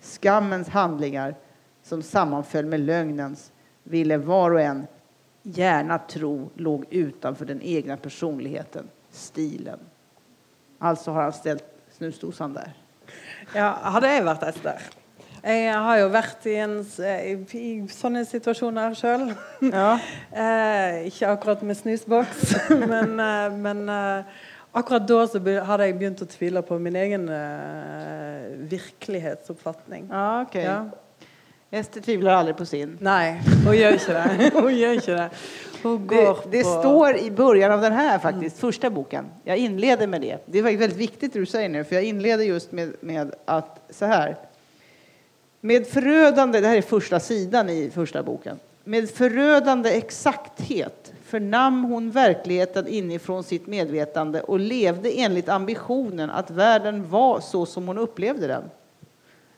Skammens 0.00 0.68
handlingar, 0.68 1.34
som 1.82 2.02
sammanföll 2.02 2.66
med 2.66 2.80
lögnens, 2.80 3.52
ville 3.82 4.16
var 4.16 4.50
och 4.50 4.60
en 4.60 4.86
gärna 5.44 5.98
tro 5.98 6.50
låg 6.54 6.84
utanför 6.90 7.44
den 7.44 7.62
egna 7.62 7.96
personligheten, 7.96 8.88
stilen. 9.10 9.78
Alltså 10.78 11.10
har 11.10 11.22
han 11.22 11.32
ställt 11.32 11.64
snusdosan 11.92 12.52
där. 12.52 12.72
Ja, 13.54 13.68
hadde 13.82 14.08
jeg 14.08 14.24
vært 14.24 14.46
Ester 14.48 14.86
Jeg 15.44 15.76
har 15.86 15.98
jo 16.00 16.06
vært 16.08 16.46
i, 16.48 16.54
en, 16.64 16.78
i 17.52 17.68
sånne 17.92 18.24
situasjoner 18.24 18.96
sjøl. 18.96 19.26
Ja. 19.68 19.90
eh, 20.44 21.04
ikke 21.10 21.34
akkurat 21.34 21.62
med 21.68 21.76
snusboks, 21.76 22.54
men, 22.92 23.20
eh, 23.20 23.52
men 23.52 23.84
eh, 23.92 24.40
akkurat 24.72 25.04
da 25.08 25.20
så 25.28 25.42
hadde 25.68 25.90
jeg 25.90 25.98
begynt 26.00 26.24
å 26.24 26.30
tvile 26.32 26.64
på 26.64 26.80
min 26.80 26.96
egen 26.96 27.28
eh, 27.28 28.48
virkelighetsoppfatning. 28.72 30.08
Ja, 30.08 30.28
okay. 30.46 30.64
Ja. 30.64 30.78
Ester 31.74 32.00
tvivlar 32.00 32.32
aldrig 32.34 32.56
på 32.56 32.66
sin. 32.66 32.98
Nej, 33.00 33.42
hon 33.66 33.76
gör 33.76 33.92
inte 33.92 34.12
det. 34.12 34.50
Hon 34.60 34.76
gör 34.76 34.92
inte 34.92 35.10
det. 35.12 35.30
Det, 35.82 36.36
det 36.50 36.62
på... 36.62 36.80
står 36.80 37.16
i 37.16 37.30
början 37.30 37.72
av 37.72 37.80
den 37.80 37.92
här 37.92 38.18
faktiskt, 38.18 38.62
mm. 38.62 38.72
första 38.72 38.90
boken. 38.90 39.24
Jag 39.44 39.56
inleder 39.56 40.06
med 40.06 40.20
det. 40.20 40.38
Det 40.46 40.58
är 40.58 40.62
väldigt 40.62 40.96
viktigt 40.96 41.32
det 41.32 41.38
du 41.38 41.46
säger 41.46 41.68
nu, 41.68 41.84
för 41.84 41.94
jag 41.94 42.04
inleder 42.04 42.44
just 42.44 42.72
med, 42.72 42.92
med 43.00 43.34
att 43.44 43.80
så 43.90 44.04
här. 44.06 44.36
Med 45.60 45.86
förödande, 45.86 46.60
det 46.60 46.68
här 46.68 46.76
är 46.76 46.82
första 46.82 47.20
sidan 47.20 47.68
i 47.68 47.90
första 47.90 48.22
boken. 48.22 48.58
Med 48.84 49.10
förödande 49.10 49.90
exakthet 49.90 51.12
förnam 51.24 51.84
hon 51.84 52.10
verkligheten 52.10 52.86
inifrån 52.86 53.44
sitt 53.44 53.66
medvetande 53.66 54.40
och 54.40 54.60
levde 54.60 55.10
enligt 55.10 55.48
ambitionen 55.48 56.30
att 56.30 56.50
världen 56.50 57.10
var 57.10 57.40
så 57.40 57.66
som 57.66 57.86
hon 57.88 57.98
upplevde 57.98 58.46
den. 58.46 58.62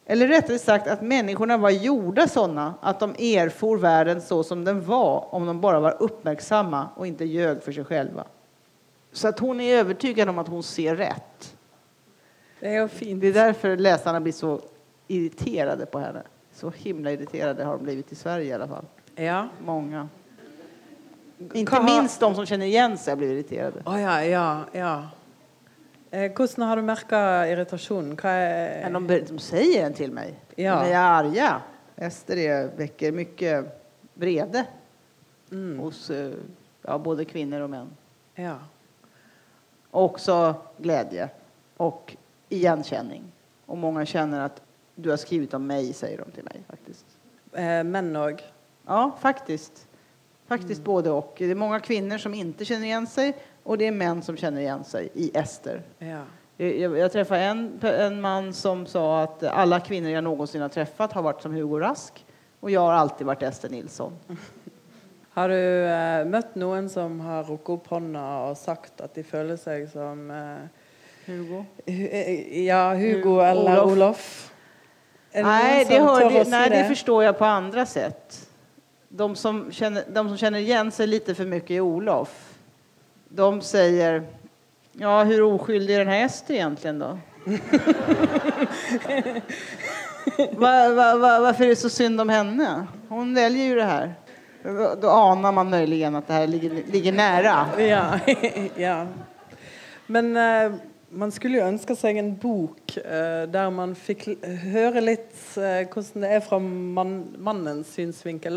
Eller 0.07 0.29
rättare 0.29 0.59
sagt 0.59 0.87
att 0.87 1.03
människorna 1.03 1.57
var 1.57 1.71
gjorda 1.71 2.29
sådana 2.29 2.75
att 2.81 3.01
de 3.01 3.11
erfor 3.11 3.79
världen 3.79 4.21
så 4.21 4.45
som 4.45 4.64
den 4.64 4.85
var 4.85 5.35
om 5.35 5.47
de 5.47 5.61
bara 5.61 5.81
var 5.81 5.97
uppmärksamma 6.03 6.88
och 6.97 7.07
inte 7.07 7.25
ljög 7.25 7.62
för 7.62 7.73
sig 7.73 7.85
själva. 7.85 8.25
Så 9.12 9.29
att 9.29 9.38
hon 9.38 9.61
är 9.61 9.77
övertygad 9.77 10.29
om 10.29 10.38
att 10.38 10.49
hon 10.49 10.62
ser 10.62 10.97
rätt. 10.97 11.57
Det 12.61 12.75
är 12.75 12.88
fint. 12.88 13.21
Det 13.21 13.27
är 13.27 13.33
därför 13.33 13.77
läsarna 13.77 14.21
blir 14.21 14.33
så 14.33 14.61
irriterade 15.09 15.87
på 15.87 15.99
henne. 15.99 16.23
Så 16.55 16.71
himla 16.71 17.13
irriterade 17.13 17.65
har 17.65 17.73
de 17.73 17.85
blivit 17.85 18.13
i 18.13 18.15
Sverige 18.15 18.50
i 18.50 18.52
alla 18.52 18.69
fall. 18.69 18.85
Ja. 19.15 19.48
Många. 19.65 20.09
Inte 21.52 21.83
minst 21.83 22.21
de 22.21 22.35
som 22.35 22.46
känner 22.46 22.67
igen 22.67 22.98
sig 22.98 23.17
blivit 23.17 23.52
irriterade. 23.52 23.83
Oh, 23.87 24.00
ja, 24.02 24.25
ja, 24.25 24.61
ja. 24.73 25.02
Eh, 26.17 26.33
hvordan 26.33 26.69
har 26.69 26.77
du 26.77 26.83
merka 26.83 27.48
irritasjonen? 27.48 28.19
Är... 28.23 28.90
De, 28.90 29.06
de 29.06 29.38
säger 29.38 29.83
den 29.83 29.94
till 29.94 30.12
mig. 30.12 30.35
Ja. 30.54 30.85
De 30.85 30.92
är 30.92 30.96
arga. 30.96 31.62
Ester 31.96 32.37
är, 32.37 32.71
väcker 32.77 33.12
mycket 33.12 33.83
vrede 34.14 34.67
mm. 35.52 35.79
hos 35.79 36.10
eh, 36.10 36.33
ja, 36.83 36.98
både 36.98 37.25
kvinnor 37.25 37.60
och 37.60 37.71
män. 37.71 37.88
Ja. 38.35 38.58
Också 39.90 40.54
glädje 40.79 41.29
och 41.77 42.17
igenkänning. 42.48 43.23
Och 43.67 43.79
många 43.79 44.06
känner 44.06 44.40
att 44.40 44.62
du 44.94 45.10
har 45.10 45.17
skrivit 45.17 45.54
om 45.54 45.67
mig, 45.67 45.92
säger 45.92 46.19
de 46.19 46.31
till 46.31 46.44
mig. 46.44 46.62
faktiskt. 46.69 47.06
Eh, 47.52 47.85
män 47.85 48.17
och? 48.17 48.42
Ja, 48.87 49.17
faktiskt. 49.21 49.88
Faktiskt 50.46 50.79
mm. 50.79 50.85
både 50.85 51.10
och. 51.10 51.35
Det 51.38 51.50
är 51.50 51.54
många 51.54 51.81
kvinnor 51.81 52.19
som 52.19 52.35
inte 52.35 52.64
känner 52.64 52.87
igen 52.87 53.06
sig 53.06 53.37
och 53.67 53.79
det 53.79 53.87
är 53.87 53.92
män 53.92 54.23
som 54.23 54.37
känner 54.37 54.60
igen 54.60 54.85
sig 54.85 55.08
i 55.14 55.31
Ester. 55.35 55.83
Ja. 55.98 56.21
Jag, 56.56 56.98
jag 56.98 57.12
träffade 57.12 57.40
en, 57.40 57.79
en 57.83 58.21
man 58.21 58.52
som 58.52 58.87
sa 58.87 59.23
att 59.23 59.42
alla 59.42 59.81
kvinnor 59.81 60.10
jag 60.10 60.25
någonsin 60.25 60.62
har 60.62 60.69
träffat 60.69 61.12
har 61.12 61.23
varit 61.23 61.42
som 61.42 61.52
Hugo 61.54 61.81
Rask 61.81 62.25
och 62.60 62.71
jag 62.71 62.81
har 62.81 62.92
alltid 62.92 63.27
varit 63.27 63.42
Ester 63.42 63.69
Nilsson. 63.69 64.12
Har 65.37 65.48
du 65.52 65.85
eh, 65.85 66.23
møtt 66.33 66.54
noen 66.56 66.87
som 66.88 67.19
har 67.21 67.42
rukket 67.44 67.69
opp 67.75 67.90
hånda 67.92 68.23
og 68.48 68.54
sagt 68.56 69.02
at 69.04 69.12
de 69.19 69.21
føler 69.21 69.58
seg 69.60 69.83
som 69.92 70.23
eh, 70.33 70.87
Hugo? 71.27 71.58
Hu- 71.85 72.08
eh, 72.08 72.62
Ja, 72.64 72.94
Hugo 72.96 73.19
Hugo, 73.19 73.35
eller 73.44 73.83
Olof. 73.83 73.92
Olof? 73.92 74.52
Är 75.33 75.42
Nej, 75.42 75.85
någon 75.85 75.88
det, 75.92 76.00
hör, 76.00 76.31
det, 76.31 76.48
nej, 76.50 76.71
det 76.71 76.77
det? 76.77 76.85
förstår 76.88 77.25
jag 77.25 77.38
på 77.38 77.44
andra 77.44 77.87
sätt. 77.87 78.48
De 79.08 79.37
som, 79.37 79.73
känner, 79.73 80.04
de 80.08 80.29
som 80.29 80.37
känner 80.38 80.58
igen 80.58 80.90
sig 80.90 81.06
lite 81.06 81.35
för 81.35 81.44
mycket 81.44 81.71
i 81.71 81.81
Olof, 81.81 82.46
de 83.29 83.60
säger 83.60 84.22
Ja, 84.92 85.24
hur 85.24 85.42
oskyldig 85.42 85.94
är 85.94 85.98
den 85.98 86.08
här 86.08 86.24
Ester 86.24 86.54
egentligen 86.54 86.98
då? 86.98 87.06
va, 90.52 90.88
va, 90.88 91.16
va, 91.16 91.40
varför 91.40 91.64
är 91.64 91.68
det 91.68 91.77
så 91.77 91.90
synd 91.90 92.20
om 92.20 92.29
henne? 92.29 92.87
Hon 93.08 93.35
väljer 93.35 93.64
ju 93.64 93.74
det 93.74 93.85
här. 93.85 94.14
Då 95.00 95.08
anar 95.08 95.52
man 95.52 95.70
möjligen 95.70 96.16
att 96.16 96.27
det 96.27 96.33
här 96.33 96.46
ligger, 96.46 96.83
ligger 96.92 97.12
nära. 97.12 97.83
Ja, 97.83 98.20
ja. 98.77 99.06
Men 100.06 100.37
eh, 100.37 100.72
man 101.08 101.33
skulle 101.33 101.58
ju 101.58 101.64
önska 101.64 101.96
sig 101.96 102.18
en 102.18 102.37
bok 102.37 102.96
eh, 102.96 103.02
där 103.48 103.70
man 103.70 103.94
fick 103.94 104.44
höra 104.72 105.00
lite 105.00 105.62
eh, 105.62 105.88
hur 105.94 106.20
det 106.20 106.29
är 106.29 106.40
från 106.40 106.92
man, 106.92 107.35
mannens 107.38 107.92
synsvinkel 107.92 108.54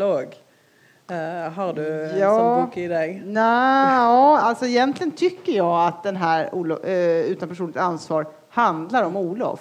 òg. 1.10 1.50
har 1.52 1.72
du 1.72 2.10
en 2.10 2.18
Ja. 2.18 2.30
sånn 2.38 2.64
bok 2.66 2.76
i 2.76 2.86
deg? 2.88 3.22
Nej, 3.26 3.94
ja, 3.96 4.38
alltså 4.38 4.66
egentligen 4.66 5.12
tycker 5.12 5.52
jag 5.52 5.86
att 5.88 6.02
den 6.02 6.16
här 6.16 6.54
Olo, 6.54 6.84
eh, 6.84 7.20
Utan 7.30 7.48
personligt 7.48 7.76
ansvar 7.76 8.26
handlar 8.48 9.04
om 9.04 9.16
Olof. 9.16 9.60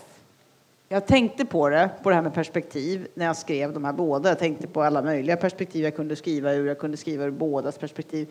Jag 0.92 1.06
tänkte 1.08 1.46
på 1.46 1.70
det, 1.70 1.90
på 2.04 2.10
det 2.10 2.16
här 2.16 2.22
med 2.24 2.34
perspektiv, 2.34 3.08
när 3.14 3.26
jag 3.26 3.38
skrev 3.38 3.74
de 3.74 3.86
här 3.86 3.94
båda. 3.94 4.30
Jag 4.30 4.40
tänkte 4.40 4.68
på 4.68 4.82
alla 4.84 5.02
möjliga 5.02 5.38
perspektiv 5.38 5.84
jag 5.84 5.96
kunde 5.96 6.16
skriva 6.16 6.54
ur. 6.54 6.68
Jag 6.68 6.80
kunde 6.80 6.98
skriva 6.98 7.26
ur 7.26 7.32
bådas 7.32 7.78
perspektiv. 7.78 8.28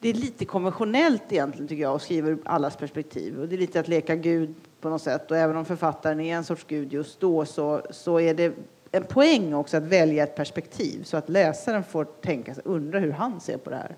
Det 0.00 0.08
är 0.08 0.14
lite 0.14 0.44
konventionellt 0.44 1.22
egentligen 1.28 1.68
tycker 1.68 1.82
jag 1.82 1.94
att 1.94 2.02
skriva 2.02 2.28
ur 2.28 2.38
allas 2.44 2.76
perspektiv. 2.76 3.40
Och 3.40 3.48
det 3.48 3.56
är 3.56 3.58
lite 3.58 3.80
att 3.80 3.88
leka 3.88 4.16
Gud 4.16 4.54
på 4.80 4.88
något 4.88 5.02
sätt. 5.02 5.30
Och 5.30 5.36
även 5.36 5.56
om 5.56 5.64
författaren 5.64 6.20
är 6.20 6.36
en 6.36 6.44
sorts 6.44 6.64
Gud 6.68 6.92
just 6.92 7.20
då 7.20 7.44
så, 7.44 7.80
så 7.90 8.20
är 8.20 8.34
det 8.34 8.52
en 8.92 9.04
poäng 9.04 9.54
också 9.54 9.76
att 9.76 9.82
välja 9.82 10.22
ett 10.24 10.36
perspektiv 10.36 11.02
så 11.02 11.16
att 11.16 11.28
läsaren 11.28 11.84
får 11.84 12.04
tänka 12.04 12.54
sig, 12.54 12.62
undra 12.66 12.98
hur 12.98 13.12
han 13.12 13.40
ser 13.40 13.56
på 13.56 13.70
det 13.70 13.76
här. 13.76 13.96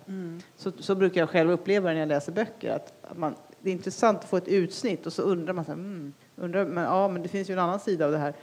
Så, 0.57 0.73
så 0.79 0.95
brukar 0.95 1.21
jag 1.21 1.31
själv 1.31 1.51
uppleva 1.51 1.93
när 1.93 2.01
jag 2.01 2.09
läser 2.09 2.33
böcker. 2.33 2.71
Att, 2.71 2.93
att 3.03 3.19
man, 3.19 3.35
det 3.61 3.71
är 3.71 3.73
intressant 3.73 4.19
att 4.19 4.31
få 4.31 4.37
ett 4.37 4.49
utsnitt 4.49 5.07
och 5.07 5.13
så 5.13 5.23
undrar 5.23 5.55
man 5.55 5.65
så 5.65 5.71
här, 5.71 5.79
mm, 5.79 6.13
undrar, 6.37 6.65
men, 6.65 6.85
ja, 6.85 7.09
men 7.09 7.23
det 7.23 7.29
finns 7.29 7.51
ju 7.51 7.53
en 7.53 7.59
annan 7.59 7.81
sida 7.81 8.07
av 8.07 8.13
det 8.13 8.19
här. 8.19 8.35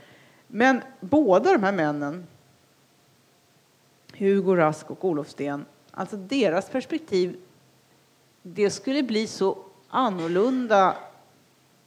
Men 0.47 0.81
båda 0.99 1.53
de 1.53 1.63
här 1.63 1.71
männen, 1.71 2.27
Hugo 4.13 4.55
Rask 4.55 4.91
och 4.91 5.05
Olof 5.05 5.29
Sten, 5.29 5.65
alltså 5.91 6.17
deras 6.17 6.69
perspektiv, 6.69 7.37
det 8.41 8.69
skulle 8.69 9.03
bli 9.03 9.27
så 9.27 9.57
annorlunda 9.89 10.95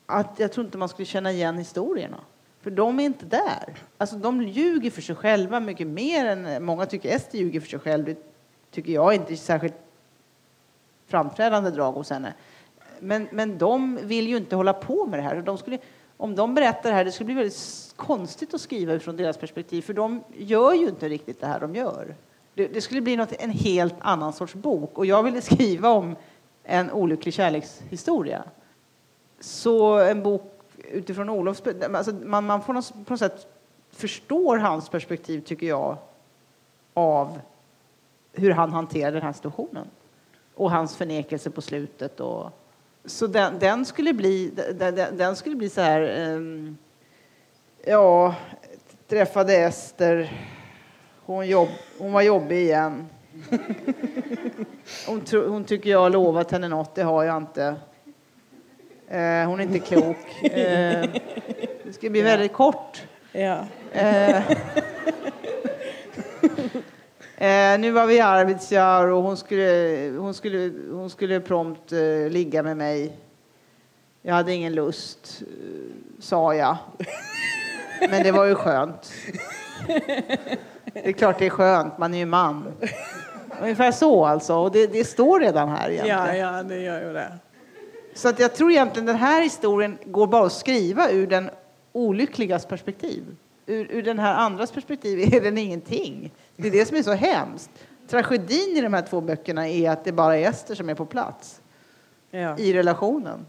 att 0.07 0.39
jag 0.39 0.53
tror 0.53 0.67
inte 0.67 0.79
man 0.79 0.89
skulle 0.89 1.07
känna 1.07 1.33
igen 1.33 1.59
historierna. 1.59 2.21
För 2.61 2.71
de 2.71 3.01
är 3.01 3.05
inte 3.05 3.27
där. 3.27 3.75
Alltså 3.99 4.17
de 4.17 4.43
ljuger 4.43 4.91
för 4.91 5.03
sig 5.03 5.15
själva 5.15 5.61
mycket 5.61 5.87
mer 5.87 6.27
än 6.27 6.65
många 6.65 6.87
tycker 6.87 7.17
Ester 7.17 7.39
ljuger 7.39 7.61
för 7.61 7.69
sig 7.69 7.79
själv. 7.79 8.05
Det 8.05 8.17
tycker 8.71 8.93
jag 8.93 9.15
inte 9.15 9.33
är 9.33 9.37
särskilt 9.37 9.75
framträdande 11.07 11.71
drag 11.71 11.93
hos 11.93 12.11
henne. 12.11 12.35
Men, 13.01 13.29
men 13.33 13.59
de 13.59 13.99
vill 14.03 14.29
ju 14.29 14.37
inte 14.37 14.57
hålla 14.57 14.73
på 14.73 15.07
med 15.07 15.19
det 15.19 15.23
här. 15.23 15.43
De 15.43 15.59
skulle, 15.59 15.79
om 16.17 16.35
de 16.35 16.55
berättar 16.55 16.91
det 16.91 16.97
här, 16.97 17.05
det 17.05 17.13
skulle 17.13 17.25
bli 17.25 17.35
väldigt 17.35 17.93
konstigt 17.97 18.55
att 18.55 18.61
skriva 18.61 18.93
utifrån 18.93 19.17
deras 19.17 19.37
perspektiv, 19.37 19.83
för 19.83 19.95
de 19.95 20.25
gör 20.37 20.75
ju 20.75 20.89
inte 20.89 21.09
riktigt 21.09 21.41
det 21.41 21.47
här 21.47 21.61
de 21.61 21.75
gör. 21.75 22.15
Det, 22.55 22.67
det 22.67 22.81
skulle 22.81 23.01
bli 23.01 23.17
något, 23.17 23.33
en 23.33 23.51
helt 23.51 23.95
annan 23.99 24.33
sorts 24.33 24.55
bok. 24.55 24.99
Och 24.99 25.07
jag 25.07 25.23
ville 25.23 25.41
skriva 25.41 25.89
om 25.89 26.17
en 26.65 26.91
olycklig 26.91 27.35
kärlekshistoria. 27.35 28.45
Så 29.41 29.99
en 29.99 30.23
bok 30.23 30.60
utifrån 30.89 31.29
Olofs... 31.29 31.63
Alltså 31.95 32.13
man, 32.13 32.47
man 32.47 32.63
får 32.63 32.73
något, 32.73 32.93
på 33.07 33.13
något 33.13 33.21
sätt 33.21 33.47
förstår 33.91 34.57
hans 34.57 34.89
perspektiv, 34.89 35.41
tycker 35.41 35.67
jag, 35.67 35.97
av 36.95 37.41
hur 38.33 38.51
han 38.51 38.73
hanterar 38.73 39.13
den 39.13 39.23
här 39.23 39.33
situationen. 39.33 39.87
Och 40.55 40.71
hans 40.71 40.97
förnekelse 40.97 41.51
på 41.51 41.61
slutet. 41.63 42.21
Och, 42.21 42.51
så 43.05 43.27
den, 43.27 43.59
den, 43.59 43.85
skulle 43.85 44.13
bli, 44.13 44.51
den, 44.75 44.95
den- 45.17 45.37
skulle 45.37 45.57
bli 45.57 45.69
så 45.69 45.81
här... 45.81 46.33
Um, 46.35 46.79
ja, 47.85 48.35
träffade 49.09 49.57
Ester. 49.57 50.47
Hon, 51.25 51.49
jobb, 51.49 51.69
hon 51.99 52.13
var 52.13 52.23
jobbig 52.23 52.57
igen. 52.63 53.07
Hon, 55.07 55.21
tro, 55.21 55.49
hon 55.49 55.65
tycker 55.65 55.91
jag 55.91 55.99
har 55.99 56.11
lovat 56.11 56.51
henne 56.51 56.69
något, 56.69 56.95
det 56.95 57.03
har 57.03 57.25
jag 57.25 57.37
inte. 57.37 57.77
Eh, 59.11 59.49
hon 59.49 59.61
är 59.61 59.65
inte 59.65 59.79
klok. 59.79 60.17
Eh, 60.43 61.09
det 61.85 61.93
ska 61.93 62.11
bli 62.11 62.23
väldigt 62.23 62.53
kort. 62.53 63.03
Ja. 63.33 63.65
Eh, 63.93 64.37
eh, 67.37 67.79
nu 67.79 67.91
var 67.91 68.07
vi 68.07 68.17
i 68.17 68.21
Arvidsjaur 68.21 69.09
och 69.11 69.23
hon 69.23 69.37
skulle, 69.37 70.13
hon 70.19 70.35
skulle, 70.35 70.73
hon 70.93 71.11
skulle 71.11 71.41
prompt 71.41 71.93
eh, 71.93 72.31
ligga 72.31 72.63
med 72.63 72.77
mig. 72.77 73.17
Jag 74.23 74.35
hade 74.35 74.53
ingen 74.53 74.73
lust, 74.73 75.43
eh, 75.43 75.47
sa 76.21 76.55
jag. 76.55 76.77
Men 78.11 78.23
det 78.23 78.33
var 78.33 78.45
ju 78.45 78.55
skönt. 78.55 79.13
Det 80.93 81.09
är 81.09 81.13
klart 81.13 81.39
det 81.39 81.47
är 81.47 81.51
skönt, 81.51 81.99
man 81.99 82.15
är 82.15 82.19
ju 82.19 82.27
man. 82.27 82.73
Ungefär 83.63 83.93
så 83.93 84.27
alltså. 84.27 84.55
Och 84.55 84.73
det, 84.73 84.87
det 84.87 85.05
står 85.05 85.41
redan 85.41 85.69
här 85.69 85.91
egentligen. 85.91 86.19
ja, 86.19 86.57
ja, 86.57 86.63
det 86.63 86.79
gjør 86.79 87.03
jo 87.07 87.13
det. 87.13 87.39
Så 88.15 88.29
att 88.29 88.39
jag 88.39 88.55
tror 88.55 88.71
egentligen 88.71 89.07
den 89.07 89.17
här 89.17 89.43
historien 89.43 89.99
går 90.05 90.27
bara 90.27 90.47
att 90.47 90.53
skriva 90.53 91.11
ur 91.11 91.27
den 91.27 91.51
olyckligas 91.93 92.67
perspektiv. 92.67 93.37
Ur, 93.67 93.87
ur 93.91 94.03
den 94.03 94.19
här 94.19 94.35
andras 94.35 94.73
perspektiv 94.73 95.35
är 95.35 95.41
den 95.41 95.59
ingenting. 95.59 96.33
Det 96.57 96.69
är 96.69 96.73
det 96.73 96.87
som 96.87 96.97
är 96.97 97.03
så 97.03 97.13
hemskt. 97.13 97.71
Tragedin 98.09 98.77
i 98.77 98.81
de 98.81 98.95
här 98.95 99.03
två 99.03 99.21
böckerna 99.21 99.69
är 99.69 99.91
att 99.91 100.05
det 100.05 100.13
bara 100.13 100.37
är 100.37 100.49
Ester 100.51 100.75
som 100.75 100.89
är 100.89 100.95
på 100.95 101.07
plats 101.07 101.61
Ja. 102.31 102.59
i 102.59 102.73
relationen. 102.73 103.47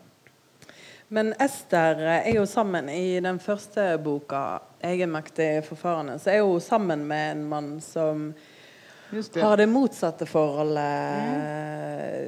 Men 1.08 1.34
Ester 1.40 2.00
er 2.02 2.34
jo 2.36 2.46
sammen 2.46 2.90
i 2.90 3.20
den 3.20 3.40
første 3.40 3.98
boka, 3.98 4.60
'Egenmektig 4.82 5.64
forfarende', 5.64 6.18
så 6.20 6.30
er 6.30 6.42
hun 6.42 6.62
sammen 6.62 7.08
med 7.08 7.32
en 7.32 7.44
mann 7.50 7.82
som 7.82 8.34
det. 9.34 9.42
har 9.42 9.58
det 9.58 9.68
motsatte 9.68 10.26
forholdet. 10.26 10.82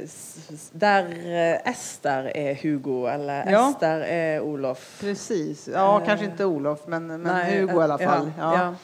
s- 0.04 0.50
s- 0.54 0.72
Der 0.74 1.06
eh, 1.06 1.72
Ester 1.72 2.32
er 2.38 2.56
Hugo, 2.64 3.06
eller 3.08 3.52
Ja. 3.52 3.70
Ester 3.70 4.02
er 4.02 4.42
Olof. 4.42 4.98
Precis. 5.02 5.68
Ja, 5.74 6.00
Eh, 6.00 6.06
kanske 6.06 6.26
inte 6.26 6.46
Olof, 6.46 6.80
men, 6.88 7.08
men 7.08 7.22
Nej, 7.22 7.60
Hugo 7.62 7.80
i 7.80 7.84
alla 7.84 7.98
fall. 7.98 8.32
Ja. 8.40 8.54
ja. 8.58 8.76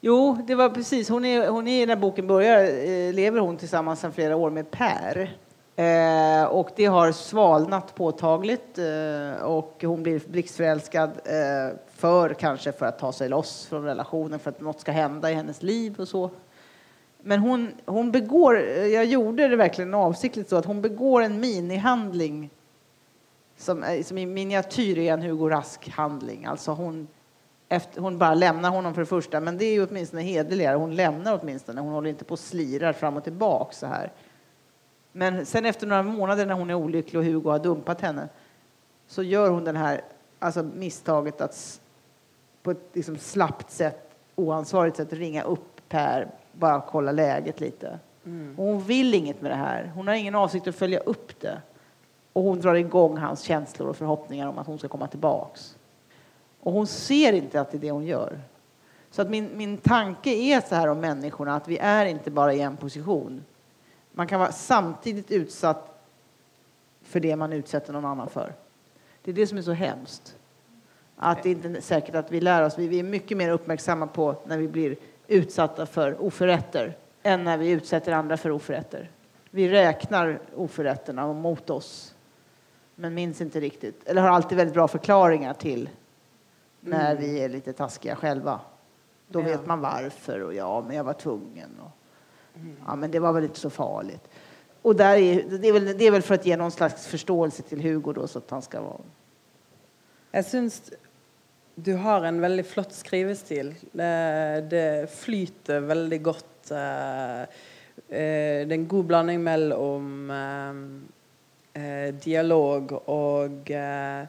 Jo, 0.00 0.38
det 0.46 0.54
var 0.54 0.68
precis. 0.68 1.08
Hon 1.08 1.24
är, 1.24 1.48
hon 1.48 1.68
är 1.68 1.86
när 1.86 1.96
boken 1.96 2.26
börjar, 2.26 2.62
eh, 2.64 3.12
lever 3.12 3.40
hon 3.40 3.56
tillsammans 3.56 4.00
sedan 4.00 4.12
flera 4.12 4.36
år 4.36 4.50
med 4.50 4.70
Per. 4.70 5.36
Eh, 5.76 6.44
och 6.44 6.70
det 6.76 6.84
har 6.86 7.12
svalnat 7.12 7.94
påtagligt 7.94 8.78
eh, 8.78 9.42
och 9.44 9.82
hon 9.86 10.02
blir 10.02 10.20
blixtförälskad 10.28 11.10
eh, 11.24 11.76
för 11.94 12.34
kanske 12.34 12.72
för 12.72 12.86
att 12.86 12.98
ta 12.98 13.12
sig 13.12 13.28
loss 13.28 13.66
från 13.66 13.84
relationen, 13.84 14.38
för 14.38 14.50
att 14.50 14.60
något 14.60 14.80
ska 14.80 14.92
hända 14.92 15.30
i 15.30 15.34
hennes 15.34 15.62
liv 15.62 15.94
och 16.00 16.08
så. 16.08 16.30
Men 17.22 17.40
hon, 17.40 17.72
hon 17.86 18.12
begår, 18.12 18.56
jag 18.68 19.04
gjorde 19.04 19.48
det 19.48 19.56
verkligen 19.56 19.94
avsiktligt 19.94 20.48
så 20.48 20.56
att 20.56 20.64
hon 20.64 20.82
begår 20.82 21.22
en 21.22 21.40
minihandling 21.40 22.50
som, 23.56 23.82
eh, 23.82 24.02
som 24.02 24.18
i 24.18 24.26
miniatyr 24.26 24.98
är 24.98 25.12
en 25.12 25.22
Hugo 25.22 25.48
Rask-handling. 25.48 26.44
Alltså 26.44 26.70
hon, 26.72 27.08
efter, 27.68 28.00
hon 28.00 28.18
bara 28.18 28.34
lämnar 28.34 28.70
honom 28.70 28.94
för 28.94 29.00
det 29.02 29.06
första, 29.06 29.40
men 29.40 29.58
det 29.58 29.64
är 29.64 29.72
ju 29.72 29.86
åtminstone 29.86 30.22
hederligare. 30.22 30.76
Hon 30.76 30.94
lämnar 30.94 31.40
åtminstone, 31.42 31.80
hon 31.80 31.92
håller 31.92 32.10
inte 32.10 32.24
på 32.24 32.32
och 32.32 32.38
slirar 32.38 32.92
fram 32.92 33.16
och 33.16 33.24
tillbaka 33.24 33.72
så 33.72 33.86
här. 33.86 34.12
Men 35.12 35.46
sen 35.46 35.66
efter 35.66 35.86
några 35.86 36.02
månader 36.02 36.46
när 36.46 36.54
hon 36.54 36.70
är 36.70 36.74
olycklig 36.74 37.20
och 37.20 37.24
Hugo 37.24 37.50
har 37.50 37.58
dumpat 37.58 38.00
henne 38.00 38.28
så 39.06 39.22
gör 39.22 39.50
hon 39.50 39.64
den 39.64 39.76
här 39.76 40.00
alltså 40.38 40.62
misstaget 40.62 41.40
att 41.40 41.80
på 42.62 42.70
ett 42.70 42.90
liksom 42.92 43.18
slappt 43.18 43.70
sätt, 43.70 44.10
oansvarigt 44.34 44.96
sätt 44.96 45.12
ringa 45.12 45.42
upp 45.42 45.88
Per, 45.88 46.28
bara 46.52 46.80
kolla 46.80 47.12
läget 47.12 47.60
lite. 47.60 47.98
Och 48.56 48.64
hon 48.64 48.82
vill 48.82 49.14
inget 49.14 49.40
med 49.42 49.50
det 49.50 49.56
här. 49.56 49.92
Hon 49.94 50.06
har 50.06 50.14
ingen 50.14 50.34
avsikt 50.34 50.66
att 50.66 50.74
följa 50.74 50.98
upp 50.98 51.40
det. 51.40 51.60
Och 52.32 52.42
hon 52.42 52.60
drar 52.60 52.74
igång 52.74 53.16
hans 53.16 53.40
känslor 53.40 53.88
och 53.88 53.96
förhoppningar 53.96 54.48
om 54.48 54.58
att 54.58 54.66
hon 54.66 54.78
ska 54.78 54.88
komma 54.88 55.06
tillbaks. 55.06 55.76
Och 56.60 56.72
hon 56.72 56.86
ser 56.86 57.32
inte 57.32 57.60
att 57.60 57.70
det 57.70 57.76
är 57.76 57.80
det 57.80 57.90
hon 57.90 58.06
gör. 58.06 58.40
Så 59.10 59.22
att 59.22 59.30
min, 59.30 59.50
min 59.56 59.76
tanke 59.76 60.30
är 60.30 60.60
så 60.60 60.74
här 60.74 60.88
om 60.88 61.00
människorna, 61.00 61.56
att 61.56 61.68
vi 61.68 61.78
är 61.78 62.06
inte 62.06 62.30
bara 62.30 62.54
i 62.54 62.60
en 62.60 62.76
position. 62.76 63.44
Man 64.12 64.26
kan 64.26 64.40
vara 64.40 64.52
samtidigt 64.52 65.30
utsatt 65.30 66.02
för 67.02 67.20
det 67.20 67.36
man 67.36 67.52
utsätter 67.52 67.92
någon 67.92 68.04
annan 68.04 68.28
för. 68.28 68.52
Det 69.22 69.30
är 69.30 69.34
det 69.34 69.46
som 69.46 69.58
är 69.58 69.62
så 69.62 69.72
hemskt. 69.72 70.36
Att 71.16 71.42
det 71.42 71.50
inte 71.50 71.68
är 71.68 71.80
säkert 71.80 72.14
att 72.14 72.32
vi 72.32 72.40
lär 72.40 72.62
oss. 72.62 72.78
Vi 72.78 72.88
vi 72.88 72.98
är 72.98 73.02
mycket 73.02 73.36
mer 73.36 73.50
uppmärksamma 73.50 74.06
på 74.06 74.36
när 74.46 74.58
vi 74.58 74.68
blir 74.68 74.96
utsatta 75.32 75.86
för 75.86 76.22
oförrätter 76.22 76.96
än 77.22 77.44
när 77.44 77.56
vi 77.58 77.70
utsätter 77.70 78.12
andra 78.12 78.36
för 78.36 78.50
oförrätter. 78.50 79.10
Vi 79.50 79.68
räknar 79.68 80.40
oförrätterna 80.56 81.32
mot 81.32 81.70
oss, 81.70 82.14
men 82.94 83.14
minns 83.14 83.40
inte 83.40 83.60
riktigt. 83.60 84.08
Eller 84.08 84.22
har 84.22 84.28
alltid 84.28 84.58
väldigt 84.58 84.74
bra 84.74 84.88
förklaringar 84.88 85.54
till 85.54 85.88
när 86.80 87.10
Mm. 87.10 87.22
vi 87.22 87.40
är 87.40 87.48
lite 87.48 87.72
taskiga 87.72 88.16
själva. 88.16 88.60
Då 89.28 89.40
Ja. 89.40 89.44
vet 89.44 89.66
man 89.66 89.80
varför 89.80 90.40
och 90.40 90.54
ja, 90.54 90.84
men 90.86 90.96
jag 90.96 91.04
var 91.04 91.12
tvungen. 91.12 91.70
Och, 91.80 91.90
Mm. 92.56 92.76
Ja, 92.86 92.96
men 92.96 93.10
det 93.10 93.18
var 93.18 93.32
väl 93.32 93.44
inte 93.44 93.60
så 93.60 93.70
farligt. 93.70 94.28
Och 94.82 94.96
där 94.96 95.16
är, 95.16 95.58
det, 95.58 95.68
är 95.68 95.72
väl, 95.72 95.98
det 95.98 96.04
är 96.06 96.10
väl 96.10 96.22
för 96.22 96.34
att 96.34 96.46
ge 96.46 96.56
någon 96.56 96.70
slags 96.70 97.06
förståelse 97.06 97.62
till 97.62 97.80
Hugo 97.82 98.12
då, 98.12 98.26
så 98.28 98.38
att 98.38 98.50
han 98.50 98.62
ska 98.62 98.80
vara... 98.80 99.00
Jeg 100.32 100.44
syns 100.44 100.92
du 101.84 101.92
har 101.98 102.24
en 102.28 102.40
veldig 102.42 102.64
flott 102.66 102.92
skrivestil. 102.94 103.72
Det, 103.92 104.12
det 104.70 104.86
flyter 105.10 105.84
veldig 105.88 106.18
godt. 106.26 106.70
eh, 106.70 107.42
eh, 107.42 108.62
Det 108.62 108.70
er 108.72 108.76
en 108.78 108.88
god 108.88 109.08
blanding 109.10 109.42
mellom 109.42 110.30
eh, 110.36 110.80
eh, 111.82 112.08
dialog 112.22 112.92
og 113.06 113.70
eh, 113.74 114.26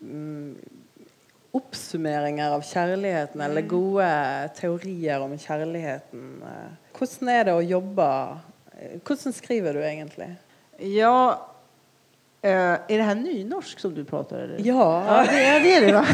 mm, 0.00 0.54
oppsummeringer 1.56 2.52
av 2.52 2.64
kjærligheten, 2.68 3.40
eller 3.40 3.64
gode 3.70 4.08
teorier 4.58 5.22
om 5.24 5.36
kjærligheten. 5.40 6.26
eh. 6.44 6.72
Hvordan 6.96 7.32
er 7.32 7.44
det 7.48 7.54
å 7.56 7.64
jobbe 7.64 8.08
eh, 8.76 8.98
Hvordan 9.04 9.36
skriver 9.36 9.76
du 9.76 9.80
egentlig? 9.84 10.30
Ja, 10.92 11.16
eh, 12.42 12.50
är 12.52 12.98
det 12.98 13.02
här 13.02 13.14
nynorsk 13.14 13.78
som 13.78 13.94
du 13.94 14.04
pratar? 14.04 14.38
Eller? 14.38 14.56
Ja, 14.58 15.04
Ja, 15.06 15.26
det 15.32 15.44
är 15.44 15.60
det, 15.60 15.74
är 15.74 15.86
det 15.86 15.92
va? 15.92 16.06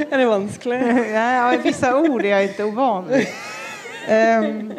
er 0.10 0.18
det 0.18 0.26
vanskelig? 0.26 0.78
Nej, 0.80 1.12
ja, 1.12 1.54
vissa 1.64 2.00
ord 2.00 2.24
är 2.24 2.28
jag 2.28 2.42
inte 2.42 2.64
ovan 2.64 3.08
vid. 3.08 3.26
Ehm, 4.08 4.72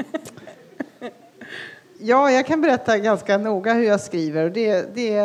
ja, 1.99 2.31
jag 2.31 2.45
kan 2.45 2.61
berätta 2.61 2.97
ganska 2.97 3.38
noga 3.38 3.73
hur 3.73 3.83
jag 3.83 4.01
skriver. 4.01 4.43
Och 4.43 4.51
Det, 4.51 4.95
det, 4.95 5.17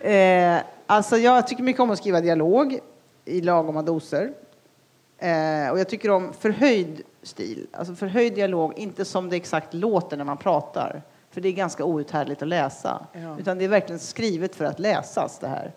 eh, 0.00 0.62
alltså 0.86 1.16
jag 1.16 1.46
tycker 1.46 1.62
mycket 1.62 1.80
om 1.80 1.90
att 1.90 1.98
skriva 1.98 2.20
dialog 2.20 2.78
i 3.24 3.40
lagoma 3.40 3.82
doser. 3.82 4.32
Eh, 5.18 5.70
och 5.70 5.78
jag 5.78 5.88
tycker 5.88 6.10
om 6.10 6.32
förhöjd 6.32 7.02
stil, 7.22 7.66
alltså 7.72 7.94
förhöjd 7.94 8.34
dialog, 8.34 8.78
inte 8.78 9.04
som 9.04 9.28
det 9.28 9.36
exakt 9.36 9.74
låter 9.74 10.16
när 10.16 10.24
man 10.24 10.36
pratar. 10.36 11.02
För 11.30 11.40
det 11.40 11.48
är 11.48 11.52
ganska 11.52 11.84
outhärdligt 11.84 12.42
att 12.42 12.48
läsa. 12.48 13.06
Ja. 13.12 13.38
Utan 13.38 13.58
det 13.58 13.64
är 13.64 13.68
verkligen 13.68 13.98
skrivet 13.98 14.54
för 14.54 14.64
att 14.64 14.78
läsas 14.78 15.38
det 15.38 15.48
här. 15.48 15.72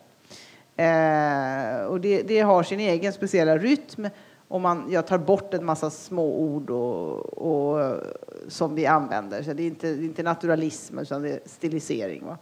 Eh, 0.76 1.86
och 1.86 2.02
det, 2.02 2.22
det 2.22 2.40
har 2.40 2.64
sin 2.64 2.80
egen 2.80 3.14
speciella 3.14 3.58
rytm. 3.58 4.10
Och 4.48 4.62
man, 4.62 4.88
jag 4.90 5.08
tar 5.08 5.18
bort 5.18 5.54
en 5.54 5.66
massa 5.66 5.90
små 5.90 6.40
ord 6.40 6.70
och, 6.70 7.20
och, 7.38 7.98
som 8.48 8.76
vi 8.76 8.86
använder. 8.86 9.44
Så 9.44 9.54
det 9.54 9.64
är 9.64 9.68
inte, 9.68 9.88
det 9.88 10.04
är 10.04 10.06
inte 10.06 10.24
naturalism, 10.24 11.00
utan 11.00 11.22
det 11.22 11.30
är 11.30 11.40
stilisering. 11.46 12.26
Va? 12.26 12.38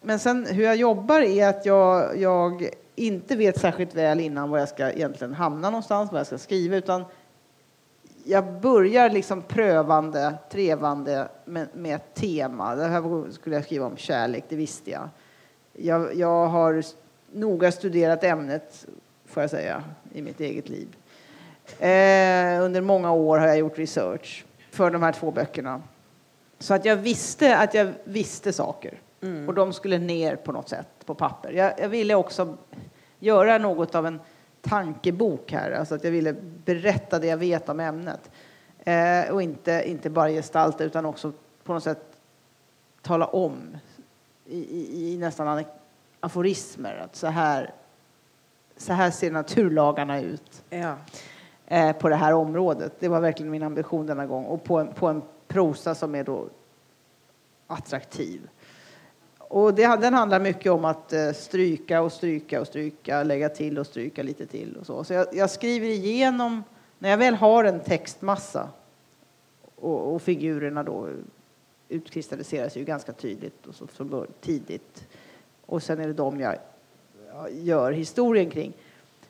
Men 0.00 0.18
sen 0.18 0.46
hur 0.46 0.64
jag 0.64 0.76
jobbar 0.76 1.20
är 1.20 1.48
att 1.48 1.66
jag, 1.66 2.18
jag 2.18 2.68
inte 2.94 3.36
vet 3.36 3.60
särskilt 3.60 3.94
väl 3.94 4.20
innan 4.20 4.50
var 4.50 4.58
jag 4.58 4.68
ska 4.68 4.90
egentligen 4.90 5.34
hamna 5.34 5.70
någonstans, 5.70 6.12
vad 6.12 6.20
jag 6.20 6.26
ska 6.26 6.38
skriva, 6.38 6.76
utan 6.76 7.04
jag 8.24 8.44
börjar 8.60 9.10
liksom 9.10 9.42
prövande, 9.42 10.34
trevande 10.50 11.28
med, 11.44 11.68
med 11.74 11.94
ett 11.96 12.14
tema. 12.14 12.74
Det 12.74 12.84
här 12.84 13.30
skulle 13.32 13.56
jag 13.56 13.64
skriva 13.64 13.86
om 13.86 13.96
kärlek, 13.96 14.44
det 14.48 14.56
visste 14.56 14.90
jag. 14.90 15.08
Jag, 15.72 16.14
jag 16.14 16.46
har 16.46 16.82
noga 17.32 17.72
studerat 17.72 18.24
ämnet, 18.24 18.86
får 19.26 19.42
jag 19.42 19.50
säga, 19.50 19.84
i 20.12 20.22
mitt 20.22 20.40
eget 20.40 20.68
liv. 20.68 20.88
Eh, 21.78 22.64
under 22.64 22.80
många 22.80 23.12
år 23.12 23.38
har 23.38 23.46
jag 23.46 23.58
gjort 23.58 23.78
research 23.78 24.44
för 24.70 24.90
de 24.90 25.02
här 25.02 25.12
två 25.12 25.30
böckerna. 25.30 25.82
Så 26.58 26.74
att 26.74 26.84
jag 26.84 26.96
visste 26.96 27.56
att 27.56 27.74
jag 27.74 27.92
visste 28.04 28.52
saker. 28.52 29.00
Och 29.46 29.54
de 29.54 29.72
skulle 29.72 29.98
ner 29.98 30.36
på 30.36 30.52
något 30.52 30.68
sätt 30.68 30.86
på 31.06 31.14
papper. 31.14 31.52
Jag, 31.52 31.72
jag 31.78 31.88
ville 31.88 32.14
också 32.14 32.56
göra 33.18 33.58
något 33.58 33.94
av 33.94 34.06
en 34.06 34.20
tankebok 34.62 35.52
här. 35.52 35.70
Alltså 35.70 35.94
att 35.94 36.04
jag 36.04 36.10
ville 36.10 36.32
berätta 36.64 37.18
det 37.18 37.26
jag 37.26 37.36
vet 37.36 37.68
om 37.68 37.80
ämnet. 37.80 38.30
Eh, 38.78 39.34
och 39.34 39.42
inte, 39.42 39.82
inte 39.86 40.10
bara 40.10 40.28
gestalta 40.30 40.84
utan 40.84 41.06
också 41.06 41.32
på 41.64 41.72
något 41.72 41.82
sätt 41.82 42.16
tala 43.02 43.26
om 43.26 43.76
i, 44.46 44.58
i, 44.58 45.12
i 45.12 45.18
nästan 45.18 45.64
aforismer 46.20 46.96
att 47.04 47.16
så 47.16 47.26
här, 47.26 47.74
så 48.76 48.92
här 48.92 49.10
ser 49.10 49.30
naturlagarna 49.30 50.20
ut 50.20 50.62
Ja. 50.70 50.96
eh, 51.66 51.96
på 51.96 52.08
det 52.08 52.16
här 52.16 52.32
området. 52.34 52.92
Det 52.98 53.08
var 53.08 53.20
verkligen 53.20 53.50
min 53.52 53.62
ambition 53.62 54.06
denna 54.06 54.26
gång. 54.26 54.44
Och 54.44 54.64
på 54.64 54.78
en, 54.78 54.88
på 54.94 55.08
en 55.08 55.22
prosa 55.48 55.94
som 55.94 56.14
är 56.14 56.24
då 56.24 56.48
attraktiv. 57.66 58.48
Och 59.52 59.74
det, 59.74 59.82
den 59.82 60.14
handlar 60.14 60.40
mycket 60.40 60.72
om 60.72 60.84
att 60.84 61.12
eh, 61.12 61.32
stryka 61.32 62.02
och 62.02 62.12
stryka 62.12 62.60
och 62.60 62.66
stryka, 62.66 63.22
lägga 63.22 63.48
till 63.48 63.78
och 63.78 63.86
stryka 63.86 64.22
lite 64.22 64.46
till 64.46 64.76
och 64.76 64.86
så. 64.86 65.04
Så 65.04 65.12
jag, 65.12 65.26
jag 65.32 65.50
skriver 65.50 65.86
igenom, 65.86 66.62
när 66.98 67.10
jag 67.10 67.18
väl 67.18 67.34
har 67.34 67.64
en 67.64 67.80
textmassa 67.80 68.68
och, 69.76 70.14
och 70.14 70.22
figurerna 70.22 70.82
då 70.82 71.08
utkristalliseras 71.88 72.76
ju 72.76 72.84
ganska 72.84 73.12
tydligt 73.12 73.66
och 73.66 73.74
så 73.74 73.86
från 73.86 74.26
tidigt. 74.40 75.04
Och 75.66 75.82
sen 75.82 76.00
är 76.00 76.06
det 76.06 76.12
dem 76.12 76.40
jag 76.40 76.56
gör 77.50 77.92
historien 77.92 78.50
kring. 78.50 78.72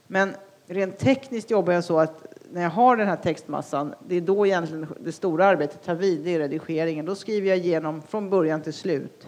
Men 0.07 0.35
rent 0.66 0.99
tekniskt 0.99 1.51
jobbar 1.51 1.73
jag 1.73 1.85
så 1.85 1.99
att 1.99 2.27
när 2.53 2.62
jag 2.62 2.70
har 2.70 2.97
den 2.97 3.09
här 3.09 3.16
textmassan, 3.16 3.95
det 4.09 4.16
är 4.16 4.20
då 4.20 4.47
egentligen 4.47 4.87
det 5.01 5.12
stora 5.12 5.47
arbetet 5.47 5.83
tar 5.85 5.95
vid, 5.95 6.20
det 6.20 6.35
är 6.35 6.39
redigeringen. 6.39 7.07
Då 7.07 7.14
skriver 7.14 7.49
jag 7.49 7.59
igenom 7.59 8.03
från 8.03 8.31
början 8.31 8.62
till 8.62 8.73
slut, 8.73 9.27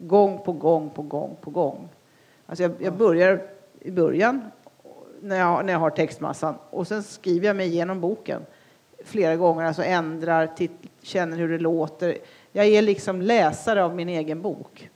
gång 0.00 0.38
på 0.38 0.52
gång 0.52 0.90
på 0.90 1.02
gång 1.02 1.36
på 1.40 1.50
gång. 1.50 1.88
Alltså 2.46 2.62
jag, 2.62 2.72
jag 2.78 2.92
börjar 2.92 3.42
i 3.80 3.90
början 3.90 4.50
när 5.20 5.36
jag, 5.36 5.64
när 5.64 5.72
jag 5.72 5.80
har 5.80 5.90
textmassan 5.90 6.54
och 6.70 6.86
sen 6.86 7.02
skriver 7.02 7.46
jag 7.46 7.56
mig 7.56 7.66
igenom 7.66 8.00
boken 8.00 8.42
flera 9.04 9.36
gånger, 9.36 9.64
alltså 9.64 9.82
ändrar, 9.82 10.46
titt, 10.46 10.72
känner 11.02 11.36
hur 11.36 11.48
det 11.48 11.58
låter. 11.58 12.18
Jag 12.52 12.66
är 12.66 12.82
liksom 12.82 13.22
läsare 13.22 13.84
av 13.84 13.94
min 13.94 14.08
egen 14.08 14.42
bok. 14.42 14.90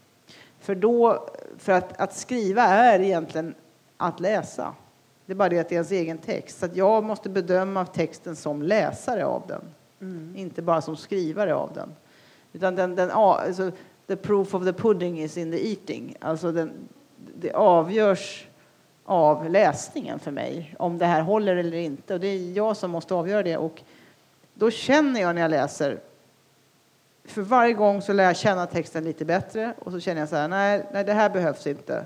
För, 0.60 0.74
då, 0.74 1.28
för 1.58 1.72
att, 1.72 2.00
att 2.00 2.14
skriva 2.14 2.62
är 2.62 3.00
egentligen 3.00 3.54
att 3.96 4.20
läsa. 4.20 4.74
Det 5.26 5.32
är 5.32 5.36
bara 5.36 5.48
det 5.48 5.58
att 5.58 5.68
det 5.68 5.74
är 5.74 5.76
ens 5.76 5.90
egen 5.90 6.18
text. 6.18 6.58
Så 6.58 6.68
jag 6.74 7.04
måste 7.04 7.28
bedöma 7.28 7.86
texten 7.86 8.36
som 8.36 8.62
läsare 8.62 9.24
av 9.26 9.42
den. 9.48 9.62
Inte 10.36 10.62
bara 10.62 10.80
som 10.80 10.96
skrivare 10.96 11.54
av 11.54 11.72
den. 11.74 11.92
Utan 12.52 12.74
den, 12.74 12.94
den, 12.94 13.10
alltså, 13.10 13.70
the 14.06 14.16
proof 14.16 14.54
of 14.54 14.64
the 14.64 14.72
pudding 14.72 15.20
is 15.20 15.36
in 15.36 15.50
the 15.52 15.70
eating. 15.70 16.16
Alltså 16.20 16.52
den, 16.52 16.88
det 17.34 17.52
avgörs 17.52 18.46
av 19.04 19.50
läsningen 19.50 20.18
för 20.18 20.30
mig, 20.30 20.74
om 20.78 20.98
det 20.98 21.06
här 21.06 21.20
håller 21.20 21.56
eller 21.56 21.76
inte. 21.76 22.14
Och 22.14 22.20
det 22.20 22.28
är 22.28 22.52
jag 22.52 22.76
som 22.76 22.90
måste 22.90 23.14
avgöra 23.14 23.42
det. 23.42 23.56
Och 23.56 23.82
då 24.54 24.70
känner 24.70 25.20
jag 25.20 25.34
när 25.34 25.42
jag 25.42 25.50
läser, 25.50 26.00
för 27.24 27.42
varje 27.42 27.72
gång 27.72 28.02
så 28.02 28.12
lär 28.12 28.24
jag 28.24 28.36
känna 28.36 28.66
texten 28.66 29.04
lite 29.04 29.24
bättre 29.24 29.74
och 29.78 29.92
så 29.92 30.00
känner 30.00 30.20
jag 30.20 30.28
så 30.28 30.36
här, 30.36 30.48
nej, 30.48 30.86
nej 30.92 31.04
det 31.04 31.12
här 31.12 31.30
behövs 31.30 31.66
inte. 31.66 32.04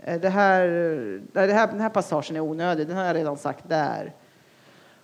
Eh, 0.00 0.20
det 0.20 0.28
här, 0.28 0.68
nej, 1.32 1.46
det 1.46 1.52
här, 1.52 1.66
den 1.66 1.80
här 1.80 1.88
passagen 1.88 2.36
är 2.36 2.40
onödig, 2.40 2.88
den 2.88 2.96
har 2.96 3.04
jag 3.04 3.16
redan 3.16 3.36
sagt 3.36 3.68
där. 3.68 4.12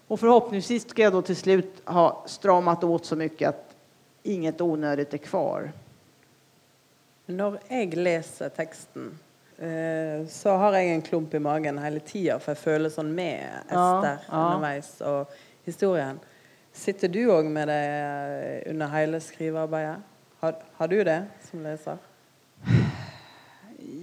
Och 0.08 0.20
förhoppningsvis 0.20 0.88
ska 0.88 1.02
jag 1.02 1.12
då 1.12 1.22
till 1.22 1.36
slut 1.36 1.82
ha 1.84 2.24
stramat 2.26 2.84
åt 2.84 3.04
så 3.04 3.16
mycket 3.16 3.48
att 3.48 3.74
inget 4.22 4.60
onödigt 4.60 5.14
är 5.14 5.18
kvar. 5.18 5.72
Når 7.28 7.58
jeg 7.68 7.92
leser 7.98 8.48
teksten, 8.56 9.10
eh, 9.60 10.24
så 10.32 10.54
har 10.56 10.78
jeg 10.78 10.94
en 10.94 11.02
klump 11.04 11.34
i 11.36 11.40
magen 11.44 11.76
hele 11.82 12.00
tida, 12.00 12.38
for 12.40 12.54
jeg 12.54 12.62
føler 12.62 12.92
sånn 12.92 13.10
med 13.12 13.42
Ja, 13.44 13.58
Ester 13.68 14.22
ja. 14.30 14.38
underveis 14.38 14.88
og 15.04 15.34
historien. 15.68 16.20
Sitter 16.72 17.12
du 17.12 17.26
òg 17.34 17.50
med 17.52 17.68
det 17.68 18.70
under 18.70 18.88
hele 18.94 19.20
skrivearbeidet? 19.20 19.98
Har, 20.40 20.56
har 20.78 20.88
du 20.88 21.04
det 21.04 21.18
som 21.50 21.62
leser? 21.66 22.00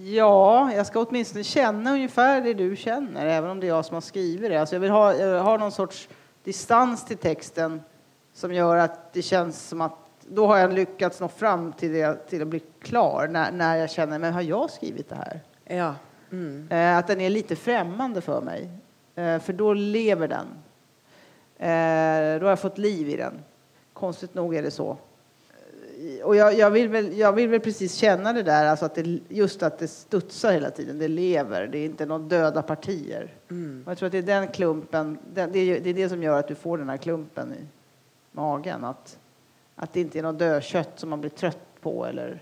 Ja, 0.05 0.71
jag 0.73 0.85
ska 0.85 0.99
åtminstone 0.99 1.43
känna 1.43 1.93
ungefär 1.93 2.41
det 2.41 2.53
du 2.53 2.75
känner, 2.75 3.25
även 3.25 3.49
om 3.49 3.59
det 3.59 3.65
är 3.65 3.69
jag 3.69 3.85
som 3.85 3.93
har 3.93 4.01
skrivit 4.01 4.49
det. 4.51 4.57
Alltså 4.57 4.75
jag 4.75 4.79
vill 4.79 4.91
ha, 4.91 5.15
jag 5.15 5.33
vill 5.33 5.41
ha 5.41 5.57
någon 5.57 5.71
sorts 5.71 6.09
distans 6.43 7.05
till 7.05 7.17
texten 7.17 7.81
som 8.33 8.53
gör 8.53 8.77
att 8.77 9.13
det 9.13 9.21
känns 9.21 9.67
som 9.67 9.81
att 9.81 10.04
då 10.27 10.47
har 10.47 10.57
jag 10.57 10.73
lyckats 10.73 11.19
nå 11.19 11.27
fram 11.27 11.73
till, 11.73 11.93
det, 11.93 12.29
till 12.29 12.41
att 12.41 12.47
bli 12.47 12.61
klar 12.81 13.27
när, 13.27 13.51
när 13.51 13.75
jag 13.75 13.89
känner, 13.89 14.19
men 14.19 14.33
har 14.33 14.41
jag 14.41 14.69
skrivit 14.69 15.09
det 15.09 15.15
här? 15.15 15.41
Ja. 15.65 15.95
Mm. 16.31 16.67
Eh, 16.71 16.97
att 16.97 17.07
den 17.07 17.21
är 17.21 17.29
lite 17.29 17.55
främmande 17.55 18.21
för 18.21 18.41
mig. 18.41 18.69
Eh, 19.15 19.39
för 19.39 19.53
då 19.53 19.73
lever 19.73 20.27
den. 20.27 20.47
Eh, 21.57 22.39
då 22.39 22.45
har 22.45 22.49
jag 22.49 22.59
fått 22.59 22.77
liv 22.77 23.09
i 23.09 23.15
den. 23.15 23.33
Konstigt 23.93 24.33
nog 24.33 24.55
är 24.55 24.63
det 24.63 24.71
så. 24.71 24.97
och 26.23 26.35
jag, 26.35 26.53
jag, 26.53 26.71
vill 26.71 26.89
väl, 26.89 27.17
jag 27.17 27.33
vill 27.33 27.49
väl 27.49 27.59
precis 27.59 27.95
känna 27.95 28.33
det 28.33 28.43
där, 28.43 28.65
alltså 28.65 28.85
att 28.85 28.95
det, 28.95 29.19
just 29.29 29.63
att 29.63 29.79
det 29.79 29.87
studsar 29.87 30.51
hela 30.51 30.69
tiden, 30.69 30.99
det 30.99 31.07
lever, 31.07 31.67
det 31.67 31.77
är 31.77 31.85
inte 31.85 32.05
några 32.05 32.23
döda 32.23 32.61
partier. 32.61 33.33
Mm. 33.49 33.83
Och 33.85 33.91
jag 33.91 33.97
tror 33.97 34.07
att 34.07 34.11
det 34.11 34.17
är 34.17 34.21
den 34.21 34.47
klumpen, 34.47 35.17
det, 35.33 35.45
det, 35.45 35.59
är, 35.59 35.79
det 35.79 35.89
är 35.89 35.93
det 35.93 36.09
som 36.09 36.23
gör 36.23 36.39
att 36.39 36.47
du 36.47 36.55
får 36.55 36.77
den 36.77 36.89
här 36.89 36.97
klumpen 36.97 37.53
i 37.53 37.65
magen, 38.31 38.83
att, 38.83 39.17
att 39.75 39.93
det 39.93 40.01
inte 40.01 40.19
är 40.19 40.23
något 40.23 40.39
dödkött 40.39 40.99
som 40.99 41.09
man 41.09 41.21
blir 41.21 41.31
trött 41.31 41.81
på 41.81 42.05
eller 42.05 42.41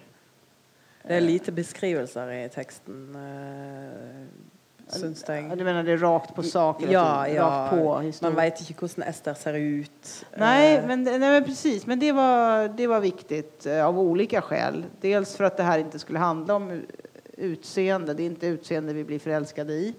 Det 1.07 1.15
är 1.15 1.21
lite 1.21 1.51
beskrivelser 1.51 2.31
i 2.31 2.49
texten, 2.49 3.15
eh, 3.15 4.97
syns 4.99 5.23
Du 5.23 5.63
menar 5.63 5.83
det 5.83 5.91
är 5.91 5.97
rakt 5.97 6.35
på 6.35 6.43
sak? 6.43 6.83
Ja, 6.89 7.27
ja. 7.27 7.67
På 7.69 8.11
Man 8.21 8.35
vet 8.35 8.59
inte 8.59 8.85
hur 8.85 9.07
Ester 9.07 9.33
ser 9.33 9.53
ut. 9.53 10.25
Nej, 10.37 10.77
Eh, 10.77 10.87
men, 10.87 11.03
nej, 11.03 11.19
men 11.19 11.43
precis. 11.43 11.85
Men 11.85 11.99
det 11.99 12.11
var, 12.11 12.67
det 12.67 12.87
var 12.87 12.99
viktigt 12.99 13.65
eh, 13.65 13.85
av 13.85 13.99
olika 13.99 14.41
skäl. 14.41 14.85
Dels 15.01 15.35
för 15.35 15.43
att 15.43 15.57
det 15.57 15.63
här 15.63 15.79
inte 15.79 15.99
skulle 15.99 16.19
handla 16.19 16.55
om 16.55 16.81
utseende. 17.37 18.13
Det 18.13 18.23
är 18.23 18.25
inte 18.25 18.47
utseende 18.47 18.93
vi 18.93 19.03
blir 19.03 19.19
förälskade 19.19 19.73
i. 19.73 19.95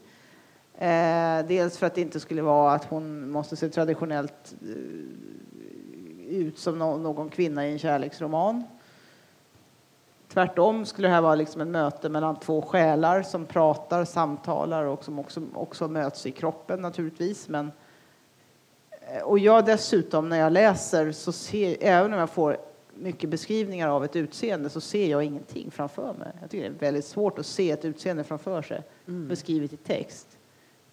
Eh, 0.79 1.47
dels 1.47 1.79
för 1.79 1.87
att 1.87 1.95
det 1.95 2.01
inte 2.01 2.21
skulle 2.21 2.43
vara 2.43 2.73
att 2.73 2.85
hon 2.85 3.31
måste 3.31 3.57
se 3.57 3.69
traditionellt 3.69 4.55
ut 6.29 6.59
som 6.59 6.79
nå- 6.79 6.97
någon 6.97 7.29
kvinna 7.29 7.67
i 7.67 7.73
en 7.73 7.79
kärleksroman. 7.79 8.65
Tvärtom 10.29 10.87
skulle 10.87 11.09
det 11.09 11.15
här 11.15 11.21
vara 11.21 11.35
liksom 11.35 11.61
ett 11.61 11.69
möte 11.69 12.09
mellan 12.09 12.37
två 12.41 12.63
själar 12.63 13.23
som 13.23 13.47
pratar, 13.47 14.05
samtalar 14.05 14.85
och 14.85 15.05
som 15.05 15.19
också, 15.19 15.43
också 15.55 15.89
möts 15.89 16.27
i 16.27 16.31
kroppen 16.31 16.81
naturligtvis. 16.81 17.49
Men 17.49 17.71
Eh, 19.09 19.23
och 19.23 19.39
jag 19.39 19.65
dessutom, 19.65 20.29
när 20.29 20.39
jag 20.39 20.53
läser, 20.53 21.13
så 21.13 21.33
ser, 21.33 21.77
även 21.81 22.13
om 22.13 22.19
jag 22.19 22.31
får 22.31 22.57
mycket 22.95 23.31
beskrivningar 23.31 23.89
av 23.89 24.05
ett 24.05 24.17
utseende, 24.17 24.71
så 24.71 24.81
ser 24.81 25.11
jag 25.11 25.25
ingenting 25.25 25.71
framför 25.71 26.13
mig. 26.13 26.29
Jag 26.41 26.51
tycker 26.51 26.71
det 26.71 26.77
är 26.77 26.81
väldigt 26.81 27.05
svårt 27.05 27.39
att 27.39 27.47
se 27.47 27.71
ett 27.71 27.85
utseende 27.85 28.25
framför 28.25 28.63
sig, 28.63 28.83
beskrivet 29.05 29.73
i 29.73 29.77
text. 29.77 30.39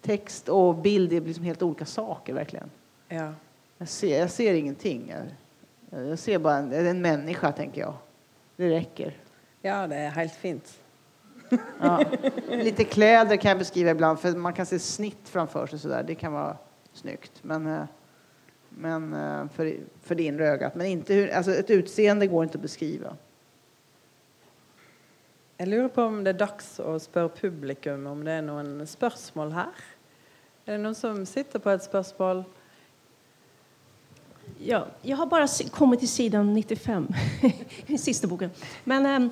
Text 0.00 0.48
och 0.48 0.74
bild 0.74 1.12
är 1.12 1.20
liksom 1.20 1.44
helt 1.44 1.62
olika 1.62 1.86
saker, 1.86 2.34
verkligen. 2.34 2.70
Ja. 3.08 3.32
Jag 3.82 3.88
ser, 3.88 4.18
jag 4.18 4.30
ser 4.30 4.54
ingenting. 4.54 5.14
Jag, 5.90 6.08
jag 6.08 6.18
ser 6.18 6.38
bara 6.38 6.56
en, 6.56 6.72
en 6.72 7.02
människa, 7.02 7.52
tänker 7.52 7.80
jag. 7.80 7.94
Det 8.56 8.70
räcker. 8.70 9.16
ja, 9.62 9.86
det 9.86 9.96
är 9.96 10.10
helt 10.10 10.34
fint. 10.34 10.78
Ja. 11.80 12.04
Lite 12.48 12.84
kläder 12.84 13.36
kan 13.36 13.48
jag 13.48 13.58
beskriva 13.58 13.90
ibland, 13.90 14.20
för 14.20 14.32
man 14.32 14.52
kan 14.52 14.66
se 14.66 14.78
snitt 14.78 15.28
framför 15.28 15.66
sig 15.66 15.78
sådär. 15.78 16.02
Det 16.02 16.14
kan 16.14 16.32
vara 16.32 16.56
snyggt. 16.92 17.32
Men, 17.42 17.66
eh, 17.66 17.84
men 18.68 19.14
eh, 19.14 19.48
för, 19.48 19.76
för 20.02 20.14
det 20.14 20.22
inre 20.22 20.48
ögat. 20.48 20.74
Men 20.74 20.86
inte 20.86 21.14
hur, 21.14 21.30
alltså 21.30 21.54
ett 21.54 21.70
utseende 21.70 22.26
går 22.26 22.44
inte 22.44 22.58
att 22.58 22.62
beskriva. 22.62 23.16
Jag 25.56 25.68
lurer 25.68 25.88
på 25.88 26.02
om 26.02 26.24
det 26.24 26.30
är 26.30 26.34
dags 26.34 26.80
att 26.80 27.02
spørre 27.02 27.28
publikum 27.28 28.06
om 28.06 28.24
det 28.24 28.32
är 28.32 28.42
noen 28.42 28.86
spørsmål 28.86 29.52
her. 29.52 29.74
Er 30.66 30.72
det 30.72 30.78
noen 30.78 30.94
som 30.94 31.26
sitter 31.26 31.58
på 31.58 31.70
ett 31.70 31.82
spørsmål? 31.82 32.44
Ja, 34.64 34.86
jag 35.02 35.16
har 35.16 35.26
bara 35.26 35.46
kommit 35.70 35.98
till 35.98 36.08
sidan 36.08 36.54
95, 36.54 37.08
i 37.86 37.98
sista 37.98 38.26
boken. 38.26 38.50
Men 38.84 39.06
ehm, 39.06 39.30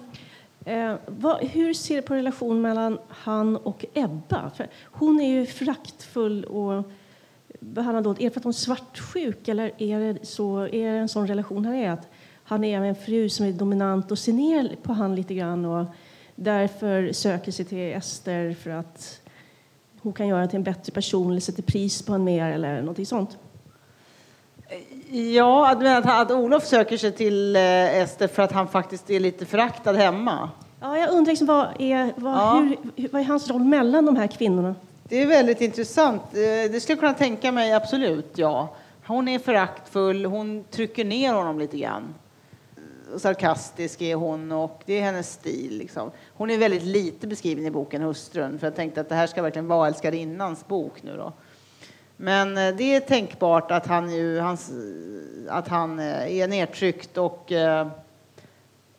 eh, 0.64 0.96
vad, 1.06 1.44
hur 1.44 1.74
ser 1.74 1.96
du 1.96 2.02
på 2.02 2.14
relationen 2.14 2.62
mellan 2.62 2.98
han 3.08 3.56
och 3.56 3.84
Ebba? 3.94 4.50
För 4.56 4.68
hon 4.84 5.20
är 5.20 5.28
ju 5.28 5.46
fraktfull 5.46 6.44
och 6.44 6.90
behandlad. 7.60 8.20
Är 8.20 8.24
det 8.24 8.30
för 8.30 8.40
att 8.40 8.44
hon 8.44 8.50
är 8.50 8.54
svartsjuk 8.54 9.48
eller 9.48 9.72
är 9.78 10.00
det, 10.00 10.26
så, 10.26 10.58
är 10.58 10.92
det 10.92 10.98
en 10.98 11.08
sån 11.08 11.26
relation 11.26 11.64
han 11.64 11.74
är? 11.74 11.90
Att 11.90 12.08
han 12.44 12.64
är 12.64 12.80
en 12.80 12.94
fru 12.94 13.28
som 13.28 13.46
är 13.46 13.52
dominant 13.52 14.10
och 14.10 14.18
ser 14.18 14.32
ner 14.32 14.76
på 14.82 14.92
han 14.92 15.14
lite 15.14 15.34
grann 15.34 15.64
och 15.64 15.86
därför 16.34 17.12
söker 17.12 17.52
sig 17.52 17.64
till 17.64 17.78
Ester 17.78 18.54
för 18.54 18.70
att 18.70 19.20
hon 20.00 20.12
kan 20.12 20.28
göra 20.28 20.46
till 20.46 20.56
en 20.56 20.62
bättre 20.62 20.92
person 20.92 21.30
eller 21.30 21.40
sätter 21.40 21.62
pris 21.62 22.02
på 22.02 22.12
honom 22.12 22.24
mer 22.24 22.50
eller 22.50 22.80
någonting 22.80 23.06
sånt. 23.06 23.38
Ja, 25.10 25.70
att, 25.70 25.86
att, 25.86 26.06
att 26.20 26.30
Olof 26.30 26.64
söker 26.66 26.96
sig 26.96 27.12
till 27.12 27.56
eh, 27.56 27.62
Ester 27.98 28.28
för 28.28 28.42
att 28.42 28.52
han 28.52 28.68
faktiskt 28.68 29.10
är 29.10 29.20
lite 29.20 29.46
föraktad 29.46 29.92
hemma. 29.92 30.50
Ja, 30.80 30.98
jag 30.98 31.10
undrar 31.10 31.32
liksom 31.32 31.46
vad, 31.46 31.66
är, 31.78 32.12
vad, 32.16 32.32
Ja. 32.34 32.54
hur, 32.54 32.76
hur, 33.02 33.08
vad 33.08 33.20
är 33.20 33.24
hans 33.26 33.50
roll 33.50 33.64
mellan 33.64 34.06
de 34.06 34.16
här 34.16 34.26
kvinnorna? 34.26 34.74
Det 35.08 35.22
är 35.22 35.26
väldigt 35.26 35.60
intressant. 35.60 36.22
Eh, 36.32 36.40
Det 36.72 36.80
skulle 36.82 36.92
jag 36.94 37.00
kunna 37.00 37.14
tänka 37.14 37.52
mig, 37.52 37.72
absolut. 37.72 38.32
ja. 38.38 38.68
Hon 39.06 39.28
är 39.28 39.38
föraktfull, 39.38 40.24
hon 40.24 40.64
trycker 40.70 41.04
ner 41.04 41.32
honom 41.34 41.58
lite 41.58 41.76
grann. 41.78 42.14
Sarkastisk 43.18 44.02
är 44.02 44.14
hon 44.14 44.52
och 44.52 44.82
det 44.86 44.98
är 44.98 45.02
hennes 45.02 45.32
stil. 45.32 45.78
Liksom. 45.78 46.10
Hon 46.36 46.50
är 46.50 46.58
väldigt 46.58 46.82
lite 46.82 47.26
beskriven 47.26 47.66
i 47.66 47.70
boken 47.70 48.02
Hustrun 48.02 48.58
för 48.58 48.66
jag 48.66 48.76
tänkte 48.76 49.00
att 49.00 49.08
det 49.08 49.14
här 49.14 49.26
ska 49.26 49.42
verkligen 49.42 49.68
vara 49.68 49.88
älskarinnans 49.88 50.66
bok 50.68 51.02
nu 51.02 51.16
då. 51.16 51.32
Men 52.22 52.58
eh, 52.58 52.74
det 52.76 52.94
är 52.94 53.00
tänkbart 53.00 53.70
att 53.70 53.86
han, 53.86 54.10
ju, 54.10 54.38
hans, 54.38 54.70
att 55.48 55.68
han 55.68 55.98
eh, 55.98 56.36
är 56.36 56.48
nedtryckt 56.48 57.18
och 57.18 57.52
eh, 57.52 57.88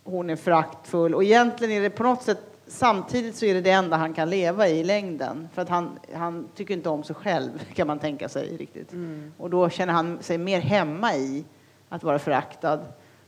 hon 0.03 0.29
är 0.29 0.35
föraktfull. 0.35 1.15
Och 1.15 1.23
egentligen 1.23 1.77
är 1.77 1.81
det 1.81 1.89
på 1.89 2.03
något 2.03 2.23
sätt 2.23 2.41
samtidigt 2.67 3.35
så 3.35 3.45
är 3.45 3.53
det 3.53 3.61
det 3.61 3.71
enda 3.71 3.97
han 3.97 4.13
kan 4.13 4.29
leva 4.29 4.67
i 4.67 4.79
i 4.79 4.83
längden. 4.83 5.49
För 5.53 5.61
att 5.61 5.69
han, 5.69 5.99
han 6.13 6.47
tycker 6.55 6.73
inte 6.73 6.89
om 6.89 7.03
sig 7.03 7.15
själv 7.15 7.49
kan 7.73 7.87
man 7.87 7.99
tänka 7.99 8.29
sig 8.29 8.57
riktigt. 8.57 8.93
Och 9.37 9.49
då 9.49 9.69
känner 9.69 9.93
han 9.93 10.23
sig 10.23 10.37
mer 10.37 10.59
hemma 10.59 11.15
i 11.15 11.45
att 11.89 12.03
vara 12.03 12.19
föraktad 12.19 12.79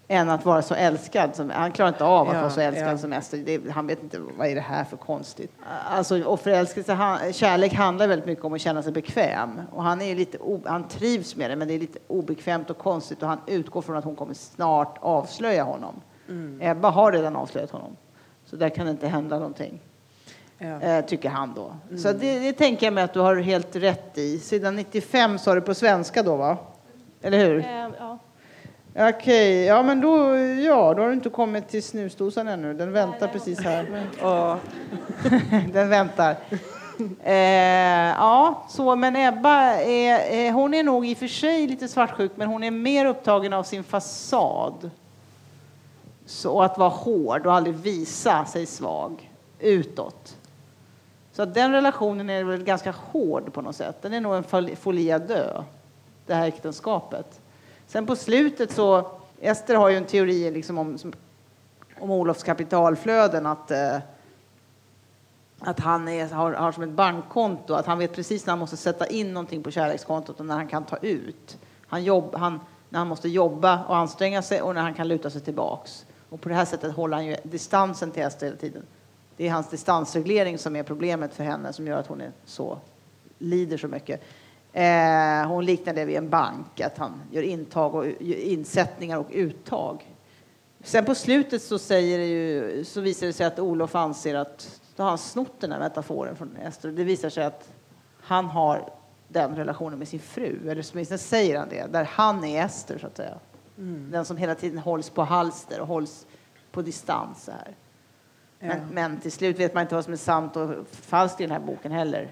än 0.07 0.29
att 0.29 0.45
vara 0.45 0.61
så 0.61 0.73
älskad. 0.75 1.35
Som, 1.35 1.49
han 1.49 1.71
klarar 1.71 1.89
inte 1.89 2.03
av 2.03 2.27
att 2.27 2.33
Ja, 2.35 2.39
vara 2.41 2.49
så 2.51 2.61
älskad 2.61 2.87
ja. 2.93 2.97
som 2.97 3.13
Ester. 3.13 3.37
Det, 3.37 3.71
han 3.71 3.87
vet 3.87 4.03
inte 4.03 4.19
vad 4.37 4.47
är 4.47 4.55
det 4.55 4.61
här 4.61 4.83
för 4.83 4.97
konstigt. 4.97 5.51
Alltså, 5.89 6.23
och 6.23 6.39
förälskelse, 6.39 6.93
han, 6.93 7.33
kärlek 7.33 7.73
handlar 7.73 8.07
väldigt 8.07 8.25
mycket 8.27 8.45
om 8.45 8.53
att 8.53 8.61
känna 8.61 8.83
sig 8.83 8.91
bekväm. 8.91 9.61
Och 9.71 9.83
han, 9.83 10.01
är 10.01 10.15
lite, 10.15 10.37
o- 10.37 10.61
han 10.65 10.87
trivs 10.87 11.35
med 11.35 11.49
det, 11.49 11.55
men 11.55 11.67
det 11.67 11.73
är 11.73 11.79
lite 11.79 11.99
obekvämt 12.07 12.69
och 12.69 12.77
konstigt. 12.77 13.21
Och 13.23 13.27
han 13.29 13.39
utgår 13.47 13.81
från 13.81 13.95
att 13.97 14.03
hon 14.03 14.15
kommer 14.15 14.33
snart 14.33 14.97
avslöja 15.01 15.63
honom. 15.63 16.01
Ebba 16.61 16.89
har 16.89 17.11
redan 17.11 17.35
avslöjat 17.35 17.71
honom. 17.71 17.95
Så 18.45 18.55
där 18.55 18.69
kan 18.69 18.85
det 18.85 18.91
inte 18.91 19.07
hända 19.07 19.35
någonting. 19.37 19.79
Ja. 20.57 20.81
Eh, 20.81 21.05
tycker 21.05 21.29
han 21.29 21.53
då. 21.55 21.97
Så 21.97 22.11
det, 22.13 22.39
det 22.39 22.53
tänker 22.53 22.85
jag 22.87 22.93
mig 22.93 23.03
att 23.03 23.13
du 23.13 23.19
har 23.19 23.35
helt 23.35 23.75
rätt 23.75 24.17
i. 24.17 24.39
Sidan 24.39 24.75
95 24.75 25.39
sa 25.39 25.55
du 25.55 25.61
på 25.61 25.73
svenska 25.73 26.23
då, 26.23 26.35
va? 26.35 26.57
Eller 27.21 27.37
hur? 27.45 27.59
Eh, 27.59 27.89
ja. 27.99 28.17
Okej, 28.95 29.65
ja 29.65 29.83
men 29.83 30.01
då, 30.01 30.35
ja, 30.37 30.93
då 30.93 31.01
har 31.01 31.07
du 31.07 31.13
inte 31.13 31.29
kommit 31.29 31.67
till 31.69 31.83
snusdosan 31.83 32.47
ännu. 32.47 32.73
Den 32.73 32.91
väntar 32.91 33.27
precis 33.27 33.59
här. 33.59 34.07
Den 35.73 35.89
väntar. 35.89 36.35
Eh, 37.23 37.33
ja, 38.17 38.63
så, 38.69 38.95
men 38.95 39.15
Ebba 39.15 39.61
är, 39.75 40.47
eh, 40.47 40.53
hon 40.53 40.73
är 40.73 40.83
nog 40.83 41.05
i 41.07 41.13
och 41.13 41.17
för 41.17 41.27
sig 41.27 41.67
lite 41.67 41.87
svartsjuk, 41.87 42.31
men 42.35 42.47
hon 42.47 42.63
är 42.63 42.71
mer 42.71 43.05
upptagen 43.05 43.53
av 43.53 43.63
sin 43.63 43.83
fasad. 43.83 44.89
Så 46.25 46.61
att 46.61 46.77
vara 46.77 46.89
hård 46.89 47.45
och 47.45 47.53
aldrig 47.53 47.75
visa 47.75 48.45
sig 48.45 48.65
svag 48.65 49.31
utåt. 49.59 50.37
Så 51.31 51.41
att 51.41 51.53
den 51.53 51.71
relationen 51.71 52.29
är 52.29 52.43
väl 52.43 52.63
ganska 52.63 52.91
hård 53.11 53.53
på 53.53 53.61
något 53.61 53.75
sätt. 53.75 54.01
Den 54.01 54.13
är 54.13 54.21
nog 54.21 54.35
en 54.35 54.43
fol- 54.43 54.75
folie 54.75 55.15
à 55.15 55.19
dö, 55.19 55.63
det 56.25 56.33
här 56.33 56.47
äktenskapet. 56.47 57.39
Sen 57.93 58.05
på 58.05 58.15
slutet 58.15 58.71
så, 58.71 59.11
Ester 59.39 59.75
har 59.75 59.89
ju 59.89 59.97
en 59.97 60.05
teori 60.05 60.51
liksom 60.51 60.77
om, 60.77 60.97
om 61.99 62.11
Olofs 62.11 62.43
kapitalflöden, 62.43 63.45
att 63.45 63.71
eh, 63.71 63.97
att 65.59 65.79
han 65.79 66.07
är, 66.07 66.27
har, 66.27 66.53
har 66.53 66.71
som 66.71 66.83
ett 66.83 66.89
bankkonto, 66.89 67.73
att 67.73 67.85
han 67.85 67.97
vet 67.97 68.13
precis 68.13 68.45
när 68.45 68.51
han 68.51 68.59
måste 68.59 68.77
sätta 68.77 69.07
in 69.07 69.33
någonting 69.33 69.63
på 69.63 69.71
kärlekskontot 69.71 70.39
och 70.39 70.45
när 70.45 70.55
han 70.55 70.67
kan 70.67 70.83
ta 70.83 70.97
ut. 70.97 71.57
Han 71.87 72.03
jobb, 72.03 72.35
han, 72.35 72.59
när 72.89 72.99
han 72.99 73.07
måste 73.07 73.29
jobba 73.29 73.85
och 73.85 73.97
anstränga 73.97 74.41
sig 74.41 74.61
och 74.61 74.75
när 74.75 74.81
han 74.81 74.93
kan 74.93 75.07
luta 75.07 75.29
sig 75.29 75.41
tillbaks. 75.41 76.05
Och 76.29 76.41
på 76.41 76.49
det 76.49 76.55
här 76.55 76.65
sättet 76.65 76.95
håller 76.95 77.17
han 77.17 77.25
ju 77.25 77.35
distansen 77.43 78.11
till 78.11 78.23
Ester 78.23 78.45
hela 78.45 78.57
tiden. 78.57 78.83
Det 79.37 79.47
är 79.47 79.51
hans 79.51 79.69
distansreglering 79.69 80.57
som 80.57 80.75
är 80.75 80.83
problemet 80.83 81.33
för 81.33 81.43
henne 81.43 81.73
som 81.73 81.87
gör 81.87 81.99
att 81.99 82.07
hon 82.07 82.21
är 82.21 82.31
så, 82.45 82.77
lider 83.37 83.77
så 83.77 83.87
mycket. 83.87 84.21
Eh, 84.73 85.47
hon 85.47 85.65
liknar 85.65 85.93
det 85.93 86.05
vid 86.05 86.17
en 86.17 86.29
bank, 86.29 86.79
att 86.79 86.97
han 86.97 87.21
gör 87.31 87.41
intag 87.43 87.95
och 87.95 88.05
insättningar 88.21 89.17
och 89.17 89.27
uttag. 89.31 90.15
Sen 90.83 91.05
på 91.05 91.15
slutet 91.15 91.61
så, 91.61 91.79
säger 91.79 92.19
ju, 92.19 92.83
så 92.85 93.01
visar 93.01 93.27
det 93.27 93.33
sig 93.33 93.45
att 93.45 93.59
Olof 93.59 93.95
anser 93.95 94.35
att 94.35 94.81
då 94.95 95.03
har 95.03 95.09
han 95.09 95.17
snott 95.17 95.53
den 95.59 95.71
här 95.71 95.79
metaforen 95.79 96.35
från 96.35 96.57
Ester. 96.57 96.89
Det 96.91 97.03
visar 97.03 97.29
sig 97.29 97.43
att 97.45 97.69
han 98.21 98.45
har 98.45 98.89
den 99.27 99.55
relationen 99.55 99.99
med 99.99 100.07
sin 100.07 100.19
fru, 100.19 100.59
eller 100.69 100.85
åtminstone 100.93 101.17
säger 101.17 101.59
han 101.59 101.69
det, 101.69 101.85
där 101.91 102.03
han 102.03 102.43
är 102.43 102.65
Ester 102.65 102.97
så 102.97 103.07
att 103.07 103.17
säga. 103.17 103.37
Den 104.11 104.25
som 104.25 104.37
hela 104.37 104.55
tiden 104.55 104.77
hålls 104.77 105.09
på 105.09 105.23
halster 105.23 105.81
och 105.81 105.87
hålls 105.87 106.25
på 106.71 106.81
distans 106.81 107.49
här. 107.51 107.75
Men, 108.59 108.69
Ja. 108.77 108.83
men 108.91 109.17
till 109.19 109.31
slut 109.31 109.59
vet 109.59 109.73
man 109.73 109.81
inte 109.81 109.95
vad 109.95 110.03
som 110.03 110.13
är 110.13 110.17
sant 110.17 110.55
och 110.55 110.69
falskt 110.91 111.41
i 111.41 111.43
den 111.43 111.51
här 111.51 111.59
boken 111.59 111.91
heller. 111.91 112.29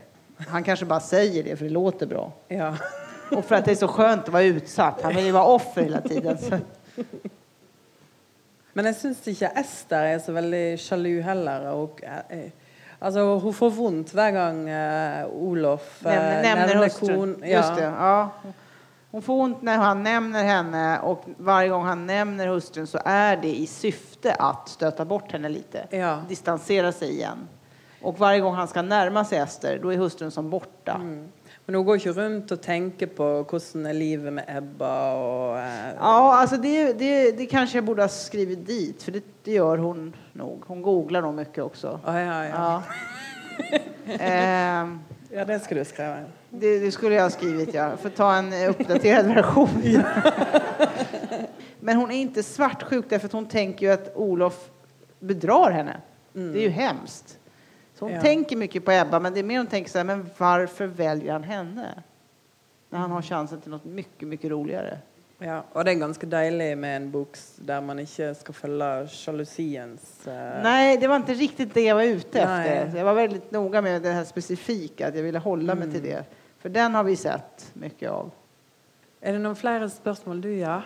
Han 0.47 0.63
kanske 0.63 0.85
bara 0.85 0.99
säger 0.99 1.43
det 1.43 1.55
för 1.55 1.65
det 1.65 1.71
låter 1.71 2.05
bra. 2.05 2.31
ja. 2.47 2.75
Och 3.31 3.45
för 3.45 3.55
att 3.55 3.65
det 3.65 3.71
är 3.71 3.75
så 3.75 3.87
skönt 3.87 4.23
att 4.23 4.29
vara 4.29 4.43
utsatt. 4.43 5.01
Han 5.01 5.15
vill 5.15 5.25
ju 5.25 5.31
vara 5.31 5.43
offer 5.43 5.81
hela 5.81 6.01
tiden. 6.01 6.37
Så. 6.37 6.57
Men 8.73 8.87
jeg 8.87 8.95
syns 8.95 9.27
ikke 9.27 9.51
Ester 9.59 10.07
er 10.13 10.19
så 10.23 10.35
veldig 10.35 10.79
sjalu 10.79 11.21
heller. 11.21 11.67
Og, 11.75 12.03
eh, 12.03 12.51
altså, 12.99 13.25
hun 13.43 13.55
får 13.55 13.73
vondt 13.75 14.13
hver 14.15 14.31
gang 14.35 14.61
eh, 14.69 15.25
Olof 15.27 16.05
eh, 16.05 16.11
Nämner, 16.11 16.43
nämner 16.43 16.67
nevner 16.67 16.89
kon. 16.99 17.35
Just 17.43 17.75
det, 17.75 17.83
ja. 17.83 18.29
Hon 19.11 19.21
får 19.21 19.41
ont 19.43 19.61
när 19.61 19.77
han 19.77 20.03
nämner 20.03 20.43
henne 20.43 20.99
och 20.99 21.25
varje 21.37 21.69
gång 21.69 21.83
han 21.85 22.05
nämner 22.05 22.47
hustrun 22.47 22.87
så 22.87 22.99
är 23.05 23.37
det 23.37 23.55
i 23.55 23.67
syfte 23.67 24.33
att 24.33 24.69
stöta 24.69 25.05
bort 25.05 25.31
henne 25.31 25.49
lite. 25.49 25.87
Ja. 25.89 26.21
Distansera 26.29 26.91
sig 26.91 27.11
igen. 27.11 27.47
Och 28.01 28.19
varje 28.19 28.39
gång 28.39 28.53
han 28.53 28.67
ska 28.67 28.81
närma 28.81 29.25
sig 29.25 29.37
Ester, 29.37 29.79
då 29.79 29.93
är 29.93 29.97
hustrun 29.97 30.31
som 30.31 30.49
borta. 30.49 30.93
Mm. 30.95 31.27
Men 31.65 31.75
hun 31.75 31.85
går 31.85 31.99
ikke 32.01 32.11
rundt 32.17 32.51
og 32.51 32.61
tenker 32.61 33.07
på 33.15 33.25
hvordan 33.47 33.85
er 33.87 33.93
livet 33.95 34.33
med 34.33 34.49
Ebba 34.49 34.93
og 35.13 35.59
eh, 35.59 35.91
Ja, 35.93 36.33
alltså 36.35 36.57
det, 36.57 36.93
det, 36.99 37.31
det 37.37 37.45
kanske 37.45 37.77
jag 37.77 37.85
borde 37.85 38.03
ha 38.03 38.09
skrivit 38.09 38.65
dit, 38.67 39.03
för 39.03 39.11
det, 39.11 39.23
det 39.43 39.51
gör 39.51 39.77
hon 39.77 40.13
nog. 40.33 40.63
Hon 40.67 40.81
googlar 40.81 41.21
nog 41.21 41.33
mycket 41.33 41.63
också. 41.63 41.99
Å, 42.05 42.17
ja, 42.17 42.45
ja. 42.45 42.49
Ja. 42.49 42.81
Ehm, 44.19 44.99
ja, 45.29 45.45
det 45.45 45.59
skal 45.59 45.77
du 45.77 45.85
skrive. 45.85 46.25
Det, 46.49 46.79
det 46.79 46.91
skulle 46.91 47.15
jag 47.15 47.23
ha 47.23 47.29
skrivit, 47.29 47.73
ja. 47.73 47.97
För 47.97 48.09
ta 48.09 48.33
en 48.35 48.53
eh, 48.53 48.69
uppdaterad 48.69 49.25
version. 49.25 49.69
Men 51.79 51.97
hon 51.97 52.11
är 52.11 52.21
inte 52.21 52.43
svartsjuk 52.43 53.05
därför 53.09 53.25
att 53.25 53.33
hon 53.33 53.45
tänker 53.45 53.85
ju 53.85 53.91
att 53.91 54.15
Olof 54.15 54.69
bedrar 55.19 55.71
henne. 55.71 55.97
Det 56.33 56.59
är 56.59 56.63
ju 56.63 56.69
hemskt. 56.69 57.37
Så 58.01 58.05
hon 58.05 58.13
Ja. 58.13 58.21
tänker 58.21 58.55
mycket 58.57 58.85
på 58.85 58.91
Ebba, 58.91 59.19
men 59.19 59.33
det 59.33 59.39
är 59.39 59.43
mer 59.43 59.57
hon 59.57 59.67
tänker 59.67 59.91
så 59.91 59.97
här, 59.97 60.05
men 60.05 60.29
varför 60.37 60.85
väljer 60.87 61.31
han 61.33 61.43
henne? 61.43 62.03
När 62.89 62.99
han 62.99 63.11
har 63.11 63.21
chansen 63.21 63.61
till 63.61 63.71
något 63.71 63.85
mycket, 63.85 64.27
mycket 64.27 64.51
roligare. 64.51 64.97
Ja, 65.37 65.63
og 65.73 65.85
det 65.85 65.91
er 65.91 65.99
ganske 65.99 66.25
deilig 66.25 66.77
med 66.77 66.95
en 66.95 67.11
bok 67.11 67.37
der 67.57 67.81
man 67.81 67.99
ikke 67.99 68.33
skal 68.35 68.53
følge 68.53 69.07
sjalusiens 69.07 70.27
eh, 70.27 70.63
Nej, 70.63 70.97
det 70.97 71.07
var 71.07 71.15
inte 71.15 71.33
riktigt 71.33 71.73
det 71.73 71.81
jag 71.81 71.95
var 71.95 72.03
ute 72.03 72.45
Nej. 72.45 72.69
efter. 72.69 72.97
Jag 72.97 73.05
var 73.05 73.13
väldigt 73.13 73.51
noga 73.51 73.81
med 73.81 74.01
det 74.01 74.11
här 74.11 74.23
specifika, 74.23 75.07
att 75.07 75.15
jag 75.15 75.23
ville 75.23 75.39
hålla 75.39 75.75
mig 75.75 75.91
till 75.91 76.03
det. 76.03 76.25
För 76.59 76.69
den 76.69 76.95
har 76.95 77.03
vi 77.03 77.15
sett 77.15 77.69
mycket 77.73 78.09
av. 78.11 78.31
Er 79.21 79.33
det 79.33 79.39
noen 79.39 79.55
flere 79.55 79.89
spørsmål 79.89 80.41
du, 80.41 80.55
ja? 80.57 80.81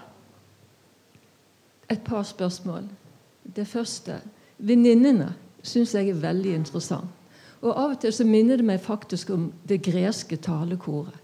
Et 1.87 2.03
par 2.03 2.23
spørsmål. 2.23 2.89
Det 3.43 3.65
første 3.65 4.19
Venninnene 4.57 5.33
syns 5.65 5.95
jeg 5.95 6.09
er 6.09 6.21
veldig 6.21 6.55
interessant. 6.55 7.11
Og 7.65 7.71
Av 7.73 7.93
og 7.95 7.99
til 8.01 8.13
så 8.13 8.25
minner 8.27 8.59
det 8.61 8.65
meg 8.67 8.81
faktisk 8.83 9.31
om 9.33 9.47
det 9.67 9.81
greske 9.85 10.37
talekoret. 10.37 11.21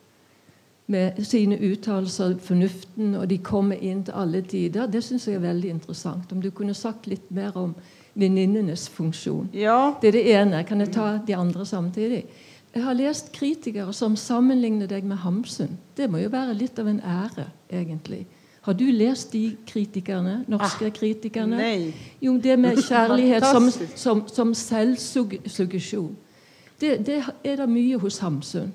Med 0.92 1.22
sine 1.24 1.56
uttalelser, 1.56 2.34
fornuften, 2.44 3.14
og 3.16 3.30
de 3.30 3.38
kommer 3.38 3.80
inn 3.80 4.02
til 4.04 4.18
alle 4.18 4.42
tider. 4.42 4.90
Det 4.92 5.04
syns 5.06 5.28
jeg 5.30 5.38
er 5.38 5.46
veldig 5.46 5.70
interessant. 5.70 6.32
Om 6.34 6.42
du 6.42 6.50
kunne 6.52 6.74
sagt 6.76 7.08
litt 7.08 7.30
mer 7.32 7.56
om 7.56 7.76
venninnenes 8.14 8.90
funksjon. 8.92 9.50
Ja, 9.54 9.94
Det 10.02 10.08
er 10.08 10.18
det 10.18 10.26
ene. 10.34 10.64
Kan 10.64 10.80
jeg 10.80 10.92
ta 10.92 11.20
de 11.28 11.36
andre 11.36 11.66
samtidig? 11.66 12.26
Jeg 12.74 12.84
har 12.84 12.94
lest 12.96 13.32
kritikere 13.32 13.94
som 13.94 14.16
sammenligner 14.16 14.88
deg 14.88 15.04
med 15.04 15.18
Hamsun. 15.18 15.78
Det 15.96 16.10
må 16.10 16.18
jo 16.18 16.30
være 16.30 16.54
litt 16.56 16.80
av 16.80 16.88
en 16.88 17.02
ære, 17.04 17.46
egentlig. 17.72 18.26
Har 18.62 18.74
du 18.74 18.86
lest 18.92 19.32
de 19.32 19.58
kritikerne? 19.68 20.44
Norske 20.48 20.92
kritikerne? 20.92 21.58
nej. 21.58 21.94
Jo, 22.22 22.38
det 22.38 22.60
med 22.60 22.84
kjærlighet 22.90 23.46
som, 23.46 23.72
som, 23.96 24.28
som 24.28 24.54
selvsuggesjon. 24.54 26.18
Det, 26.82 26.98
det 27.06 27.24
er 27.44 27.56
det 27.56 27.70
mye 27.70 27.98
hos 27.98 28.20
Hamsun. 28.20 28.74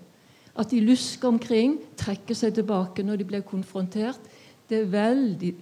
At 0.57 0.71
de 0.71 0.81
lusker 0.81 1.29
omkring, 1.29 1.79
trekker 1.97 2.35
seg 2.35 2.55
tilbake 2.55 3.03
når 3.05 3.17
de 3.17 3.25
blir 3.25 3.41
konfrontert. 3.47 4.19
Det 4.69 4.81
er 4.81 4.91
veldig 4.91 5.55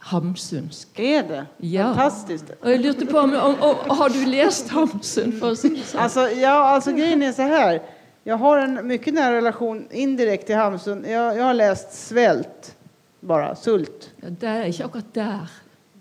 hamsunsk. 0.00 0.98
Är 0.98 1.22
det? 1.22 1.46
Ja. 1.56 1.94
Fantastiskt. 1.94 2.50
Og 2.60 2.70
jeg 2.70 2.80
lurte 2.80 3.06
på 3.06 3.18
om, 3.18 3.34
om, 3.34 3.54
om 3.60 3.96
Har 3.96 4.08
du 4.08 4.24
lest 4.24 4.68
Hamsun? 4.68 5.40
Alltså, 5.94 6.20
ja, 6.20 6.52
alltså 6.74 6.92
grejen 6.92 7.22
är 7.22 7.32
så 7.32 7.42
här. 7.42 7.82
Jag 8.24 8.36
har 8.36 8.58
en 8.58 8.86
mycket 8.86 9.14
nära 9.14 9.36
relation 9.36 9.86
indirekt 9.90 10.46
till 10.46 10.56
Hamsun. 10.56 11.04
Jag, 11.08 11.36
jag 11.36 11.44
har 11.44 11.54
läst 11.54 11.92
Svält, 11.92 12.76
bara. 13.20 13.54
Sult. 13.56 14.10
Ja, 14.20 14.28
det 14.30 14.48
er 14.48 14.64
ikke 14.70 14.84
akkurat 14.84 15.14
der. 15.14 15.50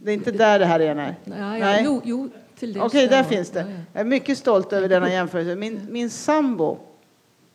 Det 0.01 0.11
är 0.11 0.13
inte 0.13 0.31
där 0.31 0.59
det 0.59 0.65
här 0.65 0.79
är, 0.79 0.95
nej. 0.95 1.15
Ja, 1.25 1.33
ja, 1.35 1.65
Nej. 1.65 1.81
Jo, 1.85 2.01
jo, 2.03 2.29
til 2.59 2.73
dels 2.73 2.85
Okej, 2.85 3.07
där 3.07 3.23
var- 3.23 3.29
finns 3.29 3.49
det. 3.49 3.59
Ja, 3.59 3.65
ja. 3.69 3.75
Jag 3.93 4.01
är 4.01 4.05
mycket 4.05 4.37
stolt 4.37 4.73
över 4.73 4.87
denna 4.89 5.09
jämförelse. 5.11 5.55
Min, 5.55 5.87
min 5.89 6.09
sambo, 6.09 6.77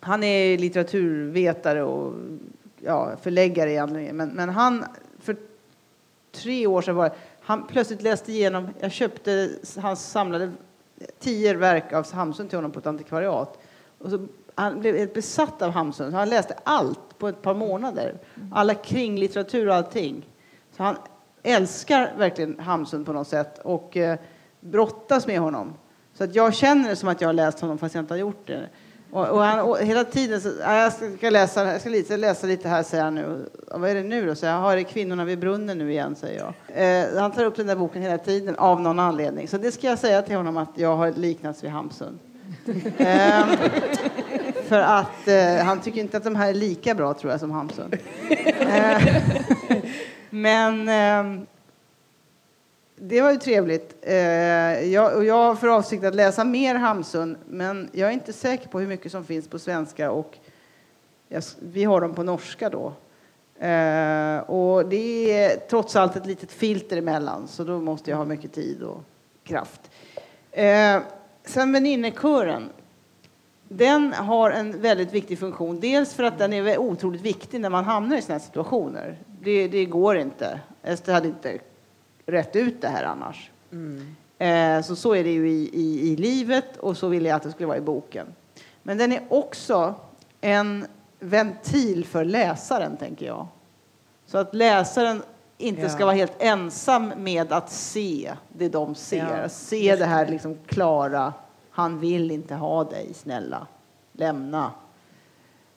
han 0.01 0.23
är 0.23 0.59
litteraturvetare 0.59 1.83
och 1.83 2.12
ja, 2.81 3.17
förläggare 3.23 3.71
egentligen. 3.73 4.17
Men, 4.17 4.29
men 4.29 4.49
han, 4.49 4.85
för 5.21 5.37
tre 6.33 6.67
år 6.67 6.83
sedan 6.83 6.95
var 6.97 7.09
det, 7.09 7.15
han 7.41 7.67
plötsligt 7.67 8.03
läste 8.03 8.33
igenom, 8.33 8.69
jag 8.81 8.93
köpte 8.93 9.51
hans 9.77 10.11
samlade 10.11 10.53
tio 11.19 11.55
verk 11.55 11.93
av 11.93 12.12
Hamsun 12.12 12.49
till 12.49 12.59
honom 12.59 12.71
på 12.73 12.79
ett 12.79 12.87
antikvariat. 12.87 13.59
Och 13.99 14.11
så, 14.11 14.27
han 14.55 14.80
blev 14.80 14.96
helt 14.96 15.14
besatt 15.14 15.62
av 15.62 15.70
Hamsun, 15.70 16.11
så 16.11 16.16
han 16.16 16.28
läste 16.28 16.55
allt 16.64 17.18
på 17.18 17.28
ett 17.28 17.42
par 17.42 17.55
månader. 17.55 18.14
Alla 18.52 18.74
kringlitteratur 18.74 19.68
och 19.68 19.74
allting. 19.74 20.26
Så 20.76 20.82
han 20.82 20.96
älskar 21.42 22.12
verkligen 22.18 22.59
Hamsun 22.59 23.05
på 23.05 23.12
något 23.12 23.28
sätt 23.28 23.59
och 23.59 23.96
eh, 23.96 24.18
brottas 24.61 25.26
med 25.26 25.40
honom. 25.40 25.74
Så 26.14 26.24
att 26.24 26.34
jag 26.34 26.55
känner 26.55 26.88
det 26.88 26.96
som 26.96 27.09
att 27.09 27.20
jag 27.20 27.28
har 27.28 27.32
läst 27.32 27.61
honom 27.61 27.78
fast 27.78 27.94
jag 27.94 28.02
inte 28.02 28.14
har 28.14 28.18
gjort 28.18 28.46
det. 28.46 28.68
Och, 29.11 29.28
och 29.28 29.42
han, 29.42 29.61
och 29.61 29.78
hela 29.78 30.05
tiden 30.05 30.40
så, 30.40 30.48
"Ja, 30.61 30.76
jag 30.82 30.92
ska, 30.92 31.30
läsa, 31.30 31.72
jag 31.72 31.80
ska 31.80 31.90
lite, 31.90 32.16
läsa 32.16 32.46
lite 32.46 32.68
här, 32.68 32.82
säger 32.82 33.05
han 33.05 33.14
nu. 33.14 33.48
Och 33.70 33.80
vad 33.80 33.90
är 33.90 33.94
det 33.94 34.02
nu 34.02 34.26
då? 34.26 34.34
Så 34.34 34.46
jag 34.46 34.52
har 34.59 34.76
det 34.76 34.84
Kvinnorna 34.84 35.24
vid 35.24 35.38
brunnen 35.38 35.78
nu 35.78 35.90
igen, 35.92 36.16
säger 36.16 36.40
jag. 36.40 36.55
Eh, 37.12 37.20
han 37.20 37.32
tar 37.32 37.44
upp 37.44 37.57
den 37.57 37.66
där 37.66 37.76
boken 37.76 38.02
hela 38.02 38.18
tiden 38.18 38.57
av 38.57 38.80
någon 38.80 38.98
anledning. 38.98 39.48
Så 39.48 39.59
det 39.59 39.72
ska 39.72 39.86
jag 39.86 39.98
säga 39.98 40.22
till 40.22 40.36
honom 40.36 40.57
att 40.57 40.70
jag 40.74 40.96
har 40.96 41.12
liknats 41.12 41.64
vid 41.64 41.70
Hamsun. 41.70 42.18
Ehm, 42.98 43.48
för 44.75 44.81
att 44.81 45.29
eh, 45.29 45.64
han 45.66 45.81
tycker 45.81 46.01
inte 46.01 46.16
att 46.16 46.25
de 46.25 46.37
här 46.37 46.49
är 46.49 46.55
lika 46.55 46.95
bra 46.95 47.14
tror 47.14 47.31
jag 47.31 47.41
som 47.41 47.51
Hamsun. 47.51 47.93
Eh, 48.61 49.03
men 50.31 50.89
ehm, 50.89 51.47
det 52.97 53.20
var 53.20 53.31
ju 53.33 53.37
trevligt. 53.37 53.97
Eh, 54.03 54.14
jag, 54.93 55.16
och 55.16 55.25
jag 55.25 55.35
har 55.35 55.55
för 55.55 55.68
avsikt 55.68 56.05
att 56.05 56.14
läsa 56.14 56.45
mer 56.45 56.75
Hamsun, 56.75 57.37
men 57.47 57.91
jag 57.93 58.09
är 58.09 58.12
inte 58.12 58.33
säker 58.33 58.68
på 58.68 58.81
hur 58.81 58.87
mycket 58.87 59.12
som 59.12 59.25
finns 59.25 59.49
på 59.49 59.59
svenska 59.59 60.11
och 60.11 60.39
jag, 61.29 61.43
vi 61.61 61.85
har 61.85 62.01
dem 62.01 62.14
på 62.14 62.22
norska 62.22 62.70
då. 62.70 62.93
Eh, 63.66 64.39
och 64.39 64.89
det 64.89 65.43
är 65.43 65.57
trots 65.68 65.97
allt 65.97 66.16
ett 66.16 66.27
litet 66.27 66.53
filter 66.53 66.97
emellan, 66.97 67.49
så 67.49 67.64
då 67.64 67.81
måste 67.81 68.11
jag 68.11 68.18
ha 68.18 68.25
mycket 68.25 68.53
tid 68.53 68.83
och 68.83 69.01
kraft. 69.45 69.81
Eh, 70.51 71.01
sen 71.45 71.72
väninnekören. 71.72 72.70
Den 73.69 74.12
har 74.12 74.51
en 74.51 74.81
väldigt 74.81 75.12
viktig 75.12 75.39
funktion. 75.39 75.81
Dels 75.81 76.15
för 76.15 76.23
att 76.23 76.39
den 76.39 76.53
är 76.53 76.79
otroligt 76.79 77.21
viktig 77.21 77.61
när 77.61 77.71
man 77.71 77.85
hamnar 77.85 78.17
i 78.17 78.23
sådana 78.23 78.39
här 78.39 78.47
situationer. 78.47 79.19
Det, 79.43 79.69
det 79.69 79.85
går 79.85 80.17
inte. 80.19 80.61
Ester 80.83 81.12
hade 81.12 81.29
inte 81.29 81.59
rätt 82.27 82.57
ut 82.57 82.81
det 82.81 82.89
här 82.89 83.05
annars. 83.05 83.51
Eh, 84.39 84.81
så 84.83 84.97
så 84.97 85.15
är 85.15 85.25
det 85.25 85.33
ju 85.33 85.51
i, 85.51 85.71
i, 85.73 86.12
i 86.12 86.17
livet 86.17 86.77
och 86.77 86.97
så 86.97 87.09
ville 87.09 87.29
jag 87.29 87.37
att 87.37 87.43
det 87.43 87.51
skulle 87.51 87.67
vara 87.67 87.79
i 87.79 87.81
boken. 87.81 88.27
Men 88.83 88.99
den 88.99 89.12
är 89.12 89.21
också 89.29 89.95
en 90.41 90.87
ventil 91.21 92.05
för 92.05 92.25
läsaren, 92.25 92.97
tänker 92.97 93.27
jag. 93.27 93.47
Så 94.27 94.39
att 94.39 94.55
läsaren 94.55 95.23
inte 95.59 95.83
Ja. 95.83 95.89
ska 95.89 96.05
vara 96.05 96.15
helt 96.17 96.43
ensam 96.43 97.12
med 97.17 97.53
att 97.53 97.71
se 97.73 98.33
det 98.49 98.69
de 98.69 98.95
ser. 98.95 99.41
Ja, 99.43 99.49
se 99.49 99.97
det 99.97 100.05
här 100.05 100.27
liksom 100.29 100.59
klara, 100.67 101.33
han 101.75 101.99
vill 101.99 102.31
inte 102.31 102.55
ha 102.55 102.85
dig, 102.85 103.14
snälla, 103.14 103.66
lämna. 104.12 104.72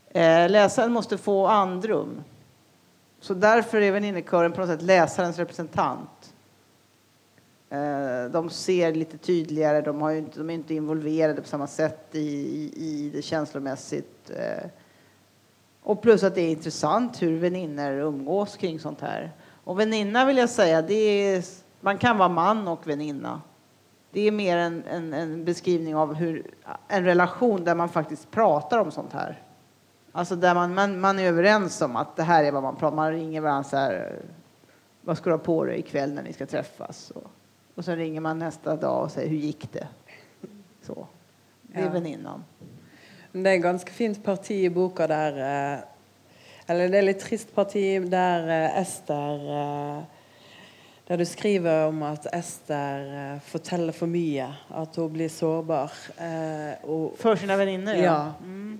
Eh, 0.09 0.49
läsaren 0.49 0.91
måste 0.91 1.17
få 1.17 1.47
andrum. 1.47 2.23
Så 3.19 3.33
därför 3.33 3.81
är 3.81 3.91
väninnekören 3.91 4.51
på 4.51 4.61
något 4.61 4.69
sätt 4.69 4.81
läsarens 4.81 5.37
representant. 5.37 6.33
Eh, 7.69 8.31
de 8.31 8.49
ser 8.49 8.93
lite 8.93 9.17
tydligare, 9.17 9.81
de, 9.81 10.01
har 10.01 10.09
ju 10.09 10.17
inte, 10.17 10.39
de 10.39 10.49
är 10.49 10.53
inte 10.53 10.73
involverade 10.73 11.41
på 11.41 11.47
samma 11.47 11.67
sätt 11.67 12.07
i, 12.11 12.19
i, 12.19 12.73
i 12.77 13.09
det 13.09 13.21
känslomässigt. 13.21 14.29
Eh, 14.29 14.69
och 15.81 16.01
plus 16.01 16.23
att 16.23 16.35
det 16.35 16.41
är 16.41 16.51
intressant 16.51 17.21
hur 17.21 17.39
väninnor 17.39 17.91
umgås 17.91 18.57
kring 18.57 18.79
sånt 18.79 19.01
här. 19.01 19.31
Och 19.63 19.79
väninna 19.79 20.25
vill 20.25 20.37
jag 20.37 20.49
säga, 20.49 20.81
det 20.81 20.93
är, 20.93 21.43
man 21.81 21.97
kan 21.97 22.17
vara 22.17 22.29
man 22.29 22.67
och 22.67 22.87
väninna. 22.87 23.41
Det 24.11 24.21
är 24.27 24.31
mer 24.31 24.57
en, 24.57 24.83
en, 24.89 25.13
en 25.13 25.45
beskrivning 25.45 25.95
av 25.95 26.13
hur, 26.13 26.51
en 26.87 27.03
relation 27.03 27.63
där 27.63 27.75
man 27.75 27.89
faktiskt 27.89 28.31
pratar 28.31 28.77
om 28.79 28.91
sånt 28.91 29.13
här. 29.13 29.41
Alltså 30.11 30.35
där 30.35 30.55
man, 30.55 30.73
man, 30.73 30.99
man 30.99 31.19
är 31.19 31.27
överens 31.27 31.81
om 31.81 31.95
att 31.95 32.15
det 32.15 32.23
här 32.23 32.43
är 32.43 32.51
vad 32.51 32.63
man 32.63 32.75
pratar 32.75 32.95
Man 32.95 33.11
ringer 33.11 33.41
varandra 33.41 33.63
så 33.63 33.77
här. 33.77 34.19
Vad 35.01 35.17
ska 35.17 35.29
du 35.29 35.33
ha 35.35 35.43
på 35.43 35.65
dig 35.65 35.79
ikväll 35.79 36.13
när 36.13 36.23
ni 36.23 36.33
ska 36.33 36.45
träffas? 36.45 37.11
Och, 37.11 37.31
och 37.75 37.85
så 37.85 37.95
ringer 37.95 38.21
man 38.21 38.39
nästa 38.39 38.75
dag 38.75 39.03
och 39.03 39.11
säger 39.11 39.29
hur 39.29 39.37
gick 39.37 39.71
det? 39.73 39.87
Så. 40.81 41.07
Det 41.61 41.79
är 41.79 41.83
Ja. 41.85 41.89
väninnan. 41.89 42.43
Det 43.31 43.49
et 43.49 43.61
ganske 43.61 43.91
fint 43.91 44.23
parti 44.23 44.51
i 44.51 44.69
boka 44.69 45.07
der 45.07 45.37
eh, 45.73 45.79
Eller 46.67 46.89
det 46.89 46.97
er 46.97 47.01
litt 47.01 47.19
trist 47.19 47.55
parti 47.55 48.09
der 48.09 48.47
eh, 48.49 48.81
Ester 48.81 49.49
eh, 49.59 50.03
Der 51.07 51.17
du 51.17 51.25
skriver 51.25 51.85
om 51.87 52.01
at 52.03 52.27
Ester 52.35 53.03
eh, 53.33 53.39
forteller 53.47 53.93
for 53.95 54.07
mye, 54.11 54.47
at 54.75 54.95
hun 54.99 55.13
blir 55.13 55.29
sårbar. 55.31 55.91
Eh, 56.17 56.89
og, 56.89 57.13
För 57.17 57.35
sina 57.35 57.55
väninnor? 57.57 57.93
ja, 57.95 58.33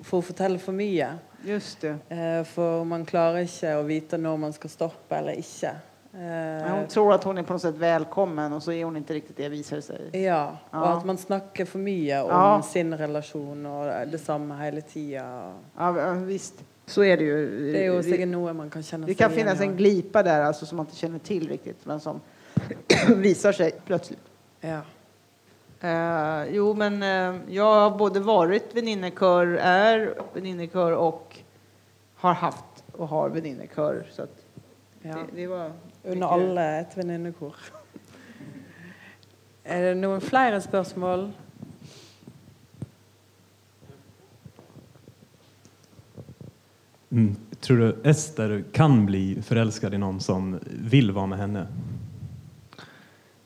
for 0.04 0.18
hun 0.18 0.24
forteller 0.24 0.60
for 0.60 0.72
mye. 0.76 1.08
Just 1.46 1.82
det. 1.82 1.96
Eh, 2.10 2.44
for 2.44 2.84
man 2.84 3.06
klarer 3.06 3.46
ikke 3.48 3.78
å 3.80 3.84
vite 3.88 4.18
når 4.18 4.38
man 4.38 4.54
skal 4.54 4.70
stoppe 4.70 5.16
eller 5.16 5.32
ikke. 5.40 5.72
Men 5.72 5.84
Eh, 6.18 6.72
hon 6.76 6.88
tror 6.88 7.14
att 7.14 7.24
hon 7.24 7.38
är 7.38 7.44
på 7.44 7.54
något 7.54 7.62
sätt 7.62 7.76
välkommen 7.76 8.54
och 8.54 8.64
så 8.64 8.72
är 8.72 8.86
hon 8.86 8.98
inte 8.98 9.14
riktigt 9.14 9.38
det 9.38 9.50
visar 9.50 9.82
sig. 9.82 10.10
ja, 10.14 10.58
Ja. 10.72 10.98
at 10.98 11.06
man 11.06 11.18
snakker 11.18 11.66
for 11.66 11.80
mye 11.80 12.22
om 12.24 12.30
Ja. 12.30 12.62
sin 12.62 12.94
relasjon 12.98 13.66
og 13.66 14.08
det 14.12 14.18
samme 14.22 14.56
hele 14.56 14.82
tida. 14.82 15.54
Ja, 15.78 15.98
ja, 16.00 16.14
visst. 16.14 16.54
Så 16.88 17.04
är 17.04 17.18
det 17.18 17.24
ju. 17.24 17.72
Det 17.72 18.04
sikkert 18.04 18.28
noe 18.28 18.54
man 18.54 18.70
kan 18.70 18.84
kjenne 18.84 19.08
Det 19.08 19.14
kan 19.14 19.32
finnas 19.32 19.62
en 19.62 19.76
glipa 19.78 20.24
där 20.24 20.42
alltså, 20.42 20.66
som 20.66 20.78
man 20.78 20.86
inte 20.86 20.96
känner 20.96 21.20
till 21.20 21.50
riktigt 21.50 21.86
men 21.86 22.00
som 22.00 22.22
visar 23.16 23.52
sig 23.52 23.72
plötsligt. 23.86 24.24
Ja. 24.62 24.82
Eh, 25.82 26.56
jo, 26.56 26.74
men 26.74 27.04
eh, 27.04 27.42
jag 27.50 27.76
har 27.76 27.98
både 27.98 28.20
varit 28.20 28.76
väninnekör, 28.76 29.48
är 29.62 30.16
väninnekör 30.34 30.92
och 30.92 31.38
har 32.16 32.34
haft 32.34 32.84
och 32.92 33.08
har 33.08 33.30
väninnekör. 33.30 34.08
Så 34.12 34.22
att 34.22 34.46
ja. 35.02 35.16
det, 35.16 35.42
det 35.42 35.48
var 35.48 35.72
Under 36.04 36.28
alle 36.28 36.80
et 36.80 36.98
venninnekor. 36.98 37.56
Er 39.68 39.82
det 39.82 39.96
noen 40.00 40.22
flere 40.24 40.62
spørsmål? 40.64 41.32
Mm. 47.12 47.36
Tror 47.60 47.78
du 47.78 48.10
Ester 48.10 48.64
kan 48.72 49.06
bli 49.06 49.42
förälskad 49.42 49.94
i 49.94 49.98
någon 49.98 50.20
som 50.20 50.60
vill 50.64 51.12
vara 51.12 51.26
med 51.26 51.40
henne? 51.40 51.68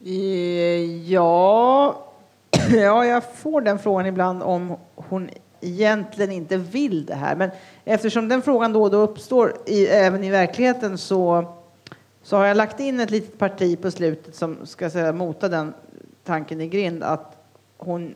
Eh, 0.05 1.11
ja, 1.11 2.05
ja, 2.71 3.05
jag 3.05 3.23
får 3.35 3.61
den 3.61 3.79
frågan 3.79 4.05
ibland 4.05 4.43
om 4.43 4.77
hon 4.95 5.29
egentligen 5.61 6.31
inte 6.31 6.57
vill 6.57 7.05
det 7.05 7.15
här. 7.15 7.35
Men 7.35 7.49
eftersom 7.85 8.27
den 8.27 8.41
frågan 8.41 8.73
då 8.73 8.83
och 8.83 8.91
då 8.91 8.97
uppstår 8.97 9.53
i, 9.65 9.87
även 9.87 10.23
i 10.23 10.29
verkligheten 10.29 10.97
så, 10.97 11.53
så 12.23 12.37
har 12.37 12.45
jag 12.45 12.57
lagt 12.57 12.79
in 12.79 12.99
ett 12.99 13.11
litet 13.11 13.37
parti 13.37 13.81
på 13.81 13.91
slutet 13.91 14.35
som 14.35 14.57
ska 14.63 14.89
säga, 14.89 15.13
mota 15.13 15.49
den 15.49 15.73
tanken 16.23 16.61
i 16.61 16.67
grind 16.67 17.03
att 17.03 17.35
hon 17.77 18.15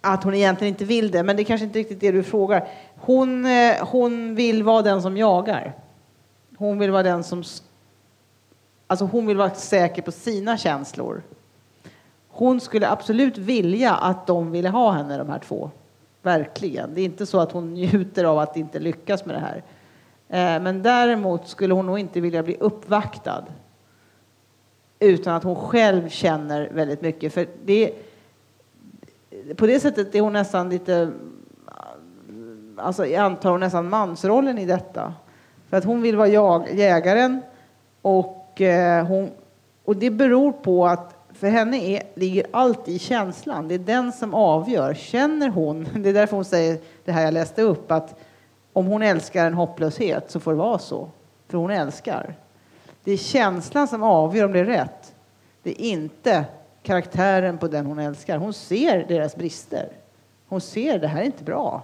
att 0.00 0.24
hon 0.24 0.34
egentligen 0.34 0.74
inte 0.74 0.84
vill 0.84 1.10
det, 1.10 1.22
men 1.22 1.36
det 1.36 1.42
är 1.42 1.44
kanske 1.44 1.64
inte 1.64 1.78
riktigt 1.78 2.00
det 2.00 2.12
du 2.12 2.22
frågar. 2.22 2.68
Hon, 2.96 3.46
eh, 3.46 3.86
hon 3.86 4.34
vill 4.34 4.62
vara 4.62 4.82
den 4.82 5.02
som 5.02 5.16
jagar. 5.16 5.74
Hon 6.56 6.78
vill 6.78 6.90
vara 6.90 7.02
den 7.02 7.24
som 7.24 7.42
Alltså 8.86 9.04
hon 9.04 9.26
vill 9.26 9.36
vara 9.36 9.54
säker 9.54 10.02
på 10.02 10.12
sina 10.12 10.56
känslor. 10.56 11.22
Hon 12.28 12.60
skulle 12.60 12.88
absolut 12.88 13.38
vilja 13.38 13.94
att 13.94 14.26
de 14.26 14.50
ville 14.50 14.68
ha 14.68 14.92
henne, 14.92 15.18
de 15.18 15.28
här 15.28 15.38
två. 15.38 15.70
Verkligen. 16.22 16.94
Det 16.94 17.00
är 17.00 17.04
inte 17.04 17.26
så 17.26 17.40
att 17.40 17.52
hon 17.52 17.74
njuter 17.74 18.24
av 18.24 18.38
att 18.38 18.56
inte 18.56 18.78
lyckas 18.78 19.24
med 19.24 19.34
det 19.34 19.40
här. 19.40 19.62
Eh, 20.28 20.62
men 20.62 20.82
däremot 20.82 21.48
skulle 21.48 21.74
hon 21.74 21.86
nog 21.86 21.98
inte 21.98 22.20
vilja 22.20 22.42
bli 22.42 22.56
uppvaktad. 22.60 23.44
Utan 24.98 25.34
att 25.34 25.44
hon 25.44 25.56
själv 25.56 26.08
känner 26.08 26.68
väldigt 26.72 27.02
mycket. 27.02 27.32
För 27.32 27.46
det, 27.64 27.92
på 29.56 29.66
det 29.66 29.80
sättet 29.80 30.14
är 30.14 30.20
hon 30.20 30.32
nästan 30.32 30.70
lite, 30.70 31.12
alltså 32.76 33.06
jag 33.06 33.24
antar 33.24 33.50
hon 33.50 33.60
nästan 33.60 33.88
mansrollen 33.88 34.58
i 34.58 34.66
detta. 34.66 35.14
För 35.70 35.76
att 35.76 35.84
hon 35.84 36.02
vill 36.02 36.16
vara 36.16 36.28
jag, 36.28 36.74
jägaren 36.74 37.42
och, 38.02 38.60
eh, 38.60 39.06
hon, 39.06 39.30
och 39.84 39.96
det 39.96 40.10
beror 40.10 40.52
på 40.52 40.86
att 40.86 41.16
för 41.32 41.48
henne 41.48 41.76
är, 41.76 42.02
ligger 42.14 42.46
allt 42.50 42.88
i 42.88 42.98
känslan. 42.98 43.68
Det 43.68 43.74
är 43.74 43.78
den 43.78 44.12
som 44.12 44.34
avgör. 44.34 44.94
Känner 44.94 45.48
hon, 45.48 45.88
det 45.94 46.08
är 46.08 46.14
därför 46.14 46.36
hon 46.36 46.44
säger 46.44 46.78
det 47.04 47.12
här 47.12 47.24
jag 47.24 47.34
läste 47.34 47.62
upp, 47.62 47.92
att 47.92 48.20
om 48.72 48.86
hon 48.86 49.02
älskar 49.02 49.46
en 49.46 49.54
hopplöshet 49.54 50.30
så 50.30 50.40
får 50.40 50.52
det 50.52 50.58
vara 50.58 50.78
så. 50.78 51.08
För 51.48 51.58
hon 51.58 51.70
älskar. 51.70 52.34
Det 53.04 53.12
är 53.12 53.16
känslan 53.16 53.88
som 53.88 54.02
avgör 54.02 54.44
om 54.44 54.52
det 54.52 54.60
är 54.60 54.64
rätt. 54.64 55.14
Det 55.62 55.70
är 55.70 55.84
inte 55.84 56.44
karaktären 56.82 57.58
på 57.58 57.68
den 57.68 57.86
hon 57.86 57.98
älskar. 57.98 58.38
Hon 58.38 58.52
ser 58.52 59.04
deras 59.08 59.36
brister. 59.36 59.88
Hon 60.48 60.60
ser 60.60 60.98
det 60.98 61.08
här 61.08 61.20
är 61.20 61.24
inte 61.24 61.44
bra. 61.44 61.82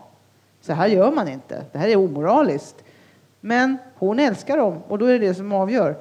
Så 0.62 0.72
här 0.72 0.86
gör 0.86 1.12
man 1.12 1.28
inte. 1.28 1.64
Det 1.72 1.78
här 1.78 1.88
är 1.88 1.96
omoraliskt. 1.96 2.84
Men 3.40 3.78
hon 3.94 4.18
älskar 4.18 4.56
dem 4.56 4.78
och 4.88 4.98
då 4.98 5.06
är 5.06 5.12
det 5.18 5.26
det 5.26 5.34
som 5.34 5.52
avgör. 5.52 5.96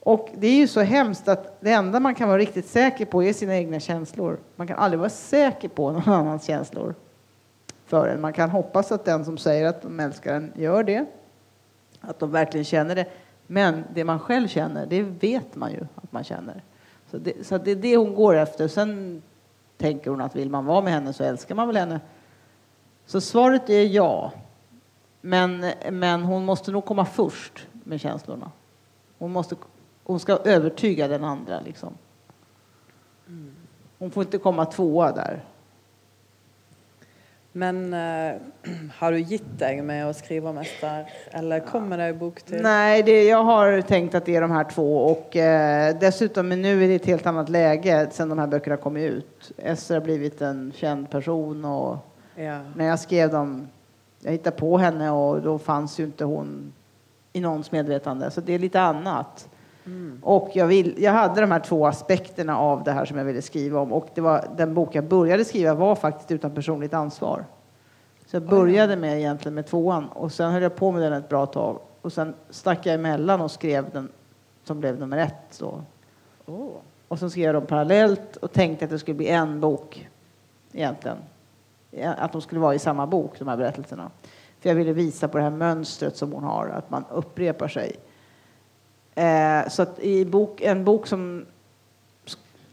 Och 0.00 0.28
det 0.34 0.46
är 0.46 0.56
ju 0.56 0.68
så 0.68 0.80
hemskt 0.80 1.28
att 1.28 1.60
det 1.60 1.70
enda 1.70 2.00
man 2.00 2.14
kan 2.14 2.28
vara 2.28 2.38
riktigt 2.38 2.66
säker 2.66 3.04
på 3.04 3.22
är 3.22 3.32
sina 3.32 3.56
egna 3.56 3.80
känslor. 3.80 4.38
Man 4.56 4.66
kan 4.66 4.78
aldrig 4.78 4.98
vara 4.98 5.10
säker 5.10 5.68
på 5.68 5.90
någon 5.92 6.12
annans 6.12 6.44
känslor 6.44 6.94
förrän. 7.86 8.20
Man 8.20 8.32
kan 8.32 8.50
hoppas 8.50 8.92
att 8.92 9.04
den 9.04 9.24
som 9.24 9.38
säger 9.38 9.66
att 9.66 9.82
de 9.82 10.00
älskar 10.00 10.34
en 10.34 10.52
gör 10.56 10.82
det. 10.82 11.04
Att 12.00 12.18
de 12.18 12.30
verkligen 12.30 12.64
känner 12.64 12.94
det. 12.94 13.06
Men 13.46 13.84
det 13.94 14.04
man 14.04 14.18
själv 14.18 14.48
känner, 14.48 14.86
det 14.86 15.02
vet 15.02 15.56
man 15.56 15.72
ju 15.72 15.80
att 15.94 16.12
man 16.12 16.24
känner. 16.24 16.62
Så 17.10 17.18
det, 17.18 17.46
så 17.46 17.58
det 17.58 17.70
är 17.70 17.76
det 17.76 17.96
hon 17.96 18.14
går 18.14 18.34
efter. 18.34 18.68
Sen 18.68 19.22
tänker 19.76 20.10
hon 20.10 20.20
att 20.20 20.36
vill 20.36 20.50
man 20.50 20.64
vara 20.64 20.80
med 20.80 20.92
henne 20.92 21.12
så 21.12 21.24
älskar 21.24 21.54
man 21.54 21.66
väl 21.66 21.76
henne. 21.76 22.00
Så 23.06 23.20
svaret 23.20 23.70
är 23.70 23.86
ja. 23.86 24.32
Men, 25.20 25.66
men 25.90 26.22
hon 26.22 26.44
måste 26.44 26.72
nog 26.72 26.84
komma 26.84 27.04
först 27.04 27.66
med 27.84 28.00
känslorna. 28.00 28.50
Hon, 29.18 29.32
måste, 29.32 29.56
hon 30.04 30.20
ska 30.20 30.36
övertyga 30.36 31.08
den 31.08 31.24
andra. 31.24 31.60
Liksom. 31.60 31.94
Hon 33.98 34.10
får 34.10 34.22
inte 34.22 34.38
komma 34.38 34.64
tvåa 34.64 35.12
där. 35.12 35.44
Men 37.52 37.94
eh, 37.94 38.34
har 38.98 39.12
du 39.12 39.18
gitt 39.18 39.58
deg 39.58 39.84
med 39.84 40.08
å 40.08 40.12
skrive 40.12 40.48
om 40.50 40.58
Ester, 40.58 41.06
eller 41.30 41.60
kommer 41.60 41.98
det 41.98 42.08
bok 42.18 42.40
til? 42.42 42.62
Nej, 42.62 43.02
det, 43.02 43.24
jag 43.24 43.44
har 43.44 43.80
tänkt 43.80 44.14
att 44.14 44.26
det 44.26 44.36
är 44.36 44.40
de 44.40 44.50
här 44.50 44.64
två. 44.64 44.98
Och 44.98 45.36
eh, 45.36 45.96
dessutom, 46.00 46.48
men 46.48 46.62
nu 46.62 46.84
är 46.84 46.88
det 46.88 46.94
ett 46.94 47.06
helt 47.06 47.26
annat 47.26 47.48
läge 47.48 48.08
sen 48.10 48.28
de 48.28 48.38
här 48.38 48.46
böckerna 48.46 48.76
kom 48.76 48.96
ut. 48.96 49.52
Esther 49.56 49.94
har 49.94 50.02
blivit 50.02 50.42
en 50.42 50.72
känd 50.76 51.10
person 51.10 51.64
och 51.64 51.96
Ja. 52.36 52.60
när 52.76 52.84
jag 52.84 52.98
skrev 52.98 53.30
dem, 53.30 53.68
jag 54.20 54.32
hittade 54.32 54.56
på 54.56 54.78
henne 54.78 55.10
och 55.10 55.42
då 55.42 55.58
fanns 55.58 56.00
ju 56.00 56.04
inte 56.04 56.24
hon 56.24 56.72
i 57.32 57.40
någons 57.40 57.72
medvetande. 57.72 58.30
Så 58.30 58.40
det 58.40 58.52
är 58.52 58.58
lite 58.58 58.80
annat. 58.80 59.48
Och 60.22 60.50
jag, 60.54 60.66
vill, 60.66 60.94
jag 60.98 61.12
hade 61.12 61.40
de 61.40 61.50
här 61.50 61.60
två 61.60 61.86
aspekterna 61.86 62.58
av 62.58 62.84
det 62.84 62.92
här 62.92 63.04
som 63.04 63.18
jag 63.18 63.24
ville 63.24 63.42
skriva 63.42 63.80
om. 63.80 63.92
Och 63.92 64.08
det 64.14 64.20
var, 64.20 64.48
den 64.56 64.74
bok 64.74 64.94
jag 64.94 65.04
började 65.04 65.44
skriva 65.44 65.74
var 65.74 65.94
faktiskt 65.94 66.30
utan 66.30 66.54
personligt 66.54 66.94
ansvar. 66.94 67.44
Så 68.26 68.36
jag 68.36 68.42
började 68.42 68.96
med 68.96 69.18
egentligen 69.18 69.54
med 69.54 69.66
tvåan 69.66 70.08
och 70.08 70.32
sen 70.32 70.52
höll 70.52 70.62
jag 70.62 70.76
på 70.76 70.92
med 70.92 71.02
den 71.02 71.12
ett 71.12 71.28
bra 71.28 71.46
tag. 71.46 71.78
Och 72.02 72.12
sen 72.12 72.34
stack 72.50 72.86
jag 72.86 72.94
emellan 72.94 73.40
och 73.40 73.50
skrev 73.50 73.90
den 73.90 74.08
som 74.64 74.80
blev 74.80 74.98
nummer 74.98 75.18
ett. 75.18 75.58
Då. 75.58 75.80
Och 77.08 77.18
sen 77.18 77.30
skrev 77.30 77.44
jag 77.44 77.54
dem 77.54 77.66
parallellt 77.66 78.36
och 78.36 78.52
tänkte 78.52 78.84
att 78.84 78.90
det 78.90 78.98
skulle 78.98 79.14
bli 79.14 79.28
en 79.28 79.60
bok 79.60 80.08
egentligen. 80.72 81.18
Att 82.02 82.32
de 82.32 82.40
skulle 82.40 82.60
vara 82.60 82.74
i 82.74 82.78
samma 82.78 83.06
bok, 83.06 83.38
de 83.38 83.48
här 83.48 83.56
berättelserna. 83.56 84.10
För 84.60 84.68
jag 84.68 84.76
ville 84.76 84.92
visa 84.92 85.28
på 85.28 85.38
det 85.38 85.44
här 85.44 85.50
mönstret 85.50 86.16
som 86.16 86.32
hon 86.32 86.44
har, 86.44 86.68
att 86.68 86.90
man 86.90 87.04
upprepar 87.10 87.68
sig. 87.68 87.96
Eh, 89.14 89.68
så 89.68 89.82
att 89.82 89.98
i 89.98 90.24
bok, 90.24 90.60
en 90.60 90.84
bok 90.84 91.06
som 91.06 91.46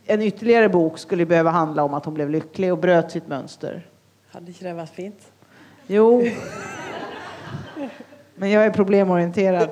en 0.06 0.22
ytterligare 0.22 0.70
bok 0.70 0.98
skulle 0.98 1.26
behöva 1.26 1.50
handla 1.50 1.84
om 1.84 1.94
att 1.94 2.06
hon 2.06 2.14
blev 2.14 2.30
lycklig 2.30 2.72
och 2.72 2.78
bröt 2.78 3.12
sitt 3.12 3.28
mönster. 3.28 3.88
Hadde 4.32 4.52
ikke 4.52 4.64
det 4.64 4.74
vært 4.74 4.94
fint? 4.96 5.32
Jo. 5.88 6.24
Men 8.36 8.50
jag 8.50 8.66
är 8.66 8.72
problemorienterad. 8.72 9.70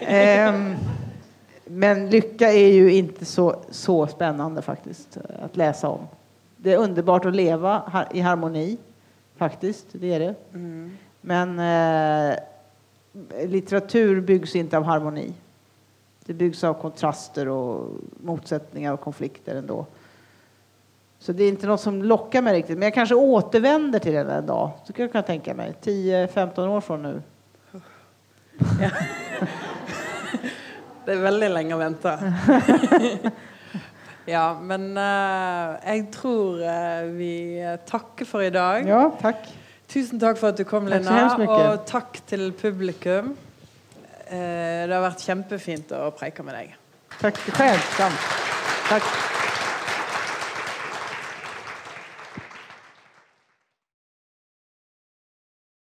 Ehm, 0.00 0.74
men 1.64 2.10
lycka 2.10 2.52
är 2.52 2.72
ju 2.72 2.92
inte 2.94 3.24
så, 3.24 3.62
så 3.70 4.06
spännande 4.06 4.62
faktiskt 4.62 5.18
att 5.42 5.56
läsa 5.56 5.88
om. 5.88 6.06
Det 6.62 6.72
är 6.72 6.76
underbart 6.76 7.24
att 7.24 7.34
leva 7.34 8.06
i 8.12 8.20
harmoni, 8.20 8.78
faktiskt. 9.36 9.86
Det 9.92 10.14
är 10.14 10.20
det. 10.20 10.34
Men 11.20 11.58
eh, 11.58 12.36
litteratur 13.48 14.20
byggs 14.20 14.56
inte 14.56 14.76
av 14.76 14.84
harmoni. 14.84 15.32
Det 16.24 16.34
byggs 16.34 16.64
av 16.64 16.74
kontraster 16.74 17.48
och 17.48 17.90
motsättningar 18.20 18.92
och 18.92 19.00
konflikter 19.00 19.54
ändå. 19.54 19.86
Så 21.18 21.32
det 21.32 21.44
är 21.44 21.48
inte 21.48 21.66
något 21.66 21.80
som 21.80 22.02
lockar 22.02 22.42
mig 22.42 22.54
riktigt. 22.54 22.78
Men 22.78 22.86
jag 22.86 22.94
kanske 22.94 23.14
återvänder 23.14 23.98
till 23.98 24.12
den 24.12 24.30
en 24.30 24.46
dag. 24.46 24.70
Så 24.84 24.92
kan 24.92 25.08
jag 25.12 25.26
tänka 25.26 25.54
mig. 25.54 25.74
10-15 25.82 26.68
år 26.68 26.80
från 26.80 27.02
nu. 27.02 27.22
Det 31.04 31.12
er 31.12 31.16
veldig 31.16 31.50
lenge 31.50 31.74
å 31.74 31.78
vente. 31.78 32.12
ja, 34.28 34.44
men 34.60 34.92
eh, 34.96 35.72
jeg 35.94 36.06
tror 36.14 36.60
eh, 36.62 37.08
vi 37.16 37.32
takker 37.88 38.28
for 38.28 38.44
i 38.46 38.52
dag. 38.54 38.86
Ja, 38.86 39.06
tack. 39.22 39.48
Tusen 39.92 40.20
takk 40.22 40.38
for 40.40 40.52
at 40.52 40.56
du 40.60 40.64
kom, 40.64 40.86
Takk 40.88 41.02
så 41.04 41.10
Lina. 41.10 41.18
hemskt 41.20 41.42
mycket. 41.42 41.66
Og 41.72 41.86
takk 41.90 42.20
til 42.30 42.46
publikum. 42.56 43.34
Eh, 44.32 44.86
det 44.88 44.94
har 44.94 45.04
vært 45.04 45.26
kjempefint 45.26 45.92
å 45.98 46.06
preike 46.16 46.46
med 46.46 46.56
deg. 46.56 46.74
Tack, 47.20 47.36
skämtsamt. 47.52 48.30
Tack. 48.88 49.41